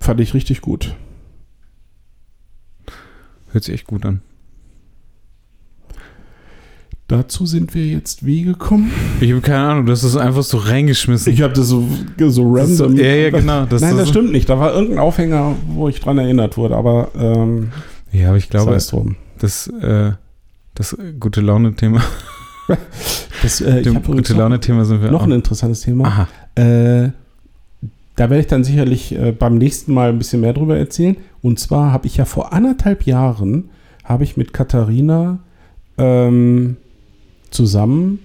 [0.00, 0.96] Fand ich richtig gut.
[3.52, 4.20] Hört sich echt gut an.
[7.10, 8.90] Dazu sind wir jetzt wie gekommen?
[9.20, 11.32] Ich habe keine Ahnung, das ist einfach so reingeschmissen.
[11.32, 11.84] Ich habe das so,
[12.28, 12.96] so Das random.
[12.96, 13.66] ja, ja, genau.
[13.66, 14.48] Das Nein, das so, stimmt nicht.
[14.48, 17.72] Da war irgendein Aufhänger, wo ich dran erinnert wurde, aber ähm,
[18.12, 19.16] Ja, aber ich glaube, es drum.
[19.40, 20.12] das, äh,
[20.76, 22.00] das gute Laune-Thema,
[23.42, 25.26] Das, äh, dem gute noch, Laune-Thema sind wir noch auch.
[25.26, 26.06] ein interessantes Thema.
[26.06, 26.28] Aha.
[26.54, 27.10] Äh,
[28.14, 31.16] da werde ich dann sicherlich äh, beim nächsten Mal ein bisschen mehr drüber erzählen.
[31.42, 33.70] Und zwar habe ich ja vor anderthalb Jahren,
[34.04, 35.40] habe ich mit Katharina
[35.98, 36.76] ähm,
[37.50, 38.20] zusammen,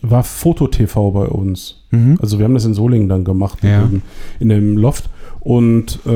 [0.00, 1.84] war Foto-TV bei uns.
[1.90, 2.18] Mhm.
[2.20, 3.82] Also wir haben das in Solingen dann gemacht, Ja.
[3.84, 4.02] in,
[4.40, 5.10] in dem Loft.
[5.40, 6.08] Und äh,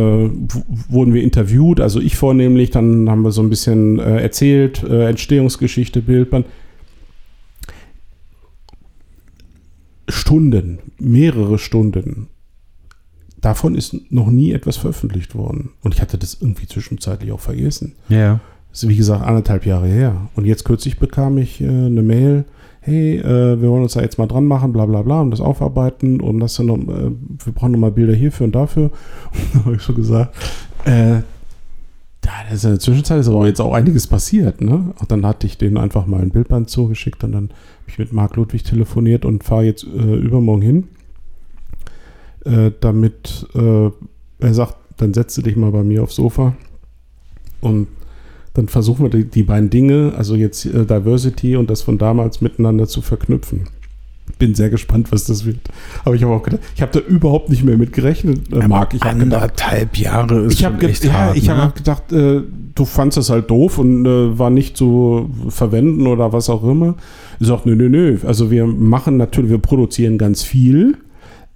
[0.88, 5.08] wurden wir interviewt, also ich vornehmlich, dann haben wir so ein bisschen äh, erzählt, äh,
[5.08, 6.46] Entstehungsgeschichte, Bildband.
[10.08, 12.28] Stunden, mehrere Stunden.
[13.40, 15.70] Davon ist noch nie etwas veröffentlicht worden.
[15.82, 17.94] Und ich hatte das irgendwie zwischenzeitlich auch vergessen.
[18.08, 18.40] Ja.
[18.72, 20.28] Ist wie gesagt anderthalb Jahre her.
[20.34, 22.44] Und jetzt kürzlich bekam ich äh, eine Mail,
[22.80, 25.40] hey, äh, wir wollen uns da jetzt mal dran machen, bla bla bla, und das
[25.40, 27.10] aufarbeiten und das dann noch, äh,
[27.44, 28.90] wir brauchen nochmal Bilder hierfür und dafür.
[29.32, 30.34] Und da habe ich schon gesagt,
[30.84, 31.20] äh,
[32.22, 34.94] da ist in der Zwischenzeit ist aber jetzt auch einiges passiert, ne?
[34.98, 38.12] Und dann hatte ich denen einfach mal ein Bildband zugeschickt und dann habe ich mit
[38.12, 40.88] Marc Ludwig telefoniert und fahre jetzt äh, übermorgen hin,
[42.44, 43.90] äh, damit äh,
[44.38, 46.54] er sagt, dann setze dich mal bei mir aufs Sofa
[47.60, 47.88] und
[48.54, 52.40] dann versuchen wir die, die beiden Dinge, also jetzt äh, Diversity und das von damals
[52.40, 53.68] miteinander zu verknüpfen.
[54.38, 55.58] Bin sehr gespannt, was das wird.
[56.04, 58.94] Aber ich habe auch gedacht, ich habe da überhaupt nicht mehr mit gerechnet, äh, Marc.
[58.94, 61.56] Ich habe gedacht, Anderthalb Jahre ist ich habe schon ge echt ja, hart, ich ne?
[61.56, 62.42] hab gedacht, äh,
[62.74, 66.96] du fandst das halt doof und äh, war nicht zu verwenden oder was auch immer.
[67.40, 68.18] Ich sag, nö, nö, nö.
[68.26, 70.98] Also wir machen natürlich, wir produzieren ganz viel.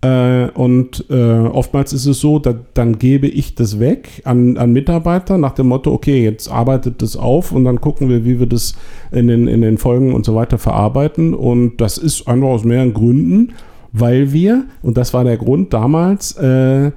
[0.02, 4.72] Äh, und äh, oftmals ist es so, da, dann gebe ich das weg an, an
[4.72, 8.46] Mitarbeiter nach dem Motto, okay, jetzt arbeitet das auf und dann gucken wir, wie wir
[8.46, 8.74] das
[9.10, 11.34] in den, in den Folgen und so weiter verarbeiten.
[11.34, 13.54] Und das ist einfach aus mehreren Gründen,
[13.92, 16.90] weil wir, und das war der Grund damals, äh,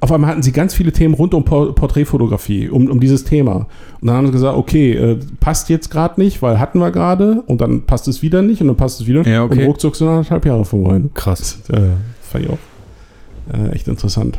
[0.00, 3.66] auf einmal hatten sie ganz viele Themen rund um Porträtfotografie, um, um dieses Thema.
[4.00, 7.42] Und dann haben sie gesagt, okay, äh, passt jetzt gerade nicht, weil hatten wir gerade
[7.46, 9.60] und dann passt es wieder nicht und dann passt es wieder ja, okay.
[9.60, 11.00] und ruckzuck sind anderthalb Jahre vorbei.
[11.14, 11.60] Krass.
[11.72, 11.92] Äh,
[12.36, 12.58] fand ich auch
[13.54, 14.38] äh, echt interessant.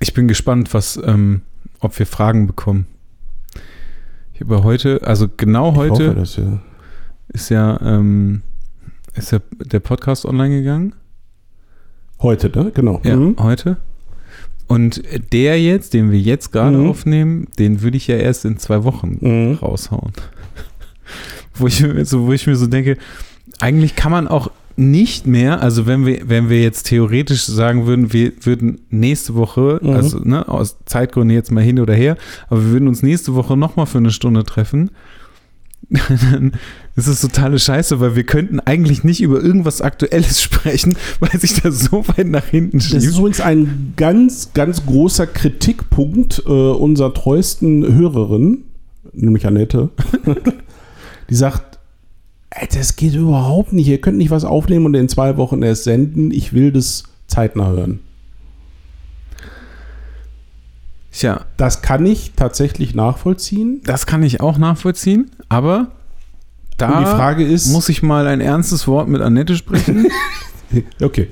[0.00, 1.42] Ich bin gespannt, was, ähm,
[1.80, 2.86] ob wir Fragen bekommen.
[4.34, 6.60] Ich habe heute, also genau heute hoffe, das, ja.
[7.28, 8.42] ist ja, ähm,
[9.14, 10.94] ist ja der Podcast online gegangen.
[12.20, 12.72] Heute, ne?
[12.72, 13.00] Genau.
[13.04, 13.36] Ja, mhm.
[13.38, 13.76] heute.
[14.66, 15.02] Und
[15.32, 16.88] der jetzt, den wir jetzt gerade mhm.
[16.88, 19.54] aufnehmen, den würde ich ja erst in zwei Wochen mhm.
[19.54, 20.12] raushauen.
[21.54, 22.96] wo, ich, so, wo ich mir so denke,
[23.60, 28.12] eigentlich kann man auch nicht mehr, also wenn wir, wenn wir jetzt theoretisch sagen würden,
[28.12, 29.90] wir würden nächste Woche, mhm.
[29.90, 32.16] also ne, aus Zeitgründen jetzt mal hin oder her,
[32.48, 34.90] aber wir würden uns nächste Woche nochmal für eine Stunde treffen,
[35.88, 36.52] dann
[36.96, 41.60] ist es totale Scheiße, weil wir könnten eigentlich nicht über irgendwas Aktuelles sprechen, weil sich
[41.60, 42.96] das so weit nach hinten schiebt.
[42.96, 48.64] Das ist übrigens ein ganz, ganz großer Kritikpunkt äh, unserer treuesten Hörerin,
[49.12, 49.90] nämlich Annette,
[51.30, 51.71] die sagt,
[52.72, 53.88] das geht überhaupt nicht.
[53.88, 56.30] Ihr könnt nicht was aufnehmen und in zwei Wochen erst senden.
[56.30, 58.00] Ich will das zeitnah hören.
[61.12, 61.44] Tja.
[61.56, 63.80] Das kann ich tatsächlich nachvollziehen.
[63.84, 65.92] Das kann ich auch nachvollziehen, aber
[66.78, 70.08] da die Frage ist, muss ich mal ein ernstes Wort mit Annette sprechen.
[71.00, 71.28] okay.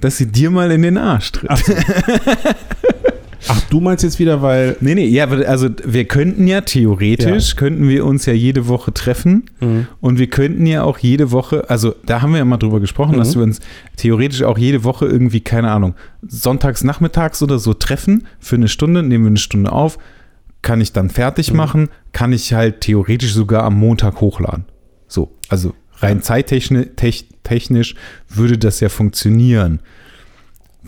[0.00, 1.50] Dass sie dir mal in den Arsch tritt.
[1.58, 1.74] So.
[3.48, 4.76] Ach, du meinst jetzt wieder, weil.
[4.80, 7.56] Nee, nee, ja, also wir könnten ja theoretisch, ja.
[7.56, 9.86] könnten wir uns ja jede Woche treffen mhm.
[10.00, 13.14] und wir könnten ja auch jede Woche, also da haben wir ja mal drüber gesprochen,
[13.14, 13.18] mhm.
[13.18, 13.60] dass wir uns
[13.96, 15.94] theoretisch auch jede Woche irgendwie, keine Ahnung,
[16.26, 19.98] sonntags nachmittags oder so treffen für eine Stunde, nehmen wir eine Stunde auf,
[20.62, 21.56] kann ich dann fertig mhm.
[21.56, 24.64] machen, kann ich halt theoretisch sogar am Montag hochladen.
[25.08, 27.94] So, also rein zeittechnisch
[28.28, 29.80] würde das ja funktionieren.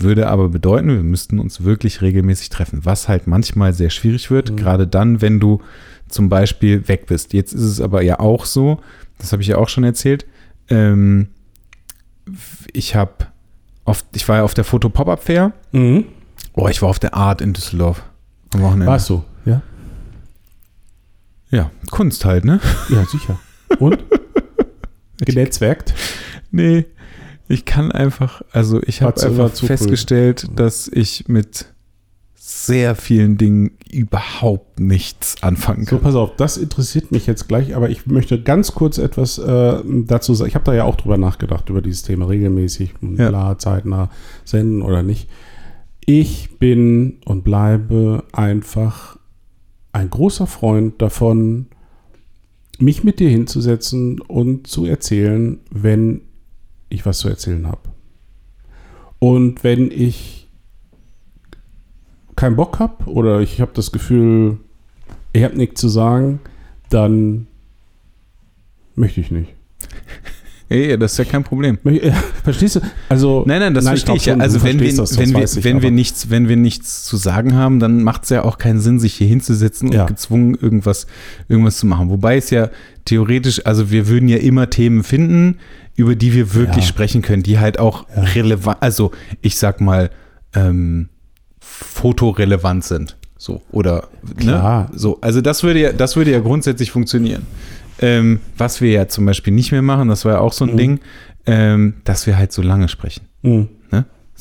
[0.00, 4.50] Würde aber bedeuten, wir müssten uns wirklich regelmäßig treffen, was halt manchmal sehr schwierig wird,
[4.50, 4.56] mhm.
[4.56, 5.60] gerade dann, wenn du
[6.08, 7.32] zum Beispiel weg bist.
[7.32, 8.80] Jetzt ist es aber ja auch so,
[9.18, 10.26] das habe ich ja auch schon erzählt,
[10.68, 11.28] ähm,
[12.72, 13.26] ich habe
[13.84, 15.52] oft, ich war ja auf der Foto-Pop-Up-Fair.
[15.72, 16.04] Mhm.
[16.54, 18.02] Oh, ich war auf der Art in Düsseldorf
[18.54, 18.86] am Wochenende.
[18.86, 19.62] Warst du, ja?
[21.50, 22.60] Ja, Kunst halt, ne?
[22.90, 23.38] Ja, sicher.
[23.78, 23.98] Und?
[25.20, 25.94] Genetzwerkt?
[26.50, 26.86] Nee,
[27.48, 30.56] ich kann einfach, also ich habe einfach festgestellt, cool.
[30.56, 31.66] dass ich mit
[32.34, 35.98] sehr vielen Dingen überhaupt nichts anfangen kann.
[35.98, 39.82] So, pass auf, das interessiert mich jetzt gleich, aber ich möchte ganz kurz etwas äh,
[39.84, 40.48] dazu sagen.
[40.48, 43.28] Ich habe da ja auch drüber nachgedacht, über dieses Thema regelmäßig, ja.
[43.28, 44.10] klar, zeitnah
[44.44, 45.28] senden oder nicht.
[46.04, 49.18] Ich bin und bleibe einfach
[49.92, 51.66] ein großer Freund davon,
[52.78, 56.22] mich mit dir hinzusetzen und zu erzählen, wenn
[56.88, 57.80] ich was zu erzählen habe.
[59.18, 60.48] Und wenn ich
[62.36, 64.58] keinen Bock habe oder ich habe das Gefühl,
[65.32, 66.40] ich habe nichts zu sagen,
[66.88, 67.48] dann
[68.94, 69.54] möchte ich nicht.
[70.70, 71.78] Ey, das ist ja kein Problem.
[72.44, 72.80] Verstehst du?
[73.08, 74.36] Also, nein, nein, das nein, verstehe ich ja.
[74.36, 77.54] Also, wenn wir, das, wenn, wir, ich, wenn, wir nichts, wenn wir nichts zu sagen
[77.54, 80.02] haben, dann macht es ja auch keinen Sinn, sich hier hinzusetzen ja.
[80.02, 81.06] und gezwungen, irgendwas,
[81.48, 82.10] irgendwas zu machen.
[82.10, 82.68] Wobei es ja
[83.06, 85.58] theoretisch, also wir würden ja immer Themen finden,
[85.96, 86.88] über die wir wirklich ja.
[86.88, 88.22] sprechen können, die halt auch ja.
[88.22, 90.10] relevant, also ich sag mal,
[90.54, 91.08] ähm,
[91.60, 93.16] fotorelevant sind.
[93.38, 94.34] So, oder ne?
[94.34, 94.90] Klar.
[94.90, 94.98] Ne?
[94.98, 97.46] So, also das würde ja, das würde ja grundsätzlich funktionieren.
[98.00, 100.72] Ähm, was wir ja zum Beispiel nicht mehr machen, das war ja auch so ein
[100.72, 100.76] mhm.
[100.76, 101.00] Ding,
[101.46, 103.26] ähm, dass wir halt so lange sprechen.
[103.42, 103.68] Mhm.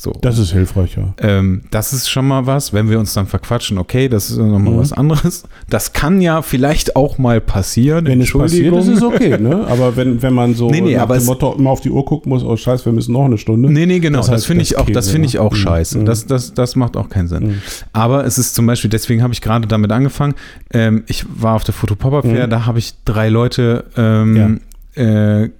[0.00, 0.12] So.
[0.20, 1.12] Das ist hilfreich, ja.
[1.18, 4.74] Ähm, das ist schon mal was, wenn wir uns dann verquatschen, okay, das ist nochmal
[4.74, 4.78] mhm.
[4.78, 5.42] was anderes.
[5.68, 8.06] Das kann ja vielleicht auch mal passieren.
[8.06, 9.66] Wenn es passiert, ist es okay, ne?
[9.66, 12.30] Aber wenn, wenn man so nee, nee, nach dem Motto immer auf die Uhr gucken
[12.30, 13.72] muss, oh scheiße, wir müssen noch eine Stunde.
[13.72, 15.56] Nee, nee, genau, das, das finde ich auch, das finde ich auch mhm.
[15.56, 15.98] scheiße.
[15.98, 16.04] Mhm.
[16.04, 17.48] Das, das, das macht auch keinen Sinn.
[17.48, 17.62] Mhm.
[17.92, 20.36] Aber es ist zum Beispiel, deswegen habe ich gerade damit angefangen,
[20.72, 22.50] ähm, ich war auf der Fotopop-Up-Fair, mhm.
[22.50, 24.60] da habe ich drei Leute ähm,
[24.94, 25.42] ja.
[25.42, 25.50] äh,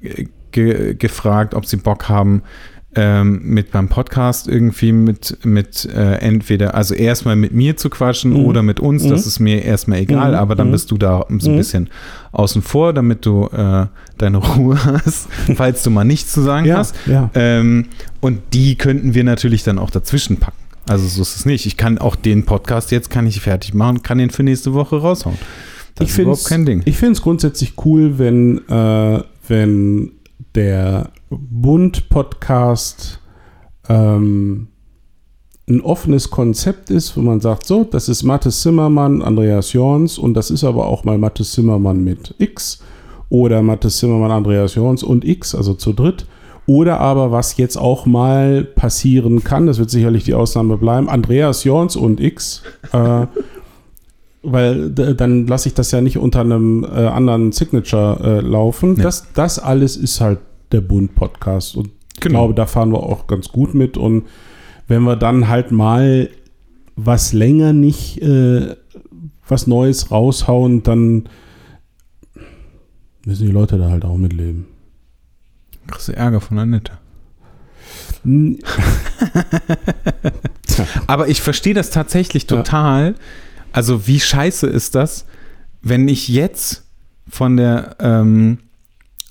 [0.53, 2.43] ge gefragt, ob sie Bock haben,
[2.95, 8.33] ähm, mit beim Podcast irgendwie mit, mit äh, entweder, also erstmal mit mir zu quatschen
[8.33, 8.47] mhm.
[8.47, 9.11] oder mit uns, mhm.
[9.11, 10.39] das ist mir erstmal egal, mhm.
[10.39, 10.73] aber dann mhm.
[10.73, 11.59] bist du da so ein mhm.
[11.59, 11.91] bisschen
[12.33, 13.87] außen vor, damit du äh,
[14.17, 16.95] deine Ruhe hast, falls du mal nichts zu sagen ja, hast.
[17.07, 17.31] Ja.
[17.35, 17.87] Ähm,
[18.21, 20.57] und die könnten wir natürlich dann auch dazwischen packen.
[20.89, 21.67] Also so ist es nicht.
[21.67, 24.97] Ich kann auch den Podcast jetzt kann ich fertig machen, kann den für nächste Woche
[24.97, 25.37] raushauen.
[25.95, 26.83] Das ich ist überhaupt kein Ding.
[26.87, 30.13] Ich finde es grundsätzlich cool, wenn, äh, wenn
[30.55, 33.21] der Bund-Podcast
[33.89, 34.69] ähm,
[35.69, 40.35] ein offenes Konzept ist, wo man sagt, so, das ist Mathis Zimmermann, Andreas Jorns und
[40.35, 42.83] das ist aber auch mal Mathis Zimmermann mit X
[43.29, 46.27] oder Mathis Zimmermann, Andreas Jorns und X, also zu dritt.
[46.67, 51.65] Oder aber, was jetzt auch mal passieren kann, das wird sicherlich die Ausnahme bleiben, Andreas
[51.65, 52.63] Jorns und X.
[52.93, 53.27] Äh,
[54.43, 58.95] weil dann lasse ich das ja nicht unter einem äh, anderen Signature äh, laufen.
[58.95, 59.03] Nee.
[59.03, 60.39] Das, das alles ist halt
[60.73, 61.77] der Bund-Podcast.
[61.77, 62.41] Und ich genau.
[62.41, 63.97] glaube, da fahren wir auch ganz gut mit.
[63.97, 64.27] Und
[64.87, 66.31] wenn wir dann halt mal
[66.97, 68.77] was länger nicht äh,
[69.47, 71.29] was Neues raushauen, dann
[73.25, 74.67] müssen die Leute da halt auch mitleben.
[75.87, 76.93] Kriegst du Ärger von Annette.
[81.07, 83.13] Aber ich verstehe das tatsächlich total.
[83.13, 83.15] Ja.
[83.73, 85.27] Also, wie scheiße ist das,
[85.83, 86.85] wenn ich jetzt
[87.29, 88.59] von der, ähm,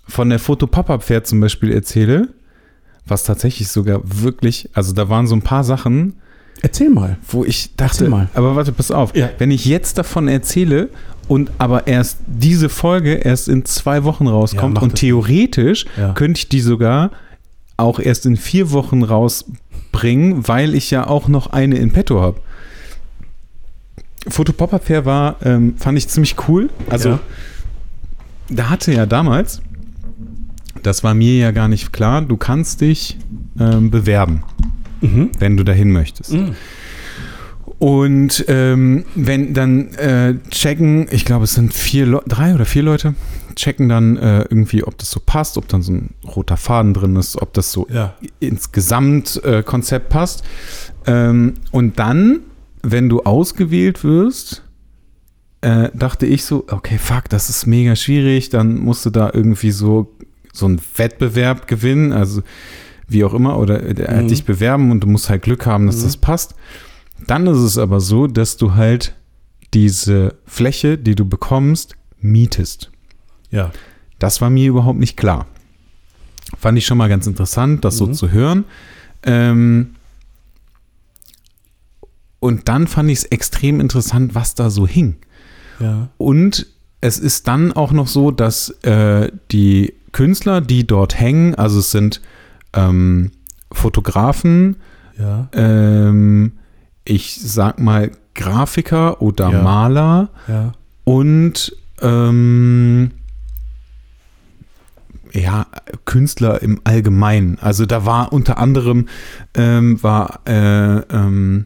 [0.07, 2.29] von der Foto-Pop-Up-Fair zum Beispiel erzähle,
[3.05, 6.15] was tatsächlich sogar wirklich, also da waren so ein paar Sachen.
[6.61, 7.17] Erzähl mal.
[7.29, 8.29] Wo ich dachte, Erzähl mal.
[8.33, 9.15] aber warte, pass auf.
[9.15, 9.29] Ja.
[9.37, 10.89] Wenn ich jetzt davon erzähle
[11.27, 16.13] und aber erst diese Folge erst in zwei Wochen rauskommt ja, und theoretisch ja.
[16.13, 17.11] könnte ich die sogar
[17.75, 22.39] auch erst in vier Wochen rausbringen, weil ich ja auch noch eine in petto habe.
[24.27, 26.69] Foto Pop-Up Fair war, ähm, fand ich ziemlich cool.
[26.89, 27.19] Also,
[28.49, 29.61] da hatte ja damals,
[30.83, 33.17] das war mir ja gar nicht klar, du kannst dich
[33.59, 34.43] ähm, bewerben,
[35.01, 35.31] mhm.
[35.39, 36.33] wenn du dahin möchtest.
[36.33, 36.55] Mhm.
[37.79, 42.81] Und ähm, wenn dann äh, checken, ich glaube, es sind vier, Le drei oder vier
[42.81, 43.13] Leute,
[43.55, 47.15] checken dann äh, irgendwie, ob das so passt, ob dann so ein roter Faden drin
[47.17, 48.15] ist, ob das so ja.
[48.39, 50.43] ins Gesamtkonzept äh, passt.
[51.05, 52.39] Ähm, und dann
[52.89, 54.63] wenn du ausgewählt wirst,
[55.61, 59.71] äh, dachte ich so, okay, fuck, das ist mega schwierig, dann musst du da irgendwie
[59.71, 60.15] so,
[60.57, 62.41] so einen Wettbewerb gewinnen, also
[63.07, 64.27] wie auch immer, oder er mhm.
[64.27, 66.03] dich bewerben und du musst halt Glück haben, dass mhm.
[66.03, 66.55] das passt.
[67.25, 69.15] Dann ist es aber so, dass du halt
[69.73, 72.91] diese Fläche, die du bekommst, mietest.
[73.49, 73.71] Ja.
[74.19, 75.47] Das war mir überhaupt nicht klar.
[76.57, 77.97] Fand ich schon mal ganz interessant, das mhm.
[77.97, 78.65] so zu hören.
[79.23, 79.95] Ähm,
[82.39, 85.17] und dann fand ich es extrem interessant, was da so hing.
[85.79, 86.09] Ja.
[86.17, 86.67] Und
[87.01, 91.91] es ist dann auch noch so, dass äh, die Künstler, die dort hängen, also es
[91.91, 92.21] sind
[92.73, 93.31] ähm,
[93.71, 94.77] Fotografen,
[95.17, 95.49] ja.
[95.53, 96.53] ähm,
[97.05, 99.61] ich sag mal Grafiker oder ja.
[99.61, 100.71] Maler ja.
[101.03, 103.11] und ähm,
[105.33, 105.67] ja,
[106.05, 107.57] Künstler im Allgemeinen.
[107.59, 109.07] Also da war unter anderem
[109.53, 111.65] ähm, war äh, ähm,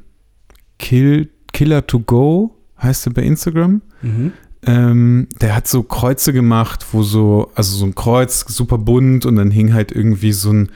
[0.80, 3.82] Kill, Killer to Go, heißt er bei Instagram.
[4.02, 4.34] Mhm.
[4.64, 9.36] Ähm, der hat so Kreuze gemacht, wo so, also so ein Kreuz, super bunt und
[9.36, 10.70] dann hing halt irgendwie so ein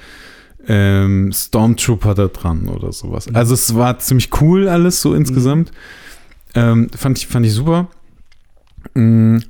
[0.67, 3.29] ähm, Stormtrooper da dran oder sowas.
[3.29, 3.35] Mhm.
[3.35, 5.71] Also es war ziemlich cool alles so insgesamt.
[6.55, 6.61] Mhm.
[6.61, 7.89] Ähm, fand, ich, fand ich super.
[8.95, 9.43] Mhm.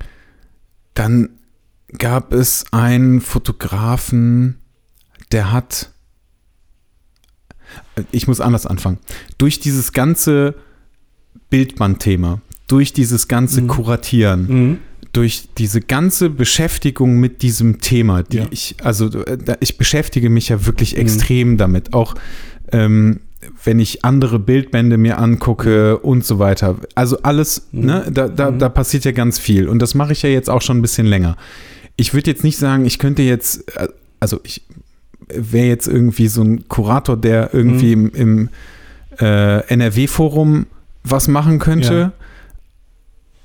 [0.94, 1.30] Dann
[1.98, 4.60] gab es einen Fotografen,
[5.32, 5.91] der hat
[8.12, 8.99] ich muss anders anfangen.
[9.38, 10.56] Durch dieses ganze
[11.49, 13.68] Bildbandthema, durch dieses ganze mhm.
[13.68, 14.78] Kuratieren, mhm.
[15.12, 18.48] durch diese ganze Beschäftigung mit diesem Thema, die ja.
[18.50, 19.10] ich, also
[19.60, 21.02] ich beschäftige mich ja wirklich mhm.
[21.02, 22.16] extrem damit, auch
[22.72, 23.22] ähm,
[23.64, 26.78] wenn ich andere Bildbände mir angucke und so weiter.
[26.96, 27.86] Also alles, mhm.
[27.86, 28.60] ne, da, da, mhm.
[28.60, 29.68] da passiert ja ganz viel.
[29.68, 31.38] Und das mache ich ja jetzt auch schon ein bisschen länger.
[31.96, 33.88] Ich würde jetzt nicht sagen, ich könnte jetzt, äh,
[34.20, 34.64] also ich
[35.28, 38.10] wäre jetzt irgendwie so ein Kurator, der irgendwie mhm.
[38.10, 38.50] im,
[39.20, 40.66] im äh, NRW-Forum
[41.04, 41.94] was machen könnte.
[41.94, 42.12] Ja.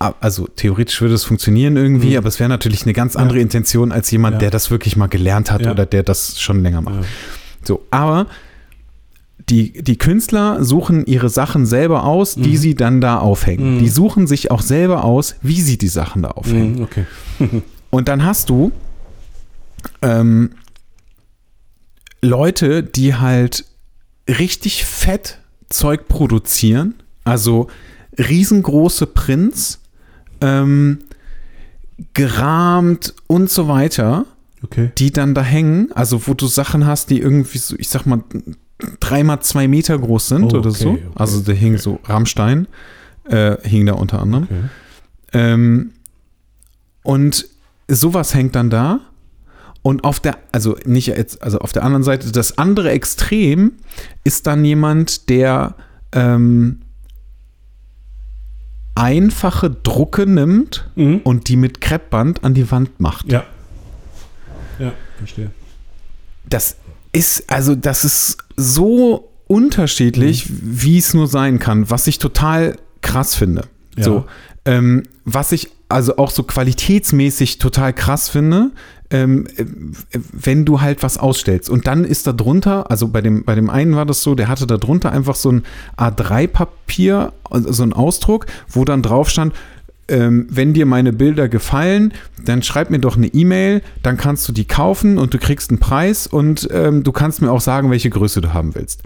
[0.00, 2.16] Also theoretisch würde es funktionieren irgendwie, mhm.
[2.16, 3.42] aber es wäre natürlich eine ganz andere ja.
[3.42, 4.38] Intention als jemand, ja.
[4.38, 7.04] der das wirklich mal gelernt hat oder der das schon länger macht.
[7.62, 8.26] So, aber
[9.50, 12.56] die, die Künstler suchen ihre Sachen selber aus, die mhm.
[12.56, 13.74] sie dann da aufhängen.
[13.74, 13.78] Mhm.
[13.80, 16.76] Die suchen sich auch selber aus, wie sie die Sachen da aufhängen.
[16.76, 17.04] Mhm, okay.
[17.90, 18.72] Und dann hast du
[20.00, 20.52] ähm,
[22.22, 23.64] Leute, die halt
[24.28, 26.94] richtig fett Zeug produzieren,
[27.24, 27.68] also
[28.18, 29.79] riesengroße Prints,
[30.40, 30.98] ähm,
[32.14, 34.26] gerahmt und so weiter,
[34.62, 34.90] okay.
[34.98, 38.22] die dann da hängen, also wo du Sachen hast, die irgendwie so, ich sag mal,
[39.00, 40.90] dreimal zwei Meter groß sind oh, oder so.
[40.90, 41.02] Okay.
[41.14, 41.82] Also da hing okay.
[41.82, 42.66] so Rammstein,
[43.24, 44.48] äh, hing da unter anderem.
[45.32, 45.92] Ähm,
[47.02, 47.46] und
[47.88, 49.00] sowas hängt dann da
[49.82, 53.72] und auf der, also nicht jetzt, also auf der anderen Seite, das andere Extrem
[54.24, 55.74] ist dann jemand, der
[56.12, 56.80] ähm,
[59.00, 61.20] einfache Drucke nimmt mhm.
[61.24, 63.32] und die mit Kreppband an die Wand macht.
[63.32, 63.44] Ja.
[64.78, 65.50] Ja, verstehe.
[66.48, 66.76] Das
[67.12, 70.58] ist, also das ist so unterschiedlich, mhm.
[70.62, 73.64] wie es nur sein kann, was ich total krass finde.
[73.96, 74.04] Ja.
[74.04, 74.26] So,
[74.66, 78.70] ähm, was ich also auch so qualitätsmäßig total krass finde,
[79.10, 79.64] ähm, äh,
[80.32, 81.68] wenn du halt was ausstellst.
[81.68, 84.48] Und dann ist da drunter, also bei dem, bei dem einen war das so, der
[84.48, 85.62] hatte da drunter einfach so ein
[85.96, 89.54] A3-Papier, also so ein Ausdruck, wo dann drauf stand,
[90.08, 92.12] ähm, wenn dir meine Bilder gefallen,
[92.44, 95.78] dann schreib mir doch eine E-Mail, dann kannst du die kaufen und du kriegst einen
[95.78, 99.02] Preis und ähm, du kannst mir auch sagen, welche Größe du haben willst.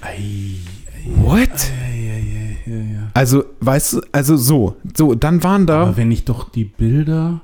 [0.00, 1.50] Ei, ei, What?
[1.50, 1.96] Ei,
[3.14, 5.82] also, weißt du, also so, so, dann waren da.
[5.82, 7.40] Aber wenn ich doch die Bilder.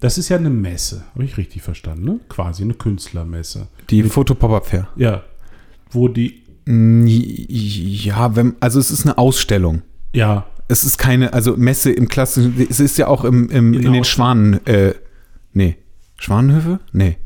[0.00, 2.20] Das ist ja eine Messe, habe ich richtig verstanden, ne?
[2.28, 3.68] Quasi eine Künstlermesse.
[3.90, 4.88] Die Foto-Pop-Up-Fair.
[4.96, 5.22] Ja.
[5.90, 6.42] Wo die.
[6.66, 9.82] Ja, wenn, also es ist eine Ausstellung.
[10.12, 13.92] Ja, es ist keine, also Messe im klassischen, es ist ja auch im, im in
[13.92, 14.94] den Schwanen, äh,
[15.52, 15.76] nee,
[16.16, 16.78] Schwanenhöfe?
[16.92, 17.16] Nee.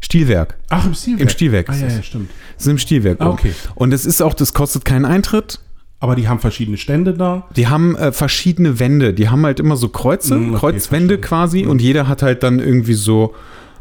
[0.00, 0.56] Stilwerk.
[0.70, 1.20] Ach, im Stilwerk.
[1.20, 1.68] Im Stilwerk.
[1.68, 2.30] Ah, ja, ja, stimmt.
[2.56, 3.20] Es ist im Stilwerk.
[3.20, 3.52] Ah, okay.
[3.74, 5.60] Und es ist auch, das kostet keinen Eintritt.
[6.00, 7.46] Aber die haben verschiedene Stände da.
[7.56, 9.14] Die haben äh, verschiedene Wände.
[9.14, 11.20] Die haben halt immer so Kreuze, mm, okay, Kreuzwände verstanden.
[11.22, 11.62] quasi.
[11.64, 11.70] Mhm.
[11.70, 13.34] Und jeder hat halt dann irgendwie so.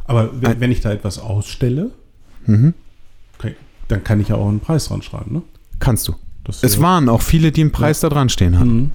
[0.06, 1.91] Aber wenn, wenn ich da etwas ausstelle,
[2.45, 2.73] mhm.
[3.38, 3.56] okay,
[3.88, 5.41] dann kann ich ja auch einen Preis dran schreiben, ne?
[5.80, 6.15] Kannst du.
[6.44, 8.10] Das es waren auch viele, die einen Preis ja.
[8.10, 8.76] da dran stehen hatten.
[8.76, 8.91] Mhm.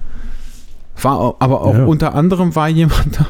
[1.01, 1.85] War, aber auch ja.
[1.85, 3.27] unter anderem war jemand da.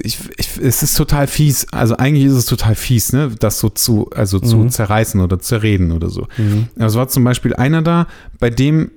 [0.00, 1.68] Ich, ich, es ist total fies.
[1.72, 4.70] Also eigentlich ist es total fies, ne, das so zu, also zu mhm.
[4.70, 6.26] zerreißen oder zerreden oder so.
[6.36, 6.68] Mhm.
[6.76, 8.06] Es war zum Beispiel einer da,
[8.38, 8.90] bei dem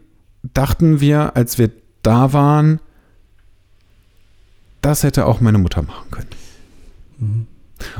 [0.54, 1.70] dachten wir, als wir
[2.02, 2.80] da waren,
[4.82, 6.30] das hätte auch meine Mutter machen können.
[7.20, 7.48] Mhm.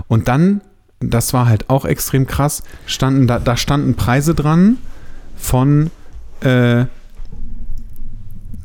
[0.08, 0.62] Und dann,
[1.00, 4.78] das war halt auch extrem krass, standen da, da standen Preise dran
[5.38, 5.92] von
[6.42, 6.86] äh,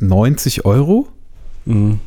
[0.01, 1.09] 90 Euro
[1.65, 2.01] mhm.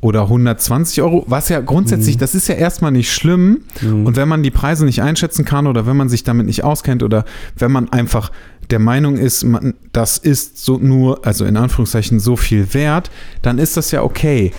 [0.00, 2.20] Oder 120 Euro, was ja grundsätzlich, mhm.
[2.20, 3.62] das ist ja erstmal nicht schlimm.
[3.82, 4.06] Mhm.
[4.06, 7.02] Und wenn man die Preise nicht einschätzen kann oder wenn man sich damit nicht auskennt
[7.02, 7.24] oder
[7.56, 8.30] wenn man einfach
[8.70, 13.10] der Meinung ist, man, das ist so nur, also in Anführungszeichen so viel wert,
[13.42, 14.52] dann ist das ja okay.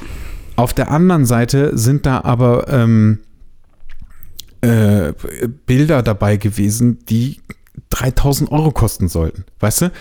[0.55, 3.19] Auf der anderen Seite sind da aber ähm,
[4.61, 5.13] äh,
[5.65, 7.39] Bilder dabei gewesen, die
[7.89, 9.45] 3000 Euro kosten sollten.
[9.59, 9.91] Weißt du?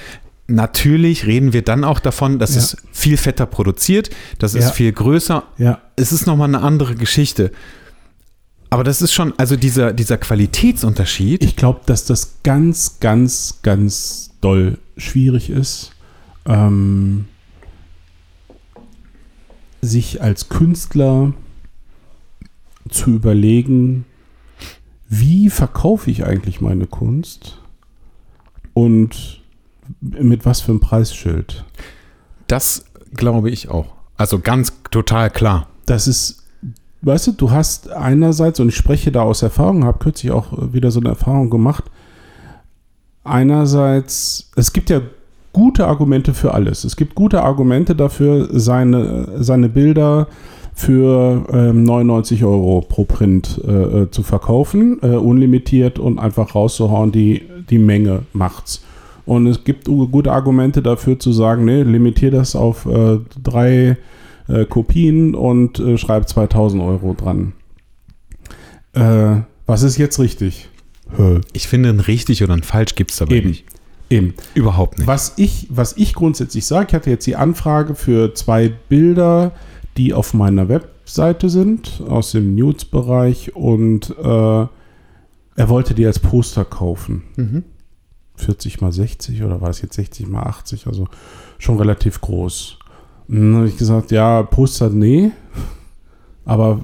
[0.51, 2.61] Natürlich reden wir dann auch davon, das ja.
[2.61, 4.61] ist viel fetter produziert, das ja.
[4.61, 5.45] ist viel größer.
[5.59, 5.81] Ja.
[5.95, 7.53] Es ist nochmal eine andere Geschichte.
[8.69, 11.45] Aber das ist schon, also dieser, dieser Qualitätsunterschied.
[11.45, 15.93] Ich glaube, dass das ganz, ganz, ganz doll schwierig ist,
[16.47, 17.27] ähm,
[19.83, 21.33] sich als Künstler
[22.89, 24.05] zu überlegen,
[25.09, 27.61] wie verkaufe ich eigentlich meine Kunst
[28.75, 29.40] und
[30.01, 31.65] mit was für einem Preisschild?
[32.47, 32.85] Das
[33.15, 33.87] glaube ich auch.
[34.17, 35.69] Also ganz total klar.
[35.87, 36.45] Das ist,
[37.03, 40.91] weißt du, du hast einerseits, und ich spreche da aus Erfahrung, habe kürzlich auch wieder
[40.91, 41.85] so eine Erfahrung gemacht.
[43.25, 45.01] Einerseits, es gibt ja
[45.53, 46.85] gute Argumente für alles.
[46.85, 50.29] Es gibt gute Argumente dafür, seine, seine Bilder
[50.75, 57.13] für ähm, 99 Euro pro Print äh, äh, zu verkaufen, äh, unlimitiert und einfach rauszuhauen,
[57.13, 58.83] die, die Menge macht's.
[59.31, 63.97] Und es gibt gute Argumente dafür zu sagen, nee, limitier das auf äh, drei
[64.49, 67.53] äh, Kopien und äh, schreib 2000 Euro dran.
[68.93, 70.69] Äh, was ist jetzt richtig?
[71.53, 73.51] Ich finde, ein richtig oder ein falsch gibt es dabei Eben.
[73.51, 73.67] nicht.
[74.11, 74.35] Eben.
[74.55, 75.07] Überhaupt nicht.
[75.07, 79.53] Was ich, was ich grundsätzlich sage, ich hatte jetzt die Anfrage für zwei Bilder,
[79.97, 86.65] die auf meiner Webseite sind, aus dem Nudes-Bereich und äh, er wollte die als Poster
[86.65, 87.23] kaufen.
[87.37, 87.65] Mhm.
[88.41, 90.87] 40 mal 60 oder war das jetzt 60 mal 80?
[90.87, 91.07] Also
[91.59, 92.79] schon relativ groß.
[93.29, 95.31] Und dann habe ich gesagt, ja, Poster, nee.
[96.45, 96.81] Aber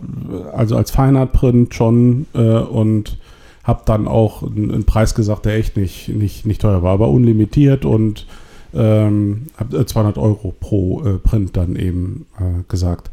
[0.52, 3.18] also als Feinartprint schon äh, und
[3.64, 7.84] habe dann auch einen, Preis gesagt, der echt nicht, nicht, nicht teuer war, aber unlimitiert
[7.84, 8.26] und
[8.72, 13.10] ähm, habe 200 Euro pro äh, Print dann eben äh, gesagt.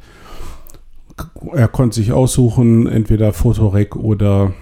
[1.53, 4.53] Er konnte sich aussuchen, entweder Fotorec oder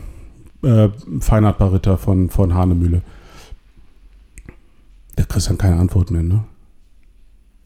[0.63, 0.89] äh,
[1.19, 3.01] Feinart Barritter von, von Hanemühle.
[5.15, 6.43] Da kriegst du dann keine Antwort mehr, ne?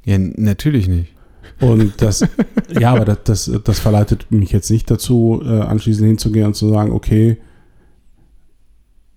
[0.04, 1.14] Ja, natürlich nicht.
[1.60, 2.28] Und das,
[2.80, 6.70] ja, aber das, das, das, verleitet mich jetzt nicht dazu, äh, anschließend hinzugehen und zu
[6.70, 7.38] sagen, okay,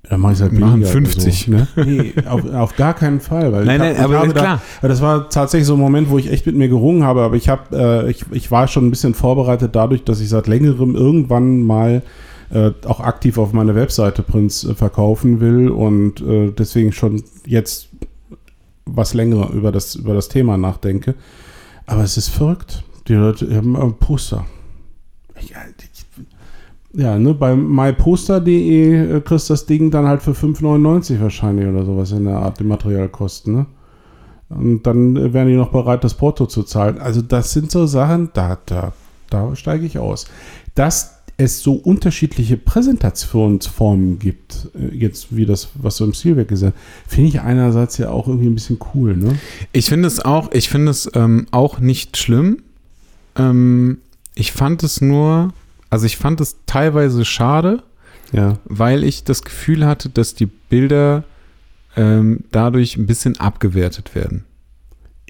[0.08, 1.44] dann mache ich es halt Machen 50.
[1.46, 1.68] So, ne?
[1.84, 3.52] Nee, auf, auf, gar keinen Fall.
[3.52, 4.62] Weil nein, nein, hab, aber klar.
[4.80, 7.36] Da, das war tatsächlich so ein Moment, wo ich echt mit mir gerungen habe, aber
[7.36, 10.94] ich, hab, äh, ich, ich war schon ein bisschen vorbereitet dadurch, dass ich seit längerem
[10.94, 12.02] irgendwann mal
[12.50, 17.87] äh, auch aktiv auf meine Webseite Prints äh, verkaufen will und äh, deswegen schon jetzt
[18.94, 21.14] was länger über das, über das Thema nachdenke.
[21.86, 22.82] Aber es ist verrückt.
[23.08, 24.44] Die Leute haben ein Poster.
[25.40, 25.54] Ich,
[26.92, 32.12] Ja, ne, bei myposter.de äh, kriegst das Ding dann halt für 5,99 wahrscheinlich oder sowas
[32.12, 33.66] in der Art, die Materialkosten, ne?
[34.48, 36.98] Und dann äh, wären die noch bereit, das Porto zu zahlen.
[36.98, 38.92] Also das sind so Sachen, da, da,
[39.28, 40.26] da steige ich aus.
[40.74, 46.64] Dass es so unterschiedliche Präsentationsformen gibt, äh, jetzt wie das, was so im Stilwerk ist,
[47.06, 49.38] finde ich einerseits ja auch irgendwie ein bisschen cool, ne?
[49.72, 52.62] Ich finde es auch, ich finde es ähm, auch nicht schlimm.
[53.36, 53.98] Ähm,
[54.34, 55.52] ich fand es nur,
[55.90, 57.82] also ich fand es teilweise schade,
[58.32, 58.58] Ja.
[58.64, 61.24] weil ich das Gefühl hatte, dass die Bilder
[61.96, 64.44] ähm, dadurch ein bisschen abgewertet werden.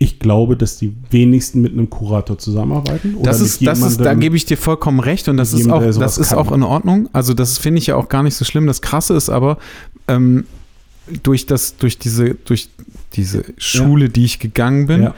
[0.00, 3.16] Ich glaube, dass die wenigsten mit einem Kurator zusammenarbeiten.
[3.16, 5.82] Oder Das ist, das ist, da gebe ich dir vollkommen recht und das ist auch,
[5.82, 6.38] das ist kann.
[6.38, 7.08] auch in Ordnung.
[7.12, 8.66] Also das finde ich ja auch gar nicht so schlimm.
[8.68, 9.58] Das Krasse ist aber,
[10.06, 10.44] ähm,
[11.24, 12.68] durch das, durch diese, durch
[13.14, 15.14] diese Schule, die ich gegangen bin, Ja.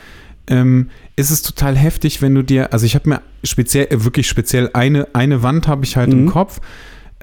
[0.46, 4.28] ähm, ist es total heftig, wenn du dir, also ich habe mir speziell, äh, wirklich
[4.28, 6.20] speziell eine, eine Wand habe ich halt Mhm.
[6.20, 6.60] im Kopf,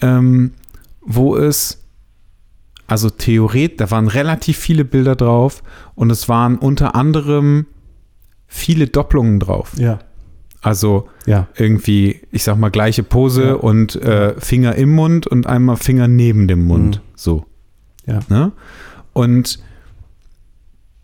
[0.01, 0.51] ähm,
[1.01, 1.79] wo es,
[2.87, 5.61] also theoretisch, da waren relativ viele Bilder drauf
[5.95, 7.65] und es waren unter anderem
[8.47, 9.73] viele Doppelungen drauf.
[9.77, 9.99] Ja.
[10.61, 11.47] Also Ja.
[11.55, 13.53] irgendwie, ich sag mal, gleiche Pose Ja.
[13.55, 16.97] und äh, Finger im Mund und einmal Finger neben dem Mund.
[16.97, 17.01] Mhm.
[17.15, 17.45] So.
[18.05, 18.19] Ja.
[18.29, 18.51] Ne?
[19.13, 19.59] Und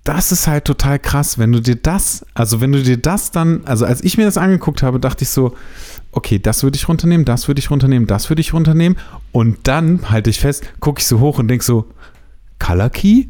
[0.05, 3.61] das ist halt total krass, wenn du dir das, also wenn du dir das dann,
[3.65, 5.55] also als ich mir das angeguckt habe, dachte ich so,
[6.13, 8.97] okay, das würde ich runternehmen, das würde ich runternehmen, das würde ich runternehmen.
[9.31, 11.85] Und dann halte ich fest, gucke ich so hoch und denke so,
[12.59, 13.25] Color Key?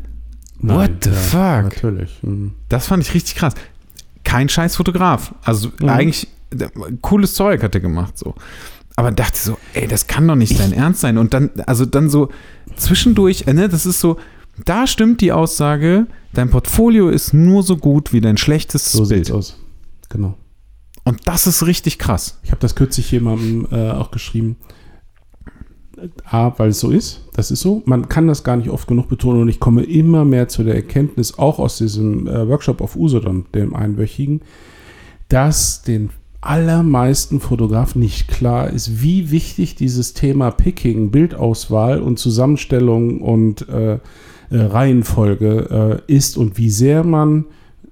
[0.59, 1.63] What Nein, the ja, fuck?
[1.73, 2.19] Natürlich.
[2.21, 2.53] Mhm.
[2.69, 3.53] Das fand ich richtig krass.
[4.23, 5.33] Kein scheiß Fotograf.
[5.43, 5.89] Also Mhm.
[5.89, 6.27] eigentlich
[7.01, 8.35] cooles Zeug hat er gemacht so.
[8.95, 11.17] Aber dachte so, ey, das kann doch nicht dein Ernst sein.
[11.17, 12.29] Und dann, also dann so
[12.75, 14.17] zwischendurch, äh, ne, das ist so,
[14.65, 19.25] da stimmt die Aussage, dein Portfolio ist nur so gut wie dein schlechtestes So Bild.
[19.25, 19.57] sieht's aus.
[20.09, 20.37] Genau.
[21.03, 22.39] Und das ist richtig krass.
[22.43, 24.57] Ich habe das kürzlich jemandem äh, auch geschrieben.
[26.25, 27.21] A, weil es so ist.
[27.33, 27.81] Das ist so.
[27.85, 30.75] Man kann das gar nicht oft genug betonen und ich komme immer mehr zu der
[30.75, 34.41] Erkenntnis, auch aus diesem äh, Workshop auf Usedom, dem einwöchigen,
[35.29, 36.09] dass den
[36.41, 43.93] allermeisten Fotografen nicht klar ist, wie wichtig dieses Thema Picking, Bildauswahl und Zusammenstellung und äh,
[43.93, 43.99] äh,
[44.51, 47.45] Reihenfolge äh, ist und wie sehr man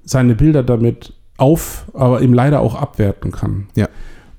[0.03, 3.67] seine Bilder damit auf, aber eben leider auch abwerten kann.
[3.75, 3.89] Ja.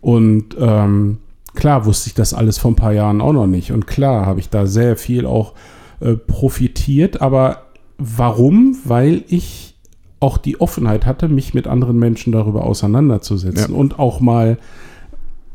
[0.00, 1.18] Und ähm,
[1.54, 3.72] klar wusste ich das alles vor ein paar Jahren auch noch nicht.
[3.72, 5.54] Und klar habe ich da sehr viel auch
[6.00, 7.20] äh, profitiert.
[7.20, 7.62] Aber
[7.98, 8.76] warum?
[8.84, 9.74] Weil ich
[10.20, 13.78] auch die Offenheit hatte, mich mit anderen Menschen darüber auseinanderzusetzen Ja.
[13.78, 14.58] und auch mal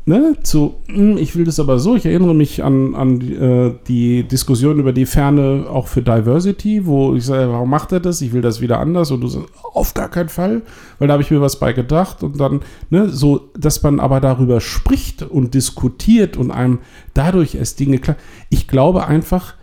[0.08, 1.94] ne, zu, "Hm, ich will das aber so.
[1.94, 6.86] Ich erinnere mich an, an die, äh, die Diskussion über die Ferne auch für Diversity,
[6.86, 8.22] wo ich sage, warum macht er das?
[8.22, 9.10] Ich will das wieder anders.
[9.10, 10.62] Und du sagst, auf gar keinen Fall,
[10.98, 12.22] weil da habe ich mir was bei gedacht.
[12.22, 16.78] Und dann, ne, so, dass man aber darüber spricht und diskutiert und einem
[17.12, 18.16] dadurch erst Dinge klar.
[18.48, 19.54] Ich glaube einfach,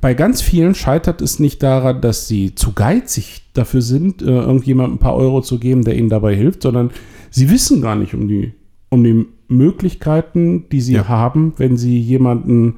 [0.00, 4.94] bei ganz vielen scheitert es nicht daran, dass sie zu geizig dafür sind, äh, irgendjemandem
[4.94, 6.90] ein paar Euro zu geben, der ihnen dabei hilft, sondern
[7.30, 8.52] sie wissen gar nicht um die,
[8.88, 9.26] um die
[9.56, 11.08] Möglichkeiten, die sie Ja.
[11.08, 12.76] haben, wenn sie jemanden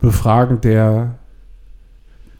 [0.00, 1.18] befragen, der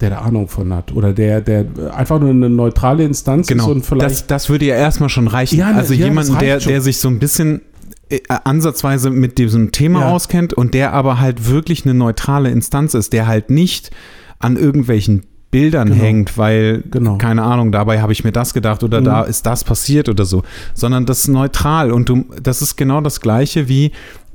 [0.00, 1.64] der da Ahnung von hat oder der, der
[1.96, 3.64] einfach nur eine neutrale Instanz Genau.
[3.64, 5.56] ist und vielleicht das, das würde ja erstmal schon reichen.
[5.58, 6.72] Ja, ne, also ja, jemand, das reicht der, schon.
[6.72, 7.62] der sich so ein bisschen
[8.10, 10.10] äh, ansatzweise mit diesem Thema Ja.
[10.10, 13.92] auskennt und der aber halt wirklich eine neutrale Instanz ist, der halt nicht
[14.40, 15.22] an irgendwelchen
[15.54, 16.02] Bildern Genau.
[16.02, 17.16] hängt, weil, Genau.
[17.18, 19.04] keine Ahnung, dabei habe ich mir das gedacht oder Mhm.
[19.04, 20.42] da ist das passiert oder so,
[20.74, 23.92] sondern das ist neutral und du, das ist genau das gleiche wie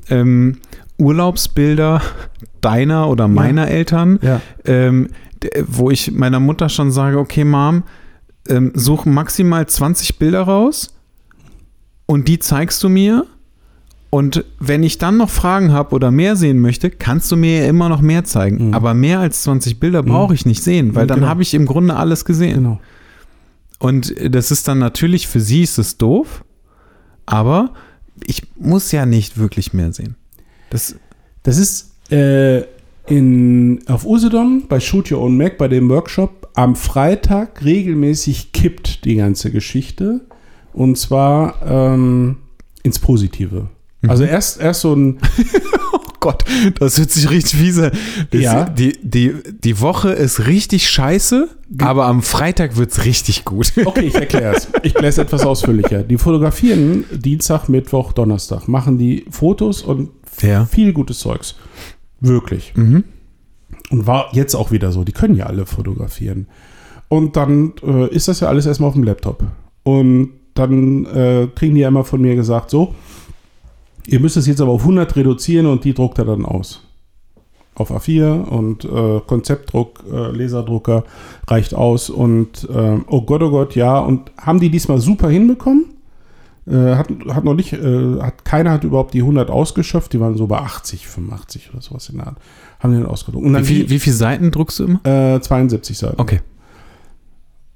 [0.09, 0.59] ähm,
[0.97, 2.01] Urlaubsbilder
[2.61, 5.09] deiner oder meiner Eltern, ja, ähm,
[5.67, 7.83] wo ich meiner Mutter schon sage, okay, Mom,
[8.47, 10.93] ähm, such maximal 20 Bilder raus
[12.05, 13.25] und die zeigst du mir.
[14.11, 17.67] Und wenn ich dann noch Fragen habe oder mehr sehen möchte, kannst du mir ja
[17.69, 18.69] immer noch mehr zeigen.
[18.69, 18.73] Mhm.
[18.73, 21.29] Aber mehr als 20 Bilder brauche ich nicht sehen, weil Mhm, dann genau.
[21.29, 22.55] habe ich im Grunde alles gesehen.
[22.55, 22.79] genau.
[23.77, 26.43] Und das ist dann natürlich, für sie ist es doof,
[27.25, 27.73] aber
[28.25, 30.15] ich muss ja nicht wirklich mehr sehen.
[30.69, 30.95] Das,
[31.43, 32.63] Das ist äh,
[33.05, 39.05] in, auf Usedom bei Shoot Your Own Mac bei dem Workshop am Freitag regelmäßig kippt
[39.05, 40.21] die ganze Geschichte.
[40.73, 42.37] Und zwar ähm,
[42.83, 43.67] ins Positive.
[44.07, 45.19] Also erst, erst so ein,
[45.93, 46.43] Oh Gott,
[46.79, 47.91] das hört sich richtig fiese.
[48.33, 48.65] Ja.
[48.65, 51.47] Die, die, die Woche ist richtig scheiße,
[51.79, 53.71] aber am Freitag wird es richtig gut.
[53.85, 54.67] okay, ich erkläre es.
[54.83, 56.03] Ich erkläre es etwas ausführlicher.
[56.03, 60.09] Die fotografieren Dienstag, Mittwoch, Donnerstag, machen die Fotos und
[60.41, 60.65] Ja.
[60.65, 61.55] viel gutes Zeugs.
[62.19, 62.73] Wirklich.
[62.75, 63.05] Mhm.
[63.91, 65.03] Und war jetzt auch wieder so.
[65.03, 66.47] Die können ja alle fotografieren.
[67.07, 69.43] Und dann äh, ist das ja alles erstmal auf dem Laptop.
[69.83, 72.93] Und dann äh, kriegen die ja immer von mir gesagt, so,
[74.11, 76.81] Ihr müsst es jetzt aber auf 100 reduzieren und die druckt er dann aus.
[77.75, 81.03] Auf A4 und äh, Konzeptdruck, äh, Laserdrucker
[81.47, 83.99] reicht aus und äh, oh Gott, oh Gott, ja.
[83.99, 85.85] Und haben die diesmal super hinbekommen?
[86.67, 90.35] Äh, hat, hat noch nicht, äh, hat, keiner hat überhaupt die 100 ausgeschöpft, die waren
[90.35, 92.37] so bei 80, 85 oder sowas in der Art.
[92.79, 93.45] Haben die dann ausgedruckt.
[93.45, 95.05] Und dann Wie, viel, wie viele Seiten druckst du immer?
[95.05, 96.19] äh, 72 Seiten.
[96.19, 96.41] Okay.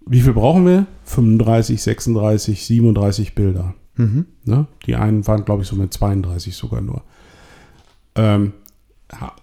[0.05, 0.85] Wie viel brauchen wir?
[1.05, 3.73] 35, 36, 37 Bilder.
[3.95, 4.25] Mhm.
[4.45, 4.67] Ne?
[4.85, 7.01] Die einen waren, glaube ich, so mit 32 sogar nur.
[8.15, 8.53] Ähm,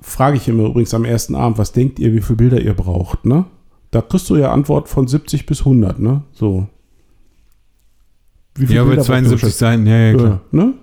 [0.01, 3.25] frage ich immer übrigens am ersten Abend, was denkt ihr, wie viele Bilder ihr braucht?
[3.25, 3.45] Ne?
[3.91, 6.23] Da kriegst du ja Antwort von 70 bis 100, ne?
[6.33, 6.67] So.
[8.55, 9.59] Wie Ja, bei braucht ihr 72 geschätzt?
[9.59, 10.41] Seiten, ja, ja, klar.
[10.53, 10.75] Ja, ne?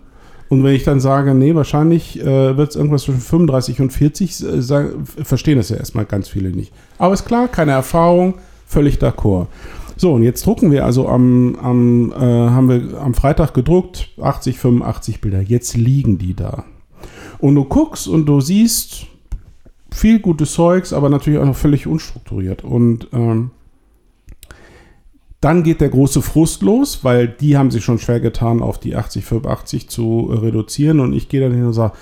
[0.50, 4.44] Und wenn ich dann sage, nee, wahrscheinlich äh, wird es irgendwas zwischen 35 und 40,
[4.44, 4.90] äh,
[5.24, 6.72] verstehen das ja erstmal ganz viele nicht.
[6.98, 8.36] Aber ist klar, keine Erfahrung,
[8.66, 9.48] völlig d'accord.
[9.98, 14.60] So, und jetzt drucken wir also am, am, äh, haben wir am Freitag gedruckt, 80,
[14.60, 15.42] 85 Bilder.
[15.42, 16.66] Jetzt liegen die da.
[17.40, 19.08] Und du guckst und du siehst
[19.92, 22.64] viel gutes Zeugs, aber natürlich auch noch völlig unstrukturiert.
[22.64, 23.52] Und ähm,
[25.42, 28.96] dann geht der große Frust los, weil die haben sich schon schwer getan, auf die
[28.96, 31.00] 80, 85 zu äh, reduzieren.
[31.00, 31.94] Und ich gehe dann hin und sage,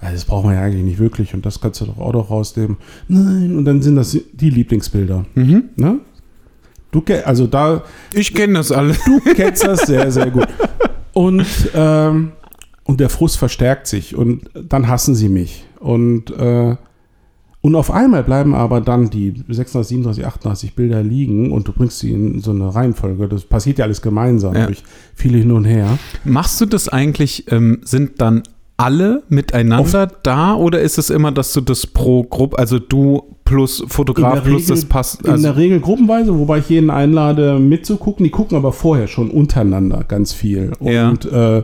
[0.00, 2.30] "Ah, das brauchen wir ja eigentlich nicht wirklich und das kannst du doch auch noch
[2.30, 2.78] rausnehmen.
[3.08, 5.24] Nein, und dann sind das die Lieblingsbilder.
[5.34, 5.64] Mhm.
[5.76, 6.00] Ne?
[6.94, 8.94] Du, also da, Ich kenne das alle.
[9.04, 10.46] du kennst das sehr, sehr gut.
[11.12, 11.44] Und,
[11.74, 12.32] ähm,
[12.84, 15.64] und der Frust verstärkt sich und dann hassen sie mich.
[15.80, 16.76] Und, äh,
[17.62, 21.98] und auf einmal bleiben aber dann die 36, 37, 88 Bilder liegen und du bringst
[21.98, 23.26] sie in so eine Reihenfolge.
[23.26, 24.66] Das passiert ja alles gemeinsam Ja.
[24.66, 24.84] durch
[25.14, 25.98] viele hin und her.
[26.24, 28.42] Machst du das eigentlich, ähm, sind dann
[28.76, 33.84] alle miteinander da oder ist es immer, dass du das pro Gruppe, also du plus
[33.86, 35.22] Fotograf plus das passt?
[35.22, 38.24] in Also, der Regel gruppenweise, wobei ich jeden einlade mitzugucken.
[38.24, 40.72] Die gucken aber vorher schon untereinander ganz viel.
[40.80, 41.10] Ja.
[41.10, 41.62] Und, äh,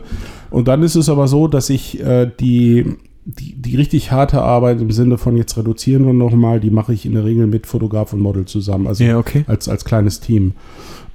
[0.51, 2.85] und dann ist es aber so, dass ich äh, die,
[3.25, 7.05] die, die richtig harte Arbeit im Sinne von jetzt reduzieren wir nochmal, die mache ich
[7.05, 8.87] in der Regel mit Fotograf und Model zusammen.
[8.87, 9.43] Also ja, okay.
[9.47, 10.53] als, als kleines Team.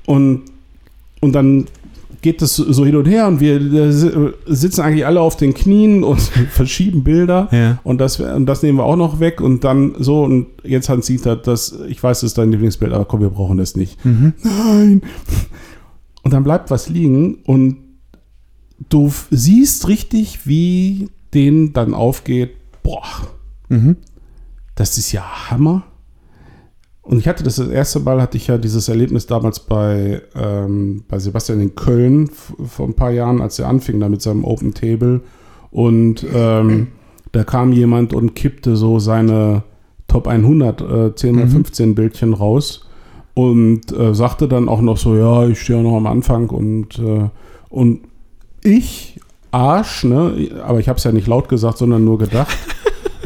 [0.05, 0.43] Und,
[1.21, 1.67] und dann
[2.27, 4.11] geht es so hin und her und wir äh, si-
[4.47, 6.21] sitzen eigentlich alle auf den Knien und
[6.51, 7.49] verschieben Bilder.
[7.53, 7.79] Ja.
[7.85, 11.25] Und das, und das nehmen wir auch noch weg und dann so und jetzt sieht
[11.25, 14.05] er, das, ich weiß, das ist dein Lieblingsbild, aber komm, wir brauchen das nicht.
[14.05, 14.33] Mhm.
[14.43, 15.03] Nein.
[16.25, 17.77] Und dann bleibt was liegen und
[18.89, 22.51] du siehst richtig, wie denen dann aufgeht,
[22.83, 23.05] boah,
[23.69, 23.97] Mhm.
[24.75, 25.85] das ist ja Hammer.
[27.07, 31.05] Und ich hatte das, das erste Mal, hatte ich ja dieses Erlebnis damals bei, ähm,
[31.09, 34.75] bei Sebastian in Köln vor ein paar Jahren, als er anfing da mit seinem Open
[34.75, 35.21] Table.
[35.71, 36.89] Und ähm,
[37.31, 39.63] da kam jemand und kippte so seine
[40.09, 41.51] Top 100 äh, 10 mal Mhm.
[41.51, 42.89] 15 Bildchen raus
[43.35, 46.99] und äh, sagte dann auch noch so, ja, ich stehe ja noch am Anfang und,
[46.99, 47.29] äh,
[47.69, 48.01] und
[48.65, 49.21] ich,
[49.51, 52.57] Arsch, ne, aber ich habe es ja nicht laut gesagt, sondern nur gedacht,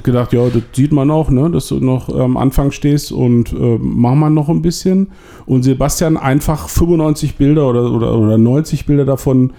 [0.05, 3.79] gedacht, ja, das sieht man auch, ne, dass du noch am Anfang stehst und äh,
[3.81, 5.09] mach mal noch ein bisschen.
[5.47, 9.53] Und Sebastian einfach 95 Bilder oder, oder, oder 90 Bilder davon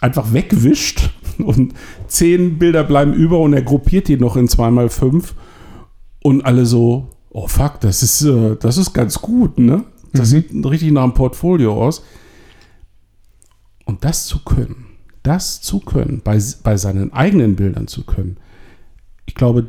[0.00, 1.74] einfach wegwischt und
[2.06, 5.32] 10 Bilder bleiben über und er gruppiert die noch in 2x5
[6.22, 9.84] und alle so, oh fuck, das ist, äh, das ist ganz gut, ne?
[10.12, 10.34] Das Mhm.
[10.52, 12.02] sieht richtig nach einem Portfolio aus.
[13.84, 14.86] Und das zu können,
[15.22, 18.36] das zu können, bei, bei seinen eigenen Bildern zu können,
[19.28, 19.66] ich glaube,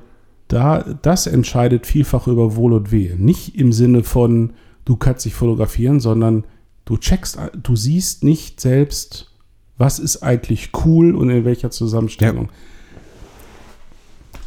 [0.48, 3.18] da, das entscheidet vielfach über Wohl und Wehe.
[3.18, 4.54] Nicht im Sinne von,
[4.86, 6.46] du kannst dich fotografieren, sondern
[6.86, 9.32] du checkst, du siehst nicht selbst,
[9.78, 12.50] was ist eigentlich cool und in welcher Zusammenstellung.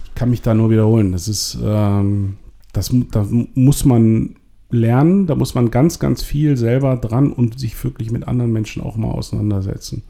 [0.07, 1.13] Ich kann mich da nur wiederholen.
[1.13, 2.39] Das ist, ähm,
[2.73, 4.37] das, da muss man
[4.71, 8.83] lernen, da muss man ganz, ganz viel selber dran und sich wirklich mit anderen Menschen
[8.83, 10.05] auch mal auseinandersetzen.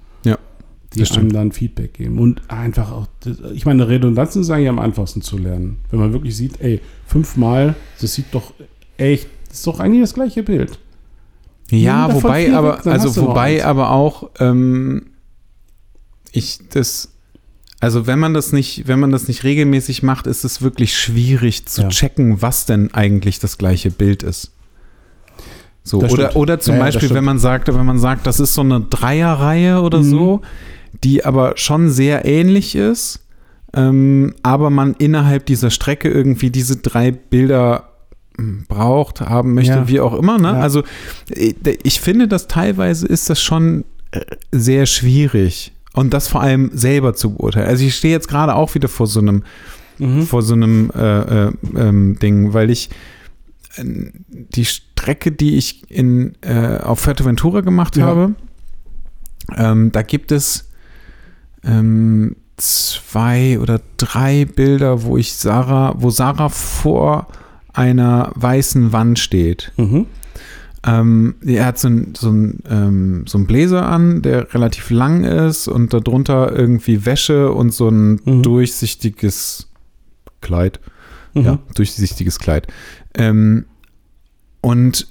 [0.94, 2.18] Die das einem dann Feedback geben.
[2.18, 3.06] Und einfach auch,
[3.54, 5.78] ich meine, Redundanzen ist eigentlich am einfachsten zu lernen.
[5.90, 8.52] Wenn man wirklich sieht, ey, fünfmal, das sieht doch
[8.96, 10.78] echt, das ist doch eigentlich das gleiche Bild.
[11.70, 15.06] Ja, wobei aber, weg, dann also wobei aber auch, ähm,
[16.30, 17.08] ich das,
[17.80, 21.66] also wenn man das nicht, wenn man das nicht regelmäßig macht, ist es wirklich schwierig
[21.66, 21.88] zu Ja.
[21.88, 24.52] checken, was denn eigentlich das gleiche Bild ist.
[25.84, 26.36] So, Das oder, stimmt.
[26.36, 29.80] oder zum Ja, Beispiel, wenn man sagt, wenn man sagt, das ist so eine Dreierreihe
[29.80, 30.10] oder Mhm.
[30.10, 30.40] so,
[31.04, 33.20] die aber schon sehr ähnlich ist,
[33.74, 37.88] ähm, aber man innerhalb dieser Strecke irgendwie diese drei Bilder
[38.36, 39.88] hm, braucht, haben möchte, Ja.
[39.88, 40.38] wie auch immer.
[40.38, 40.48] Ne?
[40.48, 40.60] Ja.
[40.60, 40.82] Also
[41.30, 44.20] äh, ich finde, dass teilweise ist das schon äh,
[44.52, 47.66] sehr schwierig und das vor allem selber zu beurteilen.
[47.68, 49.42] Also ich stehe jetzt gerade auch wieder vor so einem
[49.98, 50.22] Mhm.
[50.22, 52.88] vor so einem äh, äh, ähm, Ding, weil ich
[53.76, 53.84] äh,
[54.30, 58.06] die Strecke, die ich in, äh, auf Fuerteventura gemacht Ja.
[58.06, 58.34] habe,
[59.54, 60.70] ähm, da gibt es
[61.64, 67.28] ähm, zwei oder drei Bilder, wo ich Sarah, wo Sarah vor
[67.72, 69.72] einer weißen Wand steht.
[69.76, 70.06] Mhm.
[70.84, 75.22] Ähm, er hat so einen so ein, ähm, so ein Bläser an, der relativ lang
[75.24, 78.42] ist und darunter irgendwie Wäsche und so ein Mhm.
[78.42, 79.68] durchsichtiges
[80.40, 80.80] Kleid.
[81.34, 81.42] Mhm.
[81.44, 82.66] Ja, durchsichtiges Kleid.
[83.14, 83.66] Ähm,
[84.60, 85.06] und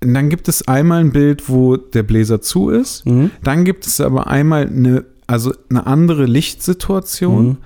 [0.00, 3.06] dann gibt es einmal ein Bild, wo der Bläser zu ist.
[3.06, 3.30] Mhm.
[3.42, 7.46] Dann gibt es aber einmal eine, also eine andere Lichtsituation.
[7.46, 7.56] Mhm.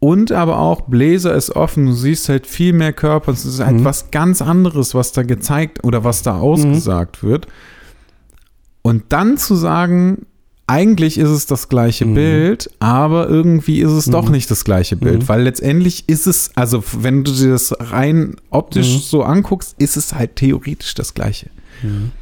[0.00, 3.32] Und aber auch Bläser ist offen, du siehst halt viel mehr Körper.
[3.32, 3.84] Es ist halt Mhm.
[3.84, 7.48] was ganz anderes, was da gezeigt oder was da ausgesagt wird.
[8.82, 10.26] Und dann zu sagen,
[10.68, 12.14] eigentlich ist es das gleiche Mhm.
[12.14, 14.32] Bild, aber irgendwie ist es doch Mhm.
[14.32, 15.28] nicht das gleiche Bild, Mhm.
[15.28, 19.00] weil letztendlich ist es, also wenn du dir das rein optisch Mhm.
[19.00, 21.48] so anguckst, ist es halt theoretisch das gleiche.
[21.82, 22.12] Mhm.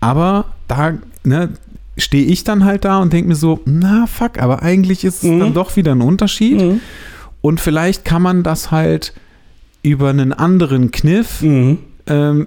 [0.00, 1.50] Aber da ne,
[1.96, 5.30] stehe ich dann halt da und denke mir so, na fuck, aber eigentlich ist es
[5.30, 5.40] Mhm.
[5.40, 6.60] dann doch wieder ein Unterschied.
[6.60, 6.80] Mhm.
[7.40, 9.12] Und vielleicht kann man das halt
[9.82, 11.78] über einen anderen Kniff Mhm.
[12.06, 12.46] ähm,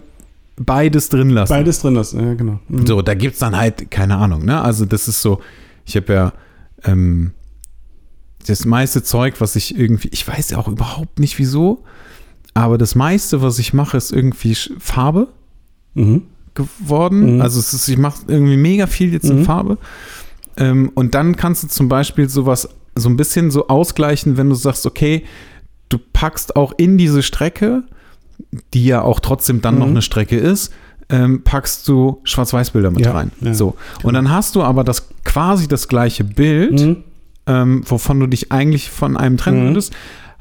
[0.59, 1.51] beides drin lassen.
[1.53, 2.59] Beides drin ist, ja, genau.
[2.67, 2.87] Mhm.
[2.87, 4.59] So, da gibt es dann halt, keine Ahnung, ne?
[4.61, 5.39] Also das ist so,
[5.85, 6.33] ich habe ja
[6.83, 7.31] ähm,
[8.47, 11.83] das meiste Zeug, was ich irgendwie, ich weiß ja auch überhaupt nicht wieso,
[12.53, 15.27] aber das meiste, was ich mache, ist irgendwie Farbe
[15.93, 16.23] Mhm.
[16.57, 17.35] Geworden.
[17.35, 17.41] Mhm.
[17.41, 19.45] Also es ist, ich mache irgendwie mega viel jetzt in Mhm.
[19.45, 19.77] Farbe.
[20.57, 24.55] Ähm, und dann kannst du zum Beispiel sowas so ein bisschen so ausgleichen, wenn du
[24.55, 25.23] sagst, okay,
[25.89, 27.84] du packst auch in diese Strecke,
[28.73, 29.79] die ja auch trotzdem dann Mhm.
[29.81, 30.73] noch eine Strecke ist,
[31.09, 33.31] ähm, packst du Schwarz-Weiß-Bilder mit Ja, rein.
[33.41, 33.75] ja, so.
[34.03, 36.97] Und dann hast du aber das quasi das gleiche Bild, Mhm.
[37.45, 39.67] ähm, wovon du dich eigentlich von einem trennen Mhm.
[39.69, 39.93] würdest.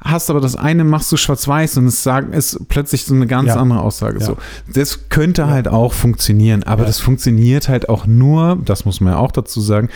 [0.08, 3.48] Hast aber das eine machst du schwarz-weiß und es sagen, ist plötzlich so eine ganz
[3.48, 3.56] Ja.
[3.56, 4.18] andere Aussage.
[4.20, 4.24] Ja.
[4.26, 4.36] So.
[4.72, 5.48] Das könnte Ja.
[5.48, 6.86] halt auch funktionieren, aber Ja.
[6.86, 9.88] das funktioniert halt auch nur, das muss man ja auch dazu sagen,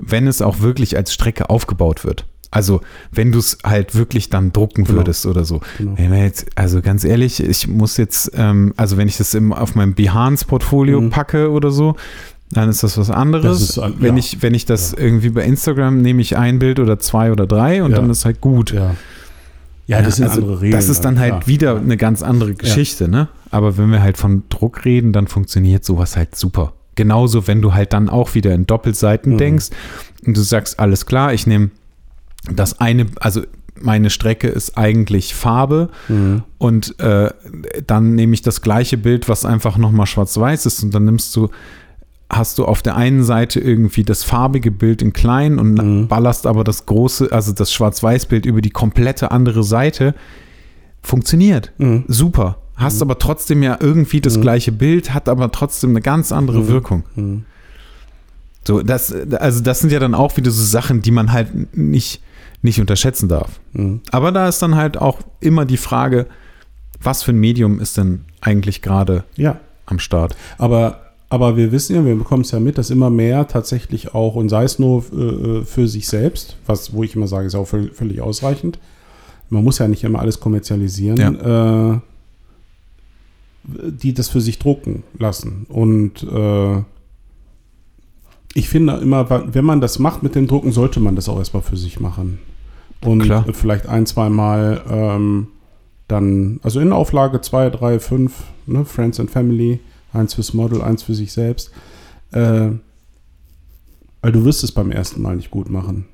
[0.00, 2.24] wenn es auch wirklich als Strecke aufgebaut wird.
[2.50, 2.80] Also
[3.10, 4.98] wenn du es halt wirklich dann drucken Genau.
[4.98, 5.60] würdest oder so.
[5.78, 6.14] Genau.
[6.14, 9.94] Jetzt, also ganz ehrlich, ich muss jetzt, ähm, also wenn ich das im, auf meinem
[9.94, 11.10] Behance-Portfolio Mhm.
[11.10, 11.96] packe oder so,
[12.50, 13.58] dann ist das was anderes.
[13.58, 14.20] Das ist an- wenn, ja.
[14.20, 14.98] ich, wenn ich das Ja.
[14.98, 17.96] irgendwie bei Instagram nehme ich ein Bild oder zwei oder drei und Ja.
[17.96, 18.72] dann ist halt gut.
[19.86, 19.98] Ja.
[19.98, 20.72] Ja, das sind also andere Regeln.
[20.72, 21.46] Das ist dann halt klar.
[21.46, 23.28] wieder eine ganz andere Geschichte, ne?
[23.50, 26.72] Aber wenn wir halt von Druck reden, dann funktioniert sowas halt super.
[26.94, 29.38] Genauso, wenn du halt dann auch wieder in Doppelseiten Mhm.
[29.38, 29.70] denkst
[30.26, 31.70] und du sagst, alles klar, ich nehme
[32.50, 33.42] das eine, also
[33.80, 36.44] meine Strecke ist eigentlich Farbe Mhm.
[36.58, 37.30] und äh,
[37.86, 41.50] dann nehme ich das gleiche Bild, was einfach nochmal schwarz-weiß ist und dann nimmst du,
[42.36, 46.08] hast du auf der einen Seite irgendwie das farbige Bild in klein und Mhm.
[46.08, 50.14] ballerst aber das große, also das Schwarz-Weiß-Bild über die komplette andere Seite.
[51.02, 51.72] Funktioniert.
[51.78, 52.04] Mhm.
[52.08, 52.58] Super.
[52.76, 54.42] Hast aber trotzdem ja irgendwie das Mhm.
[54.42, 56.68] gleiche Bild, hat aber trotzdem eine ganz andere Mhm.
[56.68, 57.02] Wirkung.
[57.14, 57.44] Mhm.
[58.66, 62.22] So, das, also das sind ja dann auch wieder so Sachen, die man halt nicht,
[62.62, 63.60] nicht unterschätzen darf.
[63.74, 64.00] Mhm.
[64.10, 66.26] Aber da ist dann halt auch immer die Frage,
[67.02, 70.34] was für ein Medium ist denn eigentlich gerade Ja, am Start?
[70.56, 74.34] aber, aber wir wissen ja, wir bekommen es ja mit, dass immer mehr tatsächlich auch,
[74.36, 77.66] und sei es nur äh, für sich selbst, was, wo ich immer sage, ist auch
[77.68, 78.78] völ- völlig ausreichend.
[79.50, 82.00] Man muss ja nicht immer alles kommerzialisieren, äh,
[83.90, 85.66] die das für sich drucken lassen.
[85.68, 86.82] Und äh,
[88.54, 91.62] ich finde immer, wenn man das macht mit dem Drucken, sollte man das auch erstmal
[91.62, 92.38] für sich machen.
[93.02, 93.48] Und Klar.
[93.48, 95.48] äh, vielleicht ein, zwei Mal ähm,
[96.08, 98.32] dann, also in Auflage 2, 3, 5,
[98.66, 99.80] ne, Friends and Family,
[100.14, 101.70] eins fürs Model, eins für sich selbst.
[102.32, 102.70] Äh,
[104.22, 106.06] weil du wirst es beim ersten Mal nicht gut machen.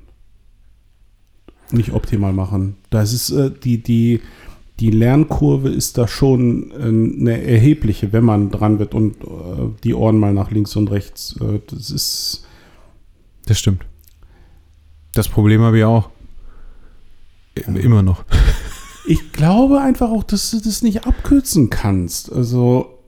[1.71, 2.75] Nicht optimal machen.
[2.89, 4.19] Das ist äh, die, die,
[4.81, 9.93] die Lernkurve ist da schon äh, eine erhebliche, wenn man dran wird und äh, die
[9.93, 11.35] Ohren mal nach links und rechts.
[11.39, 12.45] Äh, das ist.
[13.45, 13.85] Das stimmt.
[15.13, 16.09] Das Problem habe ich auch.
[17.57, 18.25] I- Immer noch.
[19.07, 22.31] Ich glaube einfach auch, dass du das nicht abkürzen kannst.
[22.31, 22.99] Also,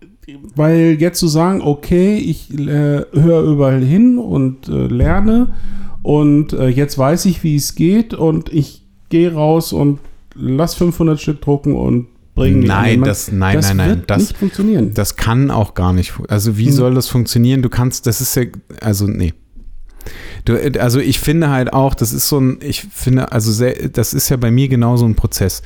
[0.56, 5.54] weil jetzt zu sagen, okay, ich äh, höre überall hin und äh, lerne
[6.02, 10.00] und äh, jetzt weiß ich, wie es geht und ich gehe raus und
[10.36, 13.90] lass 500 Stück drucken und bringe Nein, das, nein, das nein, nein.
[13.90, 14.94] wird Das, nicht funktionieren.
[14.94, 16.14] das kann auch gar nicht.
[16.30, 16.72] Also wie Hm.
[16.72, 17.62] soll das funktionieren?
[17.62, 18.44] Du kannst, das ist ja,
[18.82, 19.34] also nee.
[20.46, 24.14] Du, also ich finde halt auch, das ist so ein, ich finde, also sehr, das
[24.14, 25.62] ist ja bei mir genauso ein Prozess.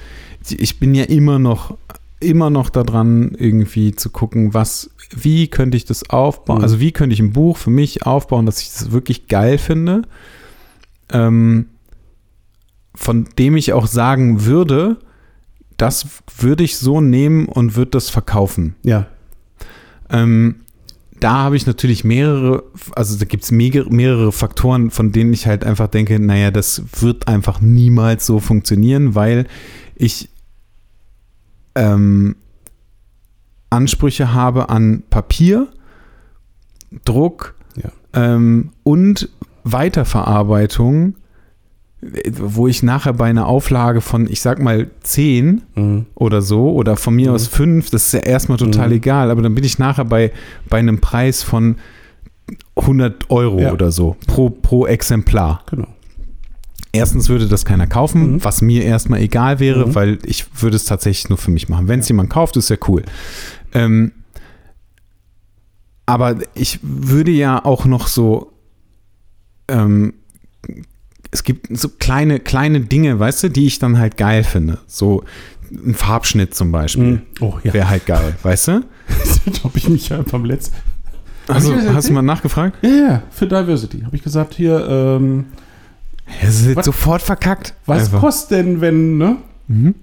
[0.49, 1.77] Ich bin ja immer noch,
[2.19, 6.63] immer noch daran, irgendwie zu gucken, was, wie könnte ich das aufbauen, Mhm.
[6.63, 10.01] also wie könnte ich ein Buch für mich aufbauen, dass ich das wirklich geil finde,
[11.11, 11.67] ähm,
[12.95, 14.97] von dem ich auch sagen würde,
[15.77, 16.07] das
[16.39, 18.75] würde ich so nehmen und würde das verkaufen.
[18.83, 19.07] ja.
[20.09, 20.61] Ähm,
[21.19, 22.63] da habe ich natürlich mehrere,
[22.95, 27.27] also da gibt es mehrere Faktoren, von denen ich halt einfach denke, naja, das wird
[27.27, 29.47] einfach niemals so funktionieren, weil
[29.95, 30.29] ich
[31.77, 32.35] ähm,
[33.69, 35.67] Ansprüche habe an Papier,
[37.05, 37.89] Druck Ja.
[38.13, 39.29] ähm, und
[39.63, 41.15] Weiterverarbeitung,
[42.31, 46.05] wo ich nachher bei einer Auflage von, ich sag mal, 10 Mhm.
[46.15, 47.35] oder so oder von mir Mhm.
[47.35, 48.93] aus 5, das ist ja erstmal total Mhm.
[48.95, 50.31] egal, aber dann bin ich nachher bei,
[50.69, 51.75] bei einem Preis von
[52.77, 53.73] 100 Euro Ja.
[53.73, 55.63] oder so pro, pro Exemplar.
[55.69, 55.87] Genau.
[56.97, 58.43] Erstens würde das keiner kaufen, Mhm.
[58.43, 59.95] was mir erstmal egal wäre, Mhm.
[59.95, 61.87] weil ich würde es tatsächlich nur für mich machen.
[61.87, 63.03] Wenn es jemand kauft, ist ja cool.
[63.73, 64.11] Ähm,
[66.05, 68.51] aber ich würde ja auch noch so,
[69.67, 70.13] ähm,
[71.31, 74.79] es gibt so kleine, kleine Dinge, weißt du, die ich dann halt geil finde.
[74.87, 75.23] So
[75.85, 77.03] ein Farbschnitt zum Beispiel.
[77.03, 77.21] Mhm.
[77.41, 77.73] Oh ja.
[77.73, 78.71] Wäre halt geil, weißt du?
[79.63, 80.75] habe ich mich ja beim letzten.
[81.49, 82.77] Also, hast du mal nachgefragt?
[82.81, 84.01] Ja, ja, für Diversity.
[84.01, 85.45] Habe ich gesagt, hier, ähm,
[86.41, 87.73] Es ist Was- sofort verkackt.
[87.85, 88.19] was Einfach.
[88.21, 89.37] kostet denn, wenn, ne?
[89.67, 89.95] Mhm.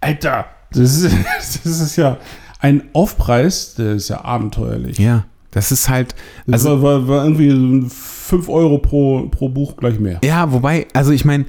[0.00, 1.14] Alter, das ist,
[1.64, 2.18] das ist ja
[2.60, 4.98] ein Aufpreis, der ist ja abenteuerlich.
[4.98, 6.14] Ja, das ist halt,
[6.46, 10.20] Das Also- war, war, war irgendwie 5 Euro pro, pro Buch gleich mehr.
[10.24, 11.44] Ja, wobei, also ich meine,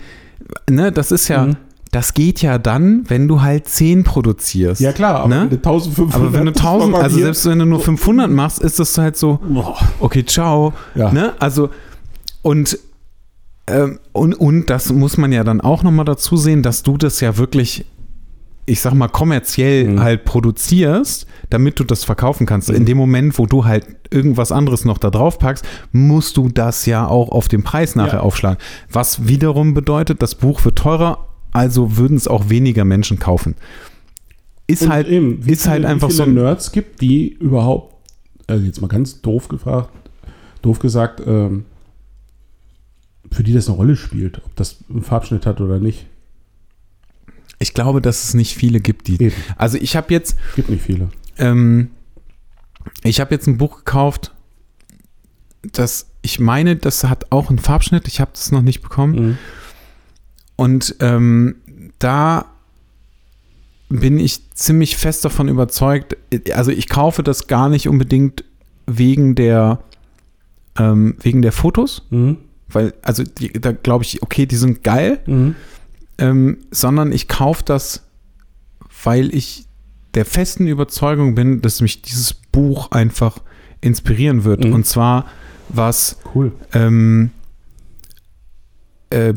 [0.70, 1.56] ne, das ist ja, Mhm.
[1.92, 4.82] das geht ja dann, wenn du halt 10 produzierst.
[4.82, 5.42] Ja, klar, aber Ne?
[5.42, 8.60] wenn du 1500 Aber wenn du 1000, Papier- also selbst wenn du nur 500 machst,
[8.60, 9.40] ist das halt so,
[10.00, 10.74] okay, ciao.
[10.96, 11.12] Ja.
[11.12, 11.34] Ne?
[11.40, 11.70] Also,
[12.42, 12.78] und,
[14.14, 17.38] und, und das muss man ja dann auch nochmal dazu sehen, dass du das ja
[17.38, 17.86] wirklich,
[18.68, 20.00] ich sag mal, kommerziell Mhm.
[20.02, 22.70] halt produzierst, damit du das verkaufen kannst.
[22.70, 22.76] Mhm.
[22.76, 26.86] In dem Moment, wo du halt irgendwas anderes noch da drauf packst, musst du das
[26.86, 28.20] ja auch auf den Preis nachher Ja.
[28.22, 28.60] aufschlagen.
[28.92, 33.56] Was wiederum bedeutet, das Buch wird teurer, also würden es auch weniger Menschen kaufen.
[34.68, 37.96] Ist Und halt, eben, ist halt viele- einfach wie so ein Nerds gibt, die überhaupt,
[38.48, 39.90] also jetzt mal ganz doof gefragt,
[40.62, 41.66] doof gesagt, ähm,
[43.32, 46.06] für die das eine Rolle spielt, ob das einen Farbschnitt hat oder nicht.
[47.60, 49.22] Ich glaube, dass es nicht viele gibt, die.
[49.22, 49.36] Eben.
[49.58, 51.10] Also ich habe jetzt, Gibt nicht viele.
[51.38, 51.90] ähm,
[53.04, 54.34] ich habe jetzt ein Buch gekauft,
[55.72, 58.08] das ich meine, das hat auch einen Farbschnitt.
[58.08, 59.14] Ich habe das noch nicht bekommen.
[59.28, 59.38] Mhm.
[60.56, 61.56] Und ähm,
[62.00, 62.46] da
[63.90, 66.18] bin ich ziemlich fest davon überzeugt.
[66.54, 68.44] Also ich kaufe das gar nicht unbedingt
[68.88, 69.80] wegen der
[70.78, 72.38] ähm, wegen der Fotos, Mhm.
[72.76, 75.20] Weil also die, da glaube ich, okay, die sind geil.
[75.26, 75.56] Mhm.
[76.18, 78.04] ähm, sondern ich kaufe das,
[79.04, 79.66] weil ich
[80.14, 83.40] der festen Überzeugung bin, dass mich dieses Buch einfach
[83.82, 84.64] inspirieren wird.
[84.64, 84.74] Mhm.
[84.74, 85.26] Und zwar
[85.70, 86.54] was Cool.
[86.74, 87.32] ähm,
[89.10, 89.34] äh,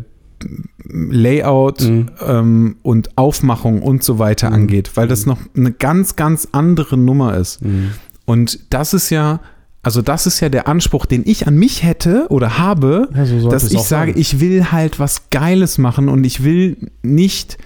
[0.84, 2.10] Layout Mhm.
[2.24, 4.54] ähm, und Aufmachung und so weiter Mhm.
[4.54, 7.60] angeht, weil das noch eine ganz, ganz andere Nummer ist.
[7.62, 7.90] Mhm.
[8.24, 9.40] Und das ist ja,
[9.88, 13.48] also das ist ja der Anspruch, den ich an mich hätte oder habe, Ja, so
[13.48, 14.20] dass ich sage, sein.
[14.20, 17.56] ich will halt was Geiles machen und ich will nicht,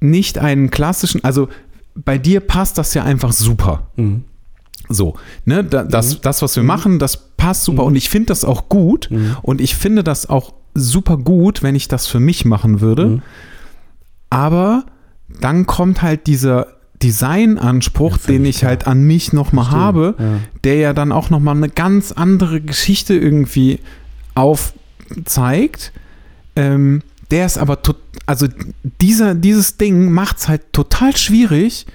[0.00, 1.50] nicht einen klassischen, also
[1.94, 3.88] bei dir passt das ja einfach super.
[3.96, 4.24] Mhm.
[4.88, 6.18] So, ne, da, das, Mhm.
[6.22, 6.66] das, was wir Mhm.
[6.66, 7.88] machen, das passt super Mhm.
[7.88, 9.36] und ich finde das auch gut Mhm.
[9.42, 13.04] und ich finde das auch super gut, wenn ich das für mich machen würde.
[13.06, 13.22] Mhm.
[14.30, 14.84] Aber
[15.42, 16.68] dann kommt halt dieser
[17.02, 18.70] Designanspruch, Ja, den ich klar.
[18.70, 20.24] halt an mich nochmal habe, Ja.
[20.64, 23.80] der ja dann auch nochmal eine ganz andere Geschichte irgendwie
[24.34, 25.92] aufzeigt.
[26.56, 27.96] Ähm, der ist aber, tot,
[28.26, 28.46] also
[29.00, 31.86] dieser, dieses Ding macht es halt total schwierig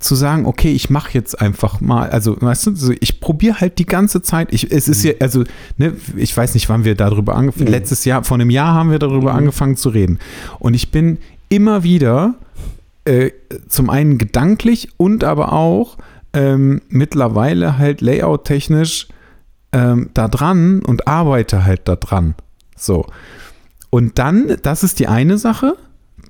[0.00, 3.86] zu sagen, okay, ich mache jetzt einfach mal, also weißt du, ich probiere halt die
[3.86, 5.10] ganze Zeit, ich, es ist Mhm.
[5.10, 5.44] ja, also,
[5.78, 7.70] ne, ich weiß nicht, wann wir darüber angefangen, Mhm.
[7.72, 9.38] letztes Jahr, vor einem Jahr haben wir darüber Mhm.
[9.38, 10.18] angefangen zu reden.
[10.58, 12.34] Und ich bin immer wieder
[13.04, 13.30] äh,
[13.68, 15.98] zum einen gedanklich und aber auch
[16.32, 19.08] ähm, mittlerweile halt layout-technisch
[19.72, 22.34] ähm, da dran und arbeite halt da dran.
[22.76, 23.06] So.
[23.90, 25.76] Und dann, das ist die eine Sache,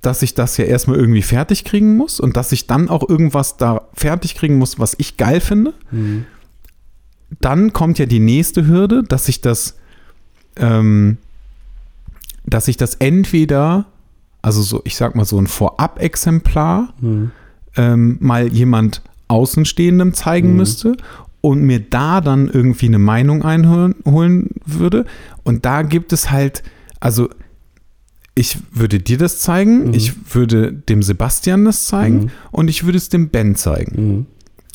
[0.03, 3.57] dass ich das ja erstmal irgendwie fertig kriegen muss und dass ich dann auch irgendwas
[3.57, 5.73] da fertig kriegen muss, was ich geil finde.
[5.91, 6.27] Mhm.
[7.41, 9.77] Dann kommt ja die nächste Hürde, dass ich das,
[10.57, 11.17] ähm,
[12.45, 13.87] dass ich das entweder,
[14.45, 17.31] also so, ich sag mal so ein Vorab-Exemplar, Mhm.
[17.77, 20.57] ähm, mal jemand Außenstehendem zeigen Mhm.
[20.57, 20.97] müsste
[21.41, 25.07] und mir da dann irgendwie eine Meinung einholen holen würde.
[25.45, 26.63] Und da gibt es halt,
[27.01, 27.29] also
[28.35, 29.95] ich würde dir das zeigen, Mhm.
[29.95, 32.31] ich würde dem Sebastian das zeigen Mhm.
[32.51, 33.95] und ich würde es dem Ben zeigen.
[34.09, 34.27] Mhm.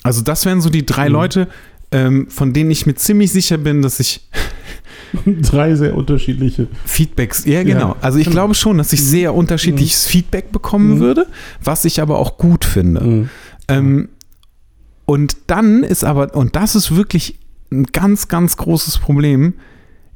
[0.04, 1.14] Also das wären so die drei Mhm.
[1.14, 1.48] Leute,
[1.92, 4.28] ähm, von denen ich mir ziemlich sicher bin, dass ich
[5.26, 6.68] Drei sehr unterschiedliche.
[6.86, 7.90] Feedbacks, ja genau.
[7.90, 8.36] Ja, also ich genau.
[8.36, 11.00] glaube schon, dass ich sehr unterschiedliches Feedback bekommen Mhm.
[11.00, 11.28] würde,
[11.64, 13.02] was ich aber auch gut finde.
[13.02, 13.30] Mhm.
[13.68, 14.10] Ähm,
[15.06, 17.40] Und dann ist aber, und das ist wirklich
[17.72, 19.56] ein ganz, ganz großes Problem,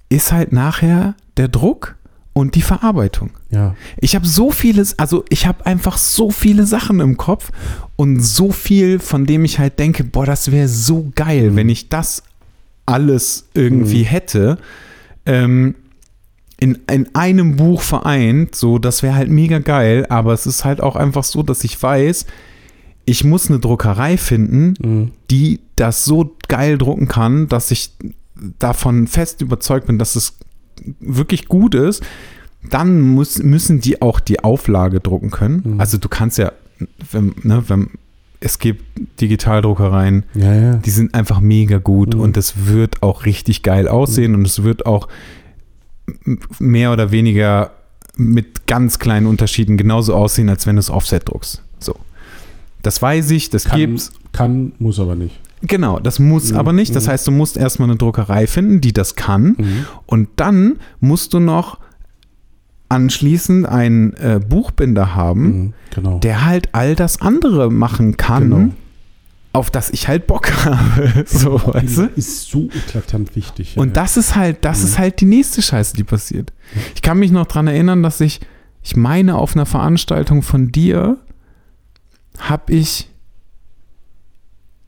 [0.10, 1.96] ist halt nachher der Druck
[2.34, 3.32] und die Verarbeitung.
[3.50, 3.76] Ja.
[3.98, 7.52] Ich habe so vieles, also ich habe einfach so viele Sachen im Kopf
[7.96, 11.56] und so viel, von dem ich halt denke, boah, das wäre so geil, Mhm.
[11.56, 12.22] wenn ich das
[12.86, 14.08] alles irgendwie Mhm.
[14.08, 14.58] hätte.
[15.26, 15.76] Ähm,
[16.60, 20.82] in, in einem Buch vereint, so, das wäre halt mega geil, aber es ist halt
[20.82, 22.26] auch einfach so, dass ich weiß,
[23.06, 25.12] ich muss eine Druckerei finden, Mhm.
[25.30, 27.92] die das so geil drucken kann, dass ich
[28.60, 30.38] davon fest überzeugt bin, dass es
[31.00, 32.04] wirklich gut ist,
[32.70, 35.62] dann muss, müssen die auch die Auflage drucken können.
[35.66, 35.80] Mhm.
[35.82, 36.52] Also du kannst ja,
[37.12, 37.90] wenn, ne, wenn,
[38.46, 38.84] es gibt
[39.22, 40.76] Digitaldruckereien, Ja, ja.
[40.76, 42.20] die sind einfach mega gut Mhm.
[42.22, 45.08] und es wird auch richtig geil aussehen und es wird auch
[46.60, 47.72] mehr oder weniger
[48.16, 51.64] mit ganz kleinen Unterschieden genauso aussehen, als wenn du es Offset druckst.
[51.80, 51.96] So.
[52.82, 54.12] Das weiß ich, das Kann, gibt's.
[54.34, 55.40] kann, muss aber nicht.
[55.62, 56.58] Genau, das muss Mhm.
[56.58, 56.94] aber nicht.
[56.96, 57.12] Das Mhm.
[57.12, 59.56] heißt, du musst erstmal eine Druckerei finden, die das kann.
[59.58, 59.86] Mhm.
[60.06, 61.80] Und dann musst du noch
[62.94, 65.74] anschließend einen äh, Buchbinder haben, Mhm.
[65.94, 66.20] Genau.
[66.20, 68.74] der halt all das andere machen kann, Genau.
[69.54, 71.24] auf das ich halt Bock habe.
[71.28, 72.10] So, weißt du?
[72.16, 73.78] Ist so eklatant wichtig.
[73.78, 73.94] Und ja.
[73.94, 74.86] das ist halt, das Mhm.
[74.86, 76.52] ist halt die nächste Scheiße, die passiert.
[76.96, 78.40] Ich kann mich noch dran erinnern, dass ich,
[78.82, 81.18] ich meine, auf einer Veranstaltung von dir
[82.40, 83.10] habe ich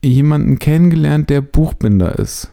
[0.02, 2.50] jemanden kennengelernt, der Buchbinder ist.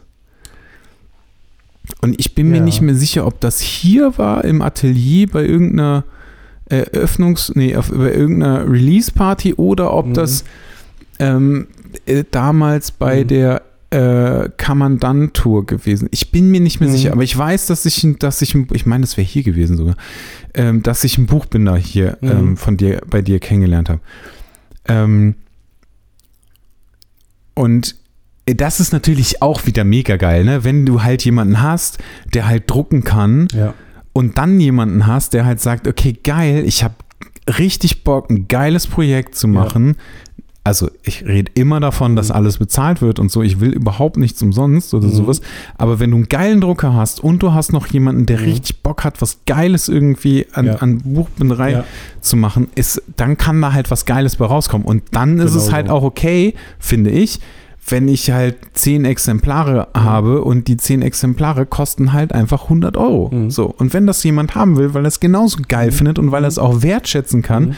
[2.00, 2.62] Und ich bin mir Ja.
[2.64, 6.04] nicht mehr sicher, ob das hier war im Atelier bei irgendeiner
[6.70, 10.14] Eröffnungs-, nee, auf, bei irgendeiner Release-Party oder ob Mhm.
[10.14, 10.44] das
[11.18, 11.66] ähm,
[12.06, 13.28] äh, damals bei Mhm.
[13.28, 16.08] der äh, Kammandant-Tour gewesen.
[16.10, 16.94] Ich bin mir nicht mehr Mhm.
[16.94, 19.96] sicher, aber ich weiß, dass ich, dass ich, ich meine, das wäre hier gewesen sogar,
[20.54, 22.28] ähm, dass ich einen Buchbinder hier Mhm.
[22.30, 24.00] ähm, von dir, bei dir kennengelernt habe.
[24.88, 25.36] Ähm,
[27.54, 27.94] und
[28.46, 30.64] das ist natürlich auch wieder mega geil, ne?
[30.64, 31.98] Wenn du halt jemanden hast,
[32.34, 33.72] der halt drucken kann ja.
[34.12, 36.94] und dann jemanden hast, der halt sagt, okay, geil, ich habe
[37.58, 39.96] richtig Bock, ein geiles Projekt zu machen.
[40.66, 42.36] Also ich rede immer davon, dass Mhm.
[42.36, 43.42] alles bezahlt wird und so.
[43.42, 45.12] Ich will überhaupt nichts umsonst oder Mhm.
[45.12, 45.42] sowas.
[45.76, 48.44] Aber wenn du einen geilen Drucker hast und du hast noch jemanden, der Mhm.
[48.44, 50.74] richtig Bock hat, was Geiles irgendwie an, Ja.
[50.76, 51.84] an Buchbinderei Ja.
[52.22, 54.86] zu machen, ist, dann kann da halt was Geiles bei rauskommen.
[54.86, 55.92] Und dann ist es Genau halt so.
[55.94, 57.40] auch okay, finde ich,
[57.86, 60.00] wenn ich halt zehn Exemplare Mhm.
[60.04, 63.30] habe und die zehn Exemplare kosten halt einfach 100 Euro.
[63.32, 63.50] Mhm.
[63.50, 63.66] So.
[63.66, 65.92] Und wenn das jemand haben will, weil er es genauso geil Mhm.
[65.92, 67.74] findet und weil er es auch wertschätzen kann, Mhm.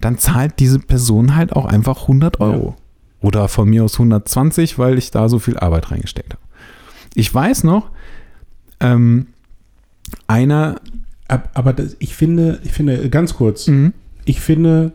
[0.00, 2.76] dann zahlt diese Person halt auch einfach 100 Euro.
[3.22, 6.42] Oder von mir aus 120, weil ich da so viel Arbeit reingesteckt habe.
[7.14, 7.90] Ich weiß noch,
[8.80, 9.28] ähm,
[10.26, 10.76] einer,
[11.28, 13.92] Ab- Aber das, ich finde, ich finde, ganz kurz, Mhm.
[14.26, 14.92] ich finde,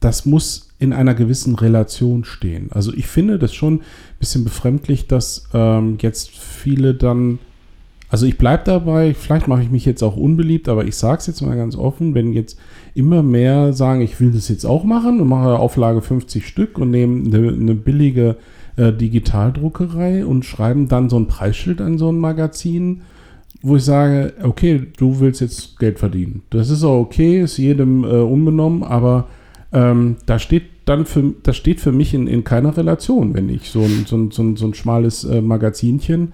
[0.00, 2.70] das muss in einer gewissen Relation stehen.
[2.70, 3.80] Also ich finde das schon ein
[4.20, 7.40] bisschen befremdlich, dass ähm, jetzt viele dann,
[8.08, 11.26] also ich bleibe dabei, vielleicht mache ich mich jetzt auch unbeliebt, aber ich sage es
[11.26, 12.58] jetzt mal ganz offen, wenn jetzt
[12.94, 16.90] immer mehr sagen, ich will das jetzt auch machen und mache Auflage 50 Stück und
[16.90, 18.36] nehme eine, eine billige
[18.76, 23.02] äh, Digitaldruckerei und schreiben dann so ein Preisschild an so ein Magazin,
[23.62, 26.42] wo ich sage, okay, du willst jetzt Geld verdienen.
[26.50, 29.26] Das ist auch okay, ist jedem äh, unbenommen, aber
[29.72, 33.70] ähm, da steht dann für, das steht für mich in, in keiner Relation, wenn ich
[33.70, 36.32] so ein, so ein, so ein, so ein schmales äh, Magazinchen,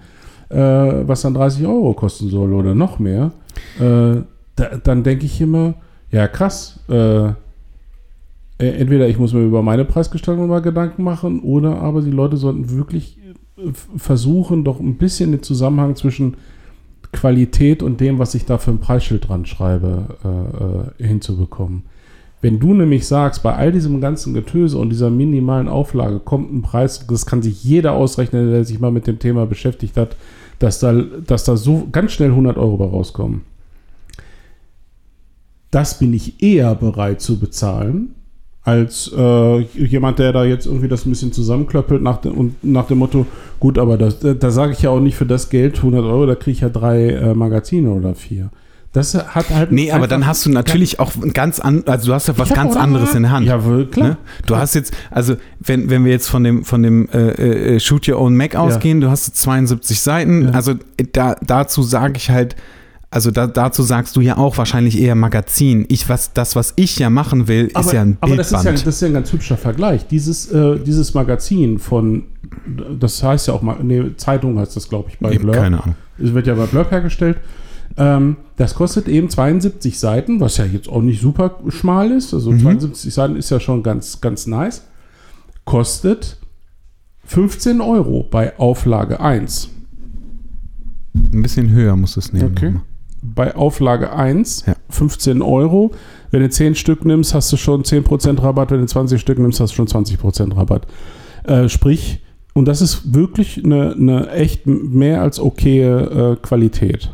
[0.49, 3.31] äh, was dann 30 Euro kosten soll oder noch mehr,
[3.79, 4.21] äh,
[4.55, 5.75] da, dann denke ich immer,
[6.11, 7.31] ja krass, äh,
[8.57, 12.71] entweder ich muss mir über meine Preisgestaltung mal Gedanken machen oder aber die Leute sollten
[12.71, 13.17] wirklich
[13.57, 16.37] äh, versuchen, doch ein bisschen den Zusammenhang zwischen
[17.11, 21.83] Qualität und dem, was ich da für ein Preisschild dran schreibe, äh, hinzubekommen.
[22.41, 26.61] Wenn du nämlich sagst, bei all diesem ganzen Getöse und dieser minimalen Auflage kommt ein
[26.61, 30.15] Preis, das kann sich jeder ausrechnen, der sich mal mit dem Thema beschäftigt hat,
[30.59, 33.41] dass da, dass da so ganz schnell 100 Euro bei rauskommen.
[35.71, 38.15] Das bin ich eher bereit zu bezahlen,
[38.65, 42.87] als äh, jemand, der da jetzt irgendwie das ein bisschen zusammenklöppelt nach dem, und nach
[42.87, 43.25] dem Motto,
[43.59, 46.25] gut, aber das, da, da sage ich ja auch nicht für das Geld 100 Euro,
[46.25, 48.49] da kriege ich ja drei äh, Magazine oder vier.
[48.95, 49.73] Das hat halt.
[49.73, 52.53] nee, aber dann hast du natürlich auch ein ganz an, also du hast ja was
[52.53, 53.45] ganz anderes in der Hand.
[53.45, 54.07] Ja, klar.
[54.07, 54.17] Ne?
[54.45, 58.07] Du hast jetzt, also wenn, wenn wir jetzt von dem, von dem äh, äh, Shoot
[58.07, 60.51] Your Own Mac ausgehen, du hast 72 Seiten, Ja.
[60.51, 60.75] also
[61.11, 62.55] da, dazu sage ich halt,
[63.11, 65.85] also da, dazu sagst du ja auch wahrscheinlich eher Magazin.
[65.89, 68.57] Ich, was, das, was ich ja machen will, ist ja ein aber das ist ja,
[68.59, 68.87] Bildband.
[68.87, 70.07] das ist ja ein ganz hübscher Vergleich.
[70.07, 72.23] Dieses, äh, dieses Magazin von,
[72.97, 75.53] das heißt ja auch mal, nee, Zeitung heißt das, glaube ich, bei Blur.
[75.53, 75.95] keine Ahnung.
[76.17, 77.37] Es wird ja bei Blurb hergestellt.
[77.97, 82.33] Ähm, das kostet eben 72 Seiten, was ja jetzt auch nicht super schmal ist.
[82.33, 82.59] Also Mhm.
[82.59, 84.83] 72 Seiten ist ja schon ganz, ganz nice.
[85.63, 86.37] Kostet
[87.25, 89.69] 15 Euro bei Auflage 1.
[91.33, 92.51] Ein bisschen höher muss es nehmen.
[92.51, 92.75] Okay.
[93.21, 94.75] Bei Auflage 1 Ja.
[94.89, 95.91] 15 Euro.
[96.31, 98.71] Wenn du 10 Stück nimmst, hast du schon 10% Rabatt.
[98.71, 100.85] Wenn du 20 Stück nimmst, hast du schon 20% Rabatt.
[101.45, 102.21] Äh, sprich,
[102.53, 107.09] und das ist wirklich eine, eine echt mehr als okaye äh, Qualität.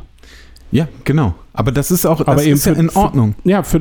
[0.71, 1.33] Ja, genau.
[1.53, 3.35] Aber das ist auch das Aber eben ist ja für- in Ordnung.
[3.43, 3.77] Ja, für,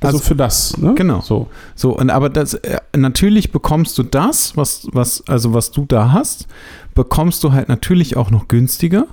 [0.00, 0.76] also, Also- für das.
[0.78, 0.94] Ne?
[0.96, 1.20] Genau.
[1.20, 1.46] So.
[1.76, 6.12] So, und aber das äh, natürlich bekommst du das, was, was, also was du da
[6.12, 6.46] hast,
[6.94, 9.06] bekommst du halt natürlich auch noch günstiger.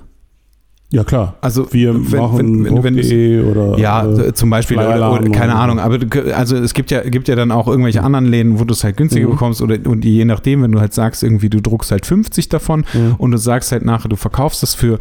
[0.92, 1.36] Ja, klar.
[1.40, 5.30] Also Wir wenn- machen wenn- wenn- wenn Druck.de oder Ja, äh, zum Beispiel, oder, oder,
[5.30, 8.58] keine Ahnung, aber du- also es gibt ja, gibt ja dann auch irgendwelche anderen Läden,
[8.58, 9.30] wo du es halt günstiger Mhm.
[9.30, 12.84] bekommst oder und je nachdem, wenn du halt sagst, irgendwie du druckst halt 50 davon
[12.92, 13.14] Mhm.
[13.18, 14.98] und du sagst halt nachher, du verkaufst das für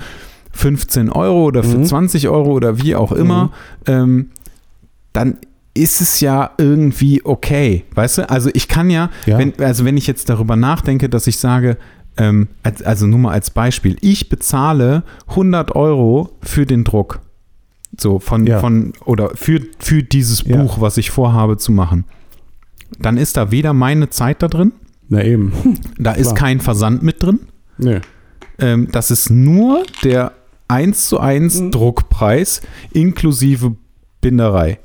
[0.51, 1.85] 15 Euro oder für Mhm.
[1.85, 3.51] 20 Euro oder wie auch immer,
[3.85, 4.29] ähm,
[5.13, 5.37] dann
[5.73, 8.29] ist es ja irgendwie okay, weißt du?
[8.29, 9.37] Also ich kann ja, Ja.
[9.37, 11.77] wenn, also wenn ich jetzt darüber nachdenke, dass ich sage,
[12.17, 17.19] ähm, als, also nur mal als Beispiel, ich bezahle 100 Euro für den Druck.
[17.97, 18.59] So von, Ja.
[18.59, 20.57] von oder für, für dieses Ja.
[20.57, 22.05] Buch, was ich vorhabe zu machen.
[22.99, 24.73] Dann ist da weder meine Zeit da drin,
[25.07, 25.53] Na eben.
[25.97, 26.35] da ist Klar.
[26.35, 27.39] kein Versand mit drin.
[27.77, 27.99] Nee.
[28.59, 30.33] Ähm, das ist nur der
[30.69, 31.71] 1 zu 1 Mhm.
[31.71, 32.61] Druckpreis
[32.93, 33.75] inklusive
[34.21, 34.79] Binderei.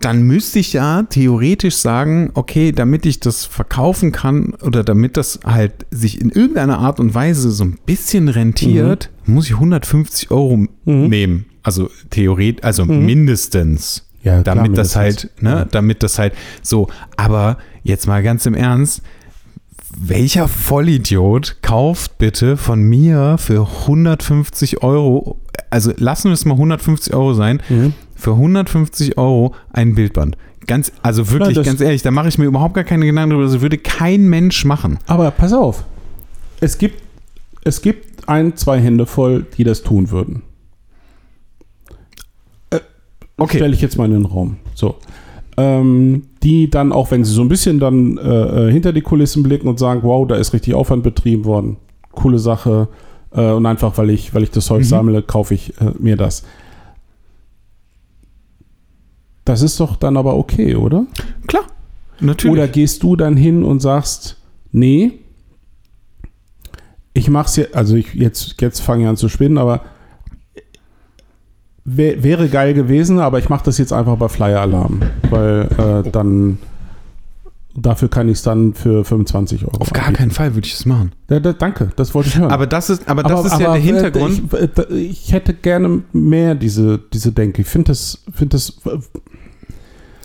[0.00, 5.38] Dann müsste ich ja theoretisch sagen, okay, damit ich das verkaufen kann oder damit das
[5.44, 10.56] halt sich in irgendeiner Art und Weise so ein bisschen rentiert, muss ich 150 Euro
[10.56, 10.68] Mhm.
[11.08, 11.46] nehmen.
[11.62, 13.06] Also theoretisch, also Mhm.
[13.06, 14.96] mindestens Ja, klar, damit das mindestens.
[15.30, 15.64] halt, ne, Ja.
[15.66, 16.32] damit das halt
[16.62, 19.02] so, aber jetzt mal ganz im Ernst,
[19.98, 25.38] welcher Vollidiot kauft bitte von mir für 150 Euro,
[25.70, 27.92] also lassen wir es mal 150 Euro sein, Mhm.
[28.14, 30.36] für 150 Euro ein Bildband.
[30.66, 33.50] Ganz, also wirklich, das- ganz ehrlich, da mache ich mir überhaupt gar keine Gedanken darüber,
[33.50, 34.98] das würde kein Mensch machen.
[35.06, 35.84] Aber pass auf.
[36.60, 37.02] Es gibt,
[37.64, 40.42] es gibt ein, zwei Hände voll, die das tun würden.
[43.36, 43.56] Okay.
[43.58, 44.56] Stelle ich jetzt mal in den Raum.
[44.74, 44.96] So.
[45.58, 49.42] Ähm, die dann, auch wenn sie so ein bisschen dann äh, äh, hinter die Kulissen
[49.42, 51.76] blicken und sagen, wow, da ist richtig Aufwand betrieben worden.
[52.12, 52.88] Coole Sache.
[53.32, 54.84] Äh, und einfach, weil ich, weil ich das Zeug Mhm.
[54.84, 56.44] sammle, kaufe ich äh, mir das.
[59.44, 61.04] Das ist doch dann aber okay, oder?
[61.46, 61.64] Klar,
[62.20, 62.52] natürlich.
[62.52, 64.36] Oder gehst du dann hin und sagst,
[64.70, 65.12] nee,
[67.12, 69.82] ich mach's jetzt, also ich jetzt, jetzt fange ich an zu spinnen, aber
[71.84, 75.00] wär, wäre geil gewesen, aber ich mache das jetzt einfach bei Flyer Alarm,
[75.30, 75.68] weil
[76.06, 76.58] äh, dann
[77.74, 79.78] dafür kann ich es dann für 25 Euro.
[79.78, 80.18] Auf gar anbieten.
[80.18, 81.12] keinen Fall würde ich das machen.
[81.30, 82.50] Ja, da, danke, das wollte ich hören.
[82.50, 84.42] Aber das ist, aber das ist ja aber, der äh, Hintergrund.
[84.52, 87.62] Ich, äh, da- ich hätte gerne mehr diese, diese Denke.
[87.62, 88.74] Ich finde das, finde das.
[88.84, 88.98] äh,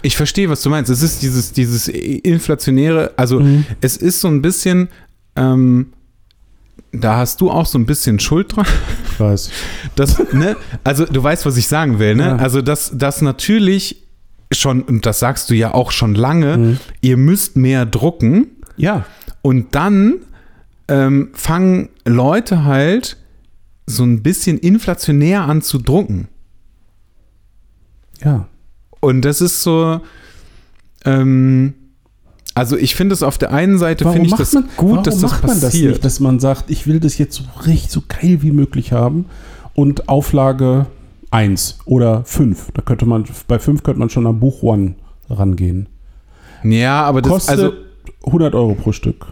[0.01, 0.91] Ich verstehe, was du meinst.
[0.91, 3.65] Es ist dieses, dieses inflationäre, also Mhm.
[3.81, 4.89] es ist so ein bisschen,
[5.37, 5.87] ähm,
[6.91, 8.65] da hast du auch so ein bisschen Schuld dran.
[9.11, 9.49] Ich weiß.
[9.95, 10.55] Das, ne?
[10.83, 12.23] Also du weißt, was ich sagen will, ne?
[12.27, 12.35] Ja.
[12.37, 14.03] Also dass das natürlich
[14.51, 16.79] schon, und das sagst du ja auch schon lange, Mhm.
[17.01, 18.47] ihr müsst mehr drucken
[18.77, 19.05] Ja,
[19.41, 20.15] und dann
[20.87, 23.17] ähm, fangen Leute halt
[23.85, 26.27] so ein bisschen inflationär an zu drucken.
[28.23, 28.47] ja.
[28.99, 30.01] Und das ist so,
[31.05, 31.73] ähm,
[32.57, 35.31] also ich finde es auf der einen Seite finde ich das man, gut, dass das
[35.31, 35.91] man das passiert.
[35.93, 39.25] nicht, dass man sagt, ich will das jetzt so richtig so geil wie möglich haben
[39.73, 40.87] und Auflage
[41.31, 42.71] 1 oder 5.
[42.73, 44.95] Da könnte man, bei 5 könnte man schon am Buch One
[45.29, 45.87] rangehen.
[46.63, 47.73] ja, aber das, Kostet also
[48.25, 49.27] 100 Euro pro Stück.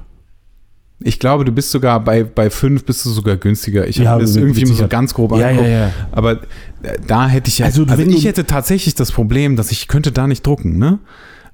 [1.00, 3.88] ich glaube, du bist sogar bei, bei fünf bist du sogar günstiger.
[3.88, 5.70] Ich Ja, habe das irgendwie so ganz grob Ja, angeguckt.
[5.70, 5.92] ja, ja.
[6.12, 6.32] Aber
[6.84, 10.12] äh, da hätte ich ja, Also, also, ich hätte tatsächlich das Problem, dass ich könnte
[10.12, 11.00] da nicht drucken, ne?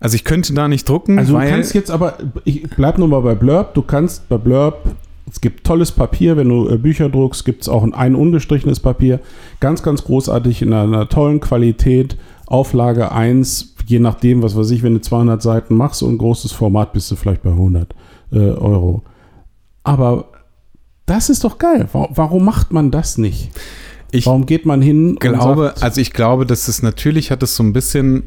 [0.01, 3.21] Also ich könnte da nicht drucken, Also du kannst jetzt aber, ich bleib nur mal
[3.21, 4.95] bei Blurb, du kannst bei Blurb,
[5.29, 8.79] es gibt tolles Papier, wenn du äh, Bücher druckst, gibt es auch ein, ein ungestrichenes
[8.79, 9.19] Papier,
[9.59, 12.17] ganz, ganz großartig in einer, tollen Qualität,
[12.47, 16.51] Auflage 1, je nachdem, was weiß ich, wenn du 200 Seiten machst, so ein großes
[16.51, 17.93] Format, bist du vielleicht bei 100
[18.31, 19.03] äh, Euro.
[19.83, 20.25] Aber
[21.05, 21.87] das ist doch geil.
[21.93, 23.51] Warum, macht man das nicht?
[24.11, 27.43] ich Warum geht man hin glaube, und sagt, also ich glaube, dass es natürlich hat
[27.43, 28.23] es so ein bisschen,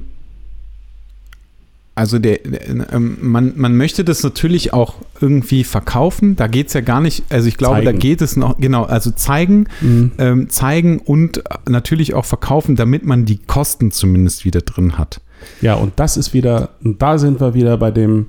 [1.97, 6.35] also der, der ähm, man, man möchte das natürlich auch irgendwie verkaufen.
[6.35, 7.99] Da geht es ja gar nicht, also ich glaube, da Zeigen.
[8.01, 10.13] geht es noch, genau, also zeigen, Mhm.
[10.19, 15.21] ähm, zeigen und natürlich auch verkaufen, damit man die Kosten zumindest wieder drin hat.
[15.61, 18.27] Ja, und das ist wieder, und da sind wir wieder bei dem,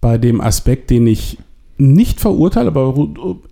[0.00, 1.38] bei dem Aspekt, den ich
[1.76, 2.94] nicht verurteile, aber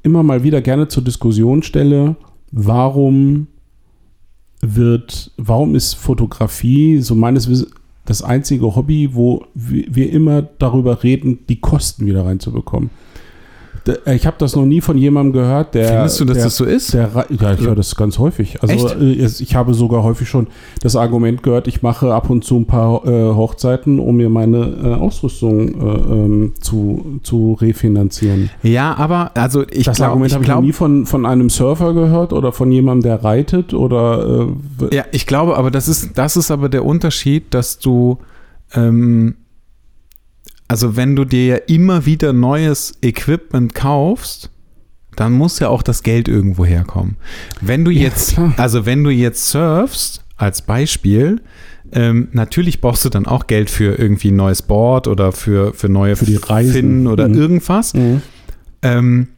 [0.02, 2.16] immer mal wieder gerne zur Diskussion stelle.
[2.50, 3.46] Warum
[4.60, 7.70] wird, warum ist Fotografie, so meines Wissens,
[8.04, 12.90] das einzige Hobby, wo wir immer darüber reden, die Kosten wieder reinzubekommen.
[13.88, 15.88] Äh, ich habe das noch nie von jemandem gehört, der.
[15.88, 16.94] Findest du, dass der, das so ist?
[16.94, 17.10] Der,
[17.40, 18.62] ja, ich höre das ganz häufig.
[18.62, 19.00] Also Echt?
[19.00, 20.46] äh, ich habe sogar häufig schon
[20.80, 24.58] das Argument gehört, ich mache ab und zu ein paar äh, Hochzeiten, um mir meine
[24.58, 28.50] äh, Ausrüstung äh, ähm, zu, zu refinanzieren.
[28.62, 31.94] Ja, aber also ich das glaub, Argument habe ich noch nie von, von einem Surfer
[31.94, 34.48] gehört oder von jemandem, der reitet oder.
[34.90, 38.18] Äh, Ja, ich glaube, aber das ist, das ist aber der Unterschied, dass du,
[38.74, 39.34] ähm,
[40.72, 44.50] also wenn du dir ja immer wieder neues Equipment kaufst,
[45.14, 47.16] dann muss ja auch das Geld irgendwo herkommen.
[47.60, 48.54] Wenn du Ja, jetzt, klar.
[48.56, 51.40] also wenn du jetzt surfst, als Beispiel,
[51.92, 55.88] ähm, natürlich brauchst du dann auch Geld für irgendwie ein neues Board oder für, für
[55.90, 56.72] neue Für die Reisen.
[56.72, 57.34] Finnen oder Mhm.
[57.34, 57.92] irgendwas.
[58.82, 59.28] Ähm,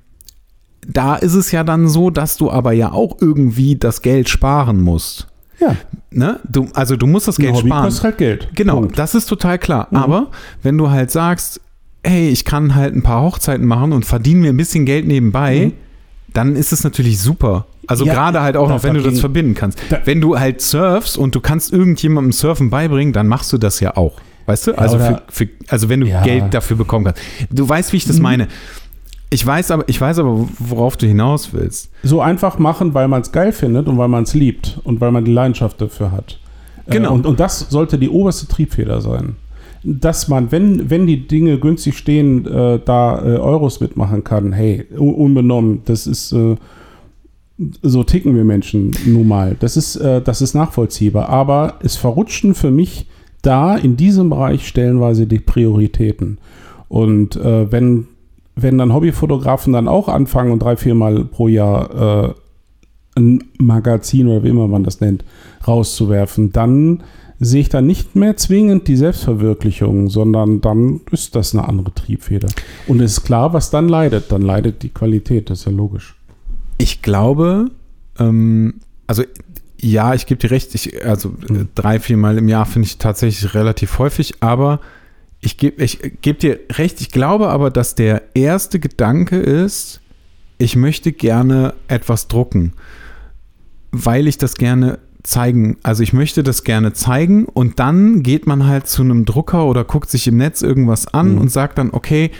[0.87, 4.81] da ist es ja dann so, dass du aber ja auch irgendwie das Geld sparen
[4.81, 5.27] musst.
[5.69, 5.77] Ja,
[6.11, 6.39] Ne?
[6.49, 7.85] Du, also du musst das Geld Hobby sparen.
[7.87, 8.49] kostet halt Geld.
[8.55, 8.97] Genau, Punkt.
[8.99, 9.89] das ist total klar.
[9.91, 9.97] Mhm.
[9.97, 10.27] Aber
[10.63, 11.61] wenn du halt sagst,
[12.05, 15.67] hey, ich kann halt ein paar Hochzeiten machen und verdiene mir ein bisschen Geld nebenbei,
[15.67, 15.73] Mhm.
[16.33, 17.67] dann ist es natürlich super.
[17.89, 19.79] Also Ja, gerade halt auch noch, wenn du das verbinden kannst.
[19.91, 23.81] Da- wenn du halt surfst und du kannst irgendjemandem Surfen beibringen, dann machst du das
[23.81, 24.15] ja auch.
[24.47, 24.79] Weißt du?
[24.79, 26.23] Also, für, oder- für, also wenn du Ja.
[26.23, 27.21] Geld dafür bekommen kannst.
[27.51, 28.23] Du weißt, wie ich das Mhm.
[29.31, 31.91] Ich weiß aber, ich weiß aber, worauf du hinaus willst.
[32.03, 35.11] so einfach machen, weil man es geil findet und weil man es liebt und weil
[35.11, 36.39] man die Leidenschaft dafür hat.
[36.87, 37.11] Genau.
[37.11, 39.37] Äh, und, und das sollte die oberste Triebfeder sein.
[39.83, 44.87] Dass man, wenn, wenn die Dinge günstig stehen, äh, da äh, Euros mitmachen kann, hey,
[44.97, 46.57] unbenommen, das ist äh,
[47.83, 49.57] so ticken wir Menschen nun mal.
[49.61, 51.29] Das ist, äh, das ist nachvollziehbar.
[51.29, 53.07] Aber es verrutschten für mich
[53.43, 56.39] da in diesem Bereich stellenweise die Prioritäten.
[56.89, 58.09] Und äh, wenn,
[58.57, 62.35] wenn dann Hobbyfotografen dann auch anfangen und drei, viermal pro Jahr äh,
[63.17, 65.25] ein Magazin oder wie immer man das nennt,
[65.67, 67.03] rauszuwerfen, dann
[67.41, 72.49] sehe ich da nicht mehr zwingend die Selbstverwirklichung, sondern dann ist das eine andere Triebfeder.
[72.87, 74.31] Und es ist klar, was dann leidet.
[74.31, 76.17] Dann leidet die Qualität, das ist ja logisch.
[76.79, 77.71] Ich glaube,
[78.19, 78.75] ähm,
[79.07, 79.25] also
[79.81, 82.99] ja, ich gebe dir recht, ich, also äh, drei, vier Mal im Jahr finde ich
[82.99, 84.81] tatsächlich relativ häufig, aber
[85.45, 90.01] ich gebe ich geb dir recht, ich glaube aber, dass der erste Gedanke ist,
[90.59, 92.73] ich möchte gerne etwas drucken,
[93.93, 98.67] weil ich das gerne zeigen, also ich möchte das gerne zeigen und dann geht man
[98.67, 101.39] halt zu einem Drucker oder guckt sich im Netz irgendwas an Mhm.
[101.39, 102.31] und sagt dann, okay,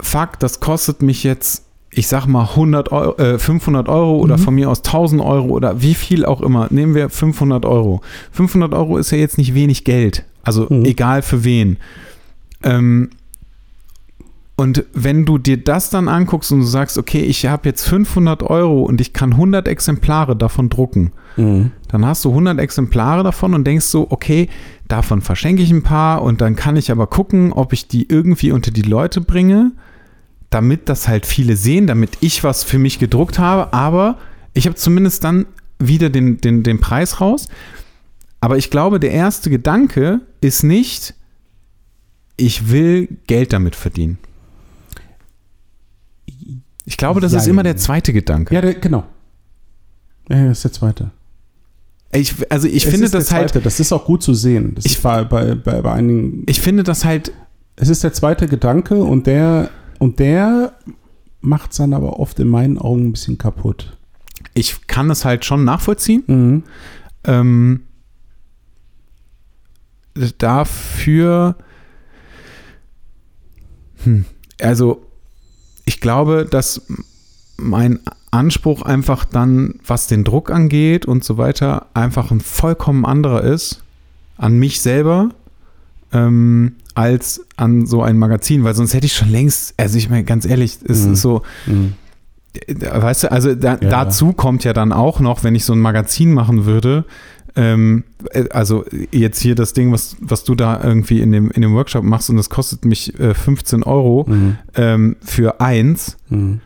[0.00, 4.42] fuck, das kostet mich jetzt, ich sag mal 100 Euro, äh, 500 Euro oder Mhm.
[4.42, 6.68] von mir aus 1000 Euro oder wie viel auch immer.
[6.70, 8.00] Nehmen wir 500 Euro.
[8.32, 10.84] 500 Euro ist ja jetzt nicht wenig Geld, also Mhm.
[10.84, 11.76] egal für wen.
[12.62, 13.10] Ähm,
[14.56, 18.42] und wenn du dir das dann anguckst und du sagst, okay, ich habe jetzt 500
[18.42, 23.64] Euro und ich kann 100 Exemplare davon drucken, dann hast du 100 Exemplare davon und
[23.64, 24.48] denkst so, okay,
[24.88, 28.50] davon verschenke ich ein paar und dann kann ich aber gucken, ob ich die irgendwie
[28.50, 29.70] unter die Leute bringe,
[30.50, 34.18] damit das halt viele sehen, damit ich was für mich gedruckt habe, aber
[34.54, 35.46] ich habe zumindest dann
[35.78, 37.48] wieder den, den, den Preis raus.
[38.40, 41.14] Aber ich glaube, der erste Gedanke ist nicht,
[42.36, 44.18] ich will Geld damit verdienen.
[46.84, 47.50] Ich glaube, das ist Jein.
[47.50, 48.54] immer der zweite Gedanke.
[48.54, 49.04] Ja, der, genau.
[50.28, 51.10] Ja, das ist der zweite.
[52.12, 53.54] Ich, also ich Es finde ist das halt.
[53.66, 54.74] Das ist auch gut zu sehen.
[54.74, 56.44] Das Ich- ist bei, bei, bei, einigen.
[56.46, 57.32] ich finde das halt,
[57.76, 60.72] Es ist der zweite Gedanke und der und der
[61.40, 63.96] macht es dann aber oft in meinen Augen ein bisschen kaputt.
[64.54, 66.22] ich kann es halt schon nachvollziehen.
[66.26, 66.62] Mhm.
[67.24, 67.80] Ähm,
[70.38, 71.56] dafür,
[74.04, 74.24] hm,
[74.60, 75.02] also
[75.84, 76.82] ich glaube, dass
[77.56, 78.00] mein
[78.30, 83.82] Anspruch einfach dann, was den Druck angeht und so weiter, einfach ein vollkommen anderer ist
[84.36, 85.30] an mich selber
[86.12, 90.24] ähm, als an so ein Magazin, weil sonst hätte ich schon längst, also ich meine
[90.24, 91.12] ganz ehrlich, es Mhm.
[91.14, 91.94] ist so, Mhm.
[92.80, 93.88] Weißt du, also da, Ja.
[93.88, 97.04] dazu kommt ja dann auch noch, wenn ich so ein Magazin machen würde,
[97.58, 101.62] ähm, äh, also jetzt hier das Ding, was, was du da irgendwie in dem, in
[101.62, 104.56] dem Workshop machst und das kostet mich äh, 15 Euro Mhm.
[104.76, 106.60] ähm, für eins, Mhm.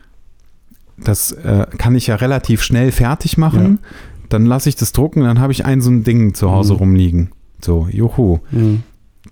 [0.98, 3.78] das äh, kann ich ja relativ schnell fertig machen.
[4.28, 6.78] Dann lasse ich das drucken, dann habe ich ein so ein Ding zu Hause Mhm.
[6.78, 7.30] rumliegen.
[7.64, 8.40] So, juhu.
[8.50, 8.82] Mhm.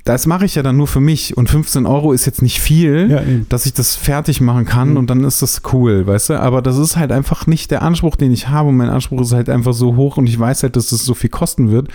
[0.04, 3.10] Das mache ich ja dann nur für mich und 15 Euro ist jetzt nicht viel
[3.10, 4.96] Ja, dass ich das fertig machen kann Mhm.
[4.96, 6.40] und dann ist das cool, weißt du?
[6.40, 8.70] Aber das ist halt einfach nicht der Anspruch, den ich habe.
[8.70, 11.12] Und mein Anspruch ist halt einfach so hoch und ich weiß halt, dass es so
[11.14, 11.88] viel kosten wird.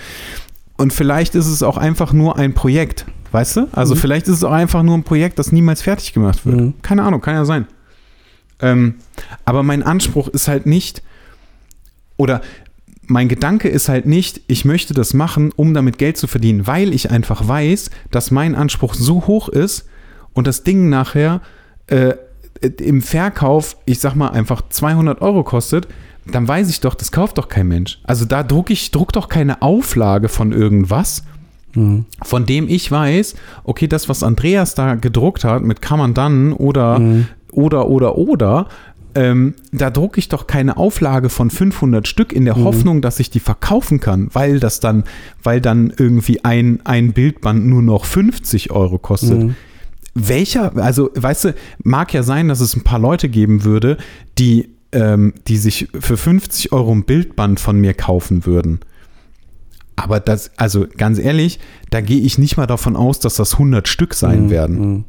[0.77, 3.67] Und vielleicht ist es auch einfach nur ein Projekt, weißt du?
[3.71, 3.99] Also Mhm.
[3.99, 6.55] vielleicht ist es auch einfach nur ein Projekt, das niemals fertig gemacht wird.
[6.57, 6.73] Mhm.
[6.83, 7.65] Keine Ahnung, kann ja sein.
[8.61, 8.95] Ähm,
[9.45, 11.01] aber mein Anspruch ist halt nicht,
[12.17, 12.41] oder
[13.07, 16.93] mein Gedanke ist halt nicht, ich möchte das machen, um damit Geld zu verdienen, weil
[16.93, 19.87] ich einfach weiß, dass mein Anspruch so hoch ist
[20.33, 21.41] und das Ding nachher
[21.87, 22.15] äh,
[22.61, 25.87] im Verkauf, ich sag mal, einfach 200 Euro kostet,
[26.25, 27.99] dann weiß ich doch, das kauft doch kein Mensch.
[28.03, 31.23] Also da druck ich, druck doch keine Auflage von irgendwas,
[31.73, 32.05] mhm.
[32.23, 36.53] von dem ich weiß, okay, das, was Andreas da gedruckt hat mit kann man dann
[36.53, 37.27] oder, mhm.
[37.51, 38.67] oder, oder, oder,
[39.15, 42.65] ähm, da drucke ich doch keine Auflage von 500 Stück in der mhm.
[42.65, 45.05] Hoffnung, dass ich die verkaufen kann, weil das dann,
[45.41, 49.41] weil dann irgendwie ein, ein Bildband nur noch 50 Euro kostet.
[49.41, 49.55] Mhm.
[50.13, 53.97] Welcher, also weißt du, mag ja sein, dass es ein paar Leute geben würde,
[54.37, 58.79] die, ähm, die sich für 50 Euro ein Bildband von mir kaufen würden.
[59.95, 61.59] Aber das, also ganz ehrlich,
[61.89, 64.49] da gehe ich nicht mal davon aus, dass das 100 Stück sein mhm.
[64.49, 65.05] werden.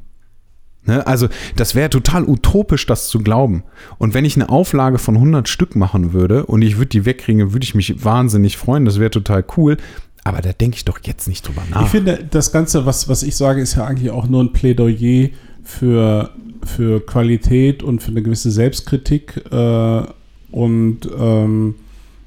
[0.86, 1.06] Ne?
[1.06, 3.64] Also das wäre total utopisch, das zu glauben.
[3.98, 7.52] Und wenn ich eine Auflage von 100 Stück machen würde und ich würde die wegkriegen,
[7.52, 8.84] würde ich mich wahnsinnig freuen.
[8.84, 9.76] Das wäre total cool.
[10.24, 11.82] Aber da denke ich doch jetzt nicht drüber nach.
[11.82, 15.28] Ich finde, das Ganze, was, was ich sage, ist ja eigentlich auch nur ein Plädoyer
[15.62, 16.30] für,
[16.64, 20.02] für Qualität und für eine gewisse Selbstkritik äh,
[20.50, 21.76] und ähm,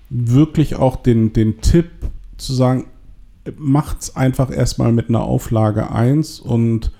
[0.10, 1.90] wirklich auch den, den Tipp
[2.38, 2.86] zu sagen,
[3.57, 6.91] macht es einfach erstmal mit einer Auflage 1 und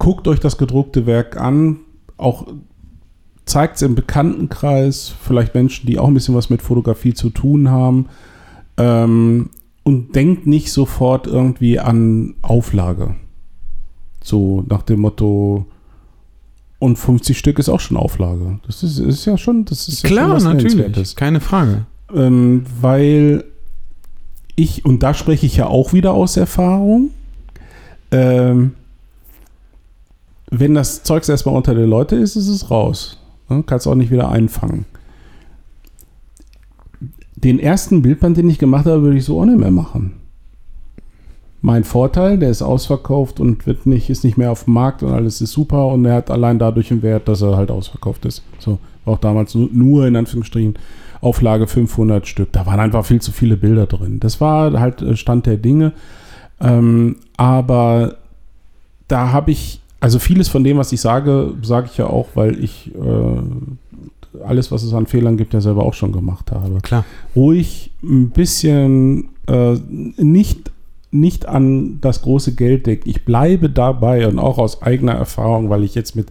[0.00, 1.76] guckt euch das gedruckte Werk an,
[2.16, 2.48] auch
[3.44, 7.70] zeigt es im Bekanntenkreis, vielleicht Menschen, die auch ein bisschen was mit Fotografie zu tun
[7.70, 8.06] haben.
[8.76, 9.50] Ähm,
[9.82, 13.14] und denkt nicht sofort irgendwie an Auflage.
[14.22, 15.66] So nach dem Motto,
[16.80, 18.58] und 50 Stück ist auch schon Auflage.
[18.66, 21.84] Das ist, ist ja schon, das ist klar, ja natürlich, keine Frage.
[22.12, 23.44] Ähm, weil
[24.56, 27.10] ich, und da spreche ich ja auch wieder aus Erfahrung,
[28.10, 28.72] ähm,
[30.50, 33.18] wenn das Zeugs erstmal unter den Leute ist, ist es raus.
[33.48, 33.62] Ne?
[33.66, 34.84] Kannst auch nicht wieder einfangen.
[37.36, 40.16] Den ersten Bildband, den ich gemacht habe, würde ich so auch nicht mehr machen.
[41.62, 45.12] Mein Vorteil, der ist ausverkauft und wird nicht, ist nicht mehr auf dem Markt und
[45.12, 48.42] alles ist super und er hat allein dadurch einen Wert, dass er halt ausverkauft ist.
[48.58, 50.74] So, war auch damals nur in Anführungsstrichen
[51.20, 52.52] Auflage 500 Stück.
[52.52, 54.20] Da waren einfach viel zu viele Bilder drin.
[54.20, 55.92] Das war halt äh, Stand der Dinge.
[56.60, 58.16] Ähm, aber
[59.08, 62.62] da habe ich also vieles von dem, was ich sage, sage ich ja auch, weil
[62.62, 66.80] ich äh, alles, was es an Fehlern gibt, ja selber auch schon gemacht habe.
[66.80, 67.04] Klar.
[67.36, 69.74] Ruhig ein bisschen äh,
[70.16, 70.70] nicht,
[71.10, 73.08] nicht an das große Geld denken.
[73.08, 76.28] Ich bleibe dabei und auch aus eigener Erfahrung, weil ich jetzt mit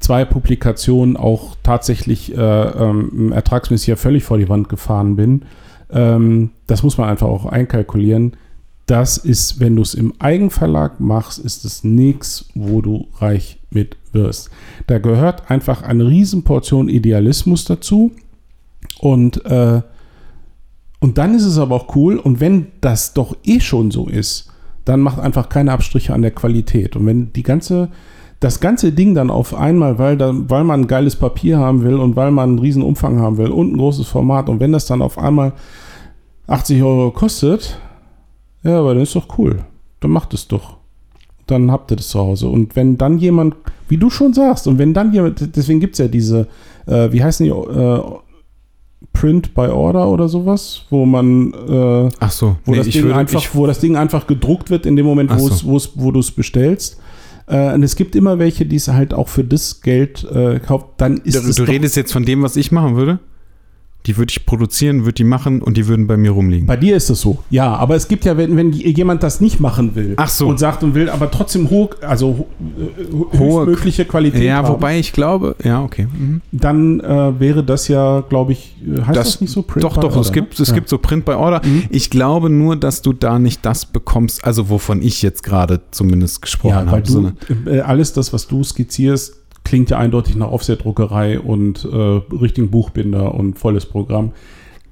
[0.00, 5.42] zwei Publikationen auch tatsächlich äh, ähm, ertragsmäßig ja völlig vor die Wand gefahren bin.
[5.90, 8.32] Ähm, das muss man einfach auch einkalkulieren
[8.86, 13.96] das ist, wenn du es im Eigenverlag machst, ist es nichts, wo du reich mit
[14.12, 14.50] wirst.
[14.86, 18.12] Da gehört einfach eine Riesenportion Idealismus dazu.
[19.00, 19.80] Und, äh,
[21.00, 22.18] und dann ist es aber auch cool.
[22.18, 24.50] Und wenn das doch eh schon so ist,
[24.84, 26.94] dann macht einfach keine Abstriche an der Qualität.
[26.94, 27.88] Und wenn die ganze,
[28.40, 31.94] das ganze Ding dann auf einmal, weil, da, weil man ein geiles Papier haben will
[31.94, 34.84] und weil man einen riesen Umfang haben will und ein großes Format und wenn das
[34.84, 35.54] dann auf einmal
[36.46, 37.78] 80 Euro kostet,
[38.64, 39.60] ja, aber dann ist doch cool.
[40.00, 40.78] Dann macht es doch.
[41.46, 42.48] Dann habt ihr das zu Hause.
[42.48, 43.54] Und wenn dann jemand,
[43.88, 46.48] wie du schon sagst, und wenn dann jemand, deswegen gibt es ja diese,
[46.86, 48.00] äh, wie heißen die, äh,
[49.12, 53.16] Print by Order oder sowas, wo man, äh, Ach so, wo, nee, das Ding würde,
[53.16, 55.90] einfach, wo das Ding einfach gedruckt wird in dem Moment, wo, so.
[55.94, 56.98] wo du es bestellst.
[57.46, 60.86] Äh, und es gibt immer welche, die es halt auch für das Geld äh, kauft.
[60.96, 63.18] Dann ist du, du redest jetzt von dem, was ich machen würde?
[64.06, 66.66] Die würde ich produzieren, würde die machen und die würden bei mir rumliegen.
[66.66, 67.74] Bei dir ist es so, ja.
[67.74, 70.46] Aber es gibt ja, wenn, wenn jemand das nicht machen will so.
[70.46, 72.46] und sagt und will, aber trotzdem hoch, also
[73.32, 76.06] äh, hohe mögliche Qualität Ja, haben, wobei ich glaube, ja, okay.
[76.06, 76.42] Mhm.
[76.52, 79.96] Dann äh, wäre das ja, glaube ich, äh, heißt das, das, nicht so Print Doch,
[79.96, 80.74] doch, es, gibt, es ja.
[80.74, 81.62] gibt so Print by Order.
[81.64, 81.84] Mhm.
[81.88, 86.42] Ich glaube nur, dass du da nicht das bekommst, also wovon ich jetzt gerade zumindest
[86.42, 87.02] gesprochen ja, habe.
[87.02, 87.32] Du,
[87.70, 91.96] äh, alles das, was du skizzierst, klingt ja eindeutig nach Offset-Druckerei und äh,
[92.34, 94.32] richtigen Buchbinder und volles Programm.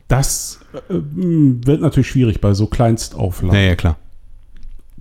[0.09, 3.57] Das äh, wird natürlich schwierig bei so Kleinstauflagen.
[3.59, 3.97] Ja, ja, klar.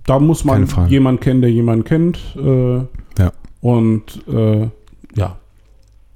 [0.04, 2.18] Da muss man jemanden kennen, der jemanden kennt.
[2.36, 2.76] Äh,
[3.18, 3.32] ja.
[3.60, 4.68] Und äh,
[5.14, 5.38] ja.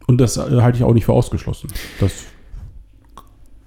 [0.06, 1.68] Und das äh, halte ich auch nicht für ausgeschlossen.
[2.00, 2.12] Das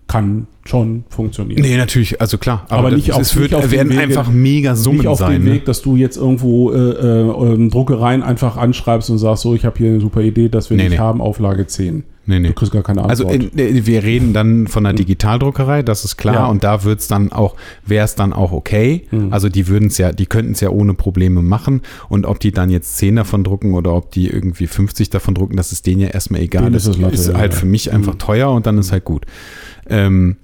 [0.09, 1.61] kann schon funktionieren.
[1.61, 2.65] Nee, natürlich, also klar.
[2.67, 5.33] Aber, aber nicht auf, es wird, nicht werden Wege, einfach mega Summen nicht auf sein.
[5.33, 5.51] Dem ne?
[5.53, 9.77] Weg, dass du jetzt irgendwo äh, äh, Druckereien einfach anschreibst und sagst, so, ich habe
[9.77, 10.97] hier eine super Idee, dass wir nee, nicht nee.
[10.97, 12.03] haben, Auflage 10.
[12.29, 12.49] Nee, nee.
[12.49, 13.53] Du kriegst gar keine also, Antwort.
[13.57, 14.97] Also äh, wir reden dann von einer hm.
[14.97, 16.35] Digitaldruckerei, das ist klar.
[16.35, 16.45] Ja.
[16.45, 19.07] Und da wird es dann auch, wäre es dann auch okay.
[19.09, 19.33] Mhm.
[19.33, 21.81] Also die würden es ja, die könnten es ja ohne Probleme machen.
[22.07, 25.57] Und ob die dann jetzt 10 davon drucken oder ob die irgendwie 50 davon drucken,
[25.57, 26.69] das ist denen ja erstmal egal.
[26.69, 28.19] Das ist, ist, halt für mich einfach mhm.
[28.19, 29.25] teuer und dann ist halt gut.
[29.89, 30.37] Ähm,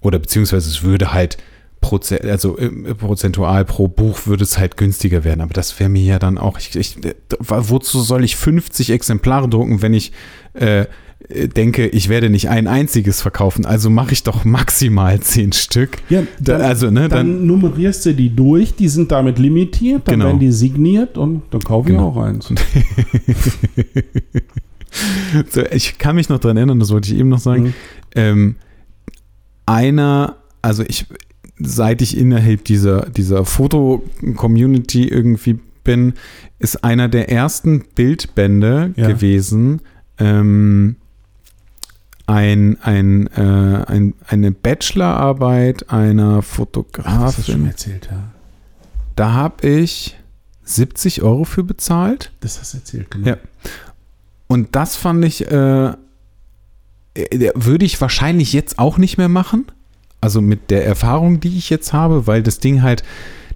[0.00, 1.38] oder beziehungsweise es würde halt
[1.80, 5.40] Proze also äh, prozentual pro Buch würde es halt günstiger werden.
[5.40, 6.98] Aber das wäre mir ja dann auch, ich, ich,
[7.40, 10.12] wozu soll ich 50 Exemplare drucken, wenn ich
[10.54, 10.86] äh,
[11.28, 15.98] denke, ich werde nicht ein einziges verkaufen, also mache ich doch maximal zehn Stück.
[16.08, 20.02] Ja, dann, da, also, ne, dann, dann, nummerierst du die durch, die sind damit limitiert,
[20.06, 20.26] dann Genau.
[20.26, 22.08] werden die signiert und dann kaufe ich Genau.
[22.08, 22.48] auch eins.
[25.50, 27.62] so, ich kann mich noch dran erinnern, das wollte ich eben noch sagen.
[27.64, 27.74] Mhm.
[28.14, 28.56] Ähm,
[29.66, 31.06] einer, also ich,
[31.58, 36.14] seit ich innerhalb dieser, dieser Foto-Community irgendwie bin,
[36.58, 39.08] ist einer der ersten Bildbände Ja.
[39.08, 39.80] gewesen,
[40.18, 40.96] ähm,
[42.26, 47.66] ein, ein, äh, ein, eine Bachelorarbeit einer Das hast du schon Fotografin.
[47.66, 48.22] erzählt, ja.
[49.16, 50.16] Da habe ich
[50.64, 52.32] 70 Euro für bezahlt.
[52.40, 53.28] Das hast du erzählt, genau.
[53.28, 53.36] Ja.
[54.46, 55.86] Und das fand ich, äh,
[57.14, 59.66] äh, würde ich wahrscheinlich jetzt auch nicht mehr machen.
[60.20, 63.02] Also mit der Erfahrung, die ich jetzt habe, weil das Ding halt,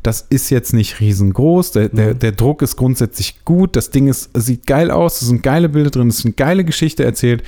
[0.03, 1.73] das ist jetzt nicht riesengroß.
[1.73, 2.19] Der, der, Mhm.
[2.19, 3.77] der Druck ist grundsätzlich gut.
[3.77, 5.23] Das Ding ist, sieht geil aus.
[5.23, 6.09] Es sind geile Bilder drin.
[6.09, 7.43] Es ist eine geile Geschichte erzählt.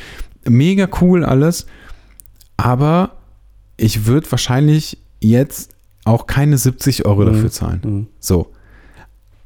[0.48, 1.66] Mega cool alles.
[2.56, 3.12] Aber
[3.76, 5.70] ich würde wahrscheinlich jetzt
[6.04, 7.26] auch keine 70 Euro Mhm.
[7.26, 7.80] dafür zahlen.
[7.84, 8.06] Mhm.
[8.18, 8.48] So.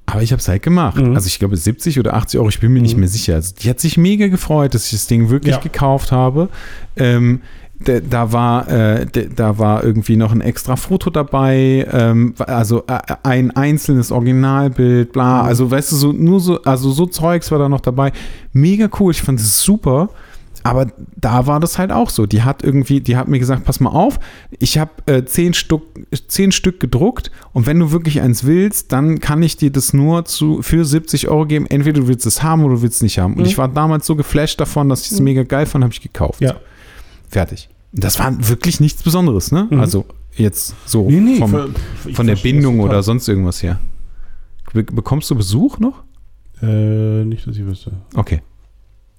[0.06, 0.96] Aber ich habe es halt gemacht.
[0.98, 1.14] Mhm.
[1.14, 3.00] Also ich glaube 70 oder 80 Euro, ich bin mir nicht Mhm.
[3.00, 3.34] mehr sicher.
[3.34, 5.60] Also die hat sich mega gefreut, dass ich das Ding wirklich Ja.
[5.60, 6.48] gekauft habe.
[6.96, 7.40] Ähm,
[7.84, 13.00] da, war äh, da, da war irgendwie noch ein extra Foto dabei, ähm, also äh,
[13.24, 15.42] ein einzelnes Originalbild, bla.
[15.42, 15.48] Mhm.
[15.48, 18.12] Also weißt du, so nur so, also so Zeugs war da noch dabei.
[18.52, 20.10] Mega cool, ich fand es super.
[20.64, 20.86] Aber
[21.16, 22.26] da war das halt auch so.
[22.26, 24.20] Die hat irgendwie, die hat mir gesagt, pass mal auf,
[24.58, 25.82] ich habe äh, zehn, Stück,
[26.28, 30.24] zehn Stück gedruckt und wenn du wirklich eins willst, dann kann ich dir das nur
[30.24, 31.66] zu, für 70 Euro geben.
[31.66, 33.34] Entweder du willst es haben oder du willst es nicht haben.
[33.34, 33.46] Und Mhm.
[33.46, 35.24] ich war damals so geflasht davon, dass ich es Mhm.
[35.24, 36.40] mega geil fand, habe ich gekauft.
[36.40, 36.54] Ja.
[37.28, 37.68] Fertig.
[37.92, 39.66] Das war wirklich nichts Besonderes, ne?
[39.70, 39.80] Mhm.
[39.80, 40.04] Also
[40.36, 41.68] jetzt so Nee, nee, vom, ver-
[42.14, 43.78] von der Bindung oder sonst irgendwas her.
[44.72, 46.02] Be bekommst du Besuch noch?
[46.62, 47.92] Äh, nicht, dass ich wüsste.
[48.14, 48.40] Okay.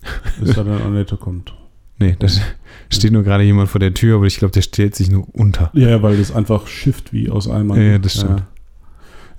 [0.40, 1.54] Bis da dann Annette kommt.
[2.00, 2.28] Nee, da
[2.90, 5.70] steht nur gerade jemand vor der Tür, aber ich glaube, der stellt sich nur unter.
[5.74, 7.78] Ja, weil das einfach schifft wie aus Eimern.
[7.78, 8.44] Ja, ja, das stimmt.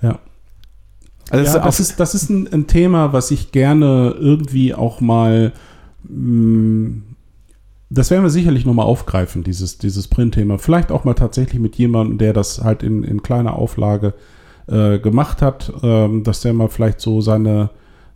[0.01, 0.19] Ja.
[1.29, 5.53] Also ja, das ist, das ist ein, ein Thema, was ich gerne irgendwie auch mal.
[6.07, 7.01] Mh,
[7.89, 10.57] das werden wir sicherlich nochmal aufgreifen, dieses, dieses Print-Thema.
[10.57, 14.15] Vielleicht auch mal tatsächlich mit jemandem, der das halt in, in kleiner Auflage
[14.67, 17.69] äh, gemacht hat, ähm, dass der mal vielleicht so seine,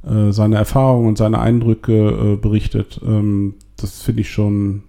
[0.08, 3.00] äh, seine Erfahrungen und seine Eindrücke äh, berichtet.
[3.06, 4.84] Ähm, das finde ich schon.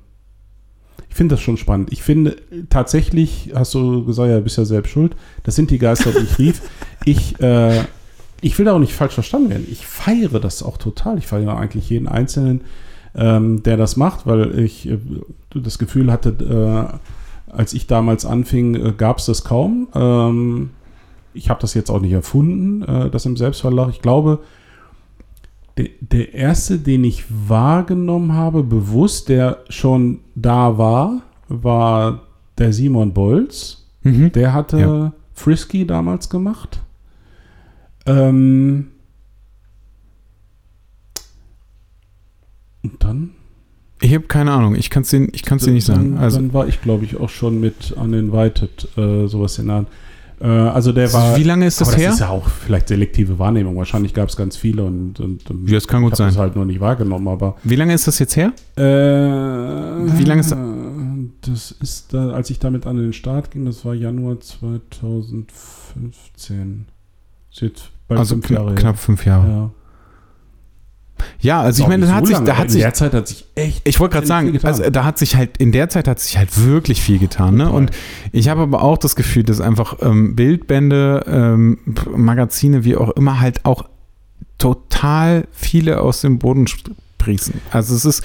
[1.09, 1.93] Ich finde das schon spannend.
[1.93, 2.37] Ich finde
[2.69, 5.16] tatsächlich, hast du gesagt, ja, du bist ja selbst schuld.
[5.43, 6.62] Das sind die Geister, die ich rief.
[7.05, 7.81] Ich, äh,
[8.41, 9.66] ich will da auch nicht falsch verstanden werden.
[9.69, 11.19] Ich feiere das auch total.
[11.19, 12.61] Ich feiere eigentlich jeden Einzelnen,
[13.16, 14.99] ähm, der das macht, weil ich äh,
[15.53, 16.31] das Gefühl hatte,
[17.51, 19.89] äh, als ich damals anfing, äh, gab es das kaum.
[19.95, 20.70] Ähm,
[21.35, 23.91] ich habe das jetzt auch nicht erfunden, äh, das im Selbstverlag.
[23.91, 24.41] Ich glaube,
[25.78, 32.22] der, der erste, den ich wahrgenommen habe, bewusst, der schon da war, war
[32.59, 33.86] der Simon Bolz.
[34.02, 34.32] Mhm.
[34.32, 35.12] Der hatte Ja.
[35.32, 36.80] Frisky damals gemacht.
[38.06, 38.88] Ähm
[42.82, 43.30] und dann?
[44.02, 46.14] Ich habe keine Ahnung, ich kann es dir, ich kann's dir nicht sagen.
[46.14, 49.76] Dann, Also, dann war ich, glaube ich, auch schon mit Uninvited, äh, sowas in der
[49.76, 49.88] Hand.
[50.41, 51.37] Äh, also der war.
[51.37, 52.07] wie lange ist das her?
[52.07, 53.77] Das ist ja auch vielleicht selektive Wahrnehmung.
[53.77, 56.35] Wahrscheinlich gab es ganz viele und, und, und Ja, das kann gut ich habe das
[56.35, 56.43] sein.
[56.43, 58.53] halt nur nicht wahrgenommen, aber Wie lange ist das jetzt her?
[58.77, 60.55] äh, Wie lange ist
[61.43, 66.87] das ist da, als ich damit an den Start ging, das war Januar 2015.
[67.53, 69.49] Ist jetzt bald Also fünf kna Jahre knapp fünf Jahre.
[69.49, 69.71] Ja,
[71.38, 71.59] her.
[71.59, 73.28] also ich meine, nicht da hat so sich, da hat in sich, der Zeit hat
[73.28, 73.86] sich echt.
[73.86, 76.64] ich wollte gerade sagen, also da hat sich halt, in der Zeit hat sich halt
[76.64, 77.56] wirklich viel getan.
[77.56, 77.70] Ne?
[77.70, 77.90] Und
[78.32, 81.78] ich habe aber auch das Gefühl, dass einfach ähm, Bildbände, ähm,
[82.14, 83.84] Magazine, wie auch immer, halt auch
[84.59, 87.55] total viele aus dem Boden sprießen.
[87.70, 88.22] Also es ist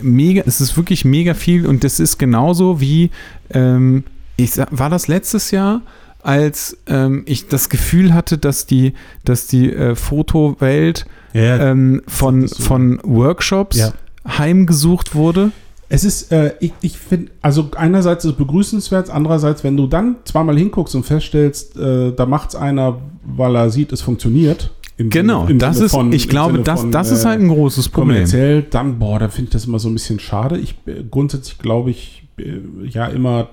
[0.00, 3.10] mega, es ist wirklich mega viel und das ist genauso wie,
[3.50, 4.04] ähm,
[4.36, 5.82] ich sag, war das letztes Jahr,
[6.24, 8.94] als ähm, ich das Gefühl hatte, dass die,
[9.24, 12.62] dass die äh, Fotowelt Ja, ähm, von, so.
[12.62, 13.92] von Workshops Ja.
[14.26, 15.52] heimgesucht wurde.
[15.88, 20.16] Es ist, äh, ich, ich finde, also einerseits ist es begrüßenswert, andererseits, wenn du dann
[20.24, 24.72] zweimal hinguckst und feststellst, äh, da macht es einer, weil er sieht, es funktioniert.
[24.96, 27.28] Im Genau, Sinne- das Sinne ist, von- ich glaube, Sinne das, von, das ist äh,
[27.28, 28.14] halt ein großes Problem.
[28.16, 30.56] kommerziell, dann, boah, da finde ich das immer so ein bisschen schade.
[30.56, 33.48] Ich äh, grundsätzlich glaube ich äh, ja immer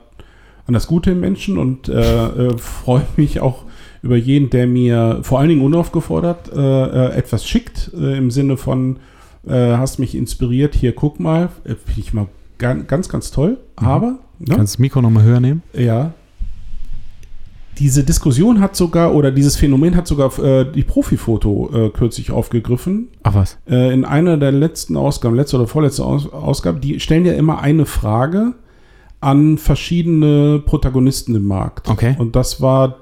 [0.68, 3.64] an das Gute im Menschen und äh, äh, freue mich auch
[4.02, 8.98] über jeden, der mir vor allen Dingen unaufgefordert äh, äh, etwas schickt, im Sinne von,
[9.48, 12.28] hast mich inspiriert, hier guck mal, finde ich mal
[12.60, 13.58] ganz, ganz, toll.
[13.80, 13.88] Mhm.
[13.88, 14.56] Aber Ne?
[14.56, 15.62] Kannst du das Mikro nochmal höher nehmen?
[15.74, 16.14] Ja.
[17.78, 23.08] Diese Diskussion hat sogar, oder dieses Phänomen hat sogar äh, die Profifoto äh, kürzlich aufgegriffen.
[23.24, 23.58] Ach was?
[23.70, 27.62] Äh, in einer der letzten Ausgaben, letzte oder vorletzte Aus Ausgabe, die stellen ja immer
[27.62, 28.54] eine Frage
[29.22, 31.88] an verschiedene Protagonisten im Markt.
[31.88, 32.16] Okay.
[32.18, 32.98] Und das war,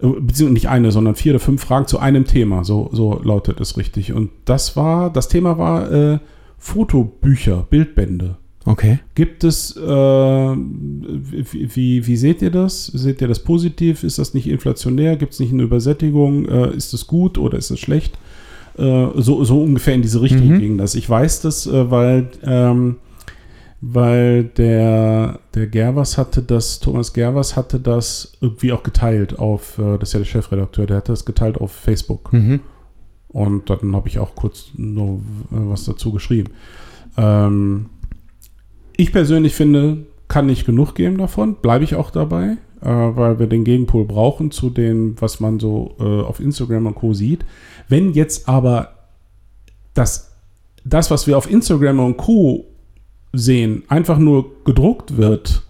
[0.00, 2.64] äh, beziehungsweise nicht eine, sondern vier oder fünf Fragen zu einem Thema.
[2.64, 4.12] So, so lautet es richtig.
[4.12, 6.18] Und das war, das Thema war äh,
[6.58, 8.36] Fotobücher, Bildbände.
[8.64, 9.00] Okay.
[9.16, 12.86] Gibt es, äh, wie, wie, wie, seht ihr das?
[12.86, 14.04] Seht ihr das positiv?
[14.04, 15.16] Ist das nicht inflationär?
[15.16, 16.46] Gibt es nicht eine Übersättigung?
[16.46, 18.16] Äh, ist es gut oder ist es schlecht?
[18.78, 20.60] Äh, so, so ungefähr in diese Richtung mhm.
[20.60, 20.94] ging das.
[20.94, 22.96] Ich weiß das, äh, weil, ähm,
[23.84, 29.98] weil der, der Gervers hatte das, Thomas Gervers hatte das irgendwie auch geteilt auf, äh,
[29.98, 32.32] das ist ja der Chefredakteur, der hatte das geteilt auf Facebook.
[32.32, 32.60] Mhm.
[33.26, 36.52] Und dann habe ich auch kurz nur äh, was dazu geschrieben.
[37.16, 37.86] Ähm,
[38.96, 43.48] ich persönlich finde, kann nicht genug geben davon, bleibe ich auch dabei, äh, weil wir
[43.48, 47.14] den Gegenpol brauchen zu dem, was man so äh, auf Instagram und Co.
[47.14, 47.44] sieht.
[47.88, 48.92] Wenn jetzt aber
[49.92, 50.36] das,
[50.84, 52.68] das, was wir auf Instagram und Co.
[53.32, 55.62] sehen, einfach nur gedruckt wird,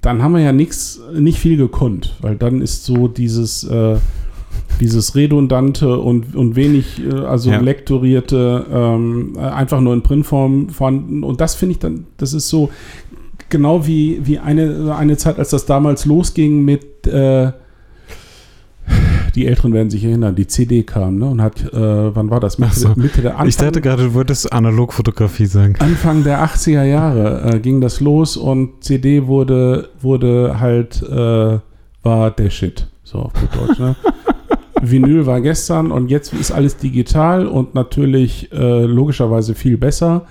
[0.00, 3.96] dann haben wir ja nichts, nicht viel gekonnt, weil dann ist so dieses äh,
[4.80, 7.60] dieses redundante und, und wenig, äh, also ja.
[7.60, 11.22] lektorierte, ähm, äh, einfach nur in Printform vorhanden.
[11.22, 12.70] Und das finde ich dann, das ist so
[13.48, 17.52] genau wie, wie eine, eine Zeit, als das damals losging mit, äh,
[19.36, 21.26] die Älteren werden sich erinnern, die CD kam, ne?
[21.26, 22.58] Und hat, äh, wann war das?
[22.58, 22.92] Mitte, so.
[22.96, 25.74] Mitte der Anfang, Ich dachte gerade, du wolltest Analogfotografie sagen.
[25.78, 31.58] Anfang der 80er Jahre äh, ging das los und CD wurde, wurde halt, äh,
[32.02, 32.88] war der Shit.
[33.04, 33.94] So auf gut Deutsch, ne?
[34.82, 40.26] Vinyl war gestern und jetzt ist alles digital und natürlich äh, logischerweise viel besser,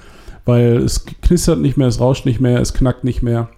[0.45, 3.49] weil es knistert nicht mehr, es rauscht nicht mehr, es knackt nicht mehr.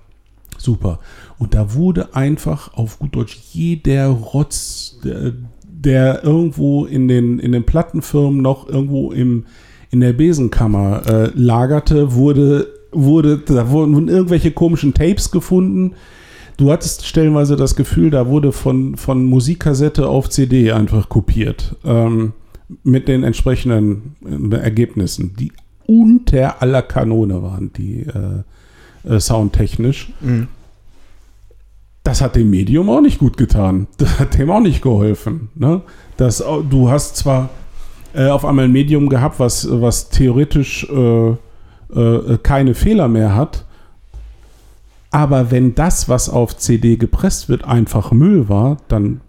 [0.57, 0.99] Super.
[1.37, 7.63] Und da wurde einfach auf gut Deutsch jeder Rotz, der, irgendwo in den, in den
[7.63, 9.45] Plattenfirmen noch irgendwo im,
[9.91, 15.95] in der Besenkammer äh, lagerte, wurde, wurde, da wurden irgendwelche komischen Tapes gefunden
[16.57, 21.75] du hattest stellenweise das Gefühl, da wurde von, von Musikkassette auf CD einfach kopiert.
[21.85, 22.33] Ähm,
[22.83, 24.15] mit den entsprechenden
[24.51, 25.53] äh, Ergebnissen, die
[25.85, 30.11] unter aller Kanone waren, die äh, äh, soundtechnisch.
[30.19, 30.49] Mhm.
[32.07, 33.87] Das hat dem Medium auch nicht gut getan.
[33.97, 35.49] Das hat dem auch nicht geholfen.
[35.55, 35.81] Ne?
[36.15, 37.49] Das, du hast zwar
[38.13, 41.29] äh, auf einmal ein Medium gehabt, was, was theoretisch äh,
[41.93, 43.65] äh, keine Fehler mehr hat,
[45.11, 49.19] aber wenn das, was auf CD gepresst wird, einfach Müll war, dann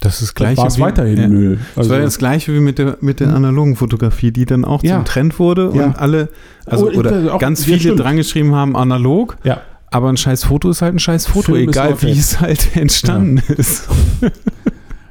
[0.00, 1.26] das ist gleich war es weiterhin ja.
[1.26, 1.58] Müll.
[1.74, 4.84] Also das war das gleiche wie mit der, mit der analogen Fotografie, die dann auch
[4.84, 4.94] ja.
[4.94, 5.94] zum Trend wurde und ja.
[5.96, 6.28] alle,
[6.64, 9.36] also oh, oder auch, ganz viele dran geschrieben haben, analog.
[9.42, 9.62] Ja.
[9.90, 13.42] Aber ein scheiß Foto ist halt ein scheiß Foto, Film egal wie es halt entstanden
[13.56, 13.88] ist.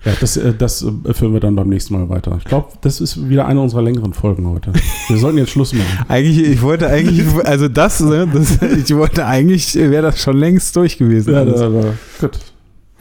[0.07, 2.37] Ja, das, äh, das äh, führen wir dann beim nächsten Mal weiter.
[2.37, 4.71] Ich glaube, das ist wieder eine unserer längeren Folgen heute.
[5.09, 5.85] Wir sollten jetzt Schluss machen.
[6.07, 10.73] eigentlich, ich wollte eigentlich, also das, ne, das ich wollte eigentlich, wäre das schon längst
[10.77, 11.33] durch gewesen.
[11.33, 12.39] Ja, aber gut.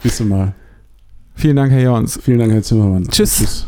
[0.03, 0.53] Bis zum Mal.
[1.33, 2.19] Vielen Dank, Herr Jons.
[2.21, 3.07] Vielen Dank, Herr Zimmermann.
[3.07, 3.37] Tschüss.
[3.37, 3.67] Tschüss.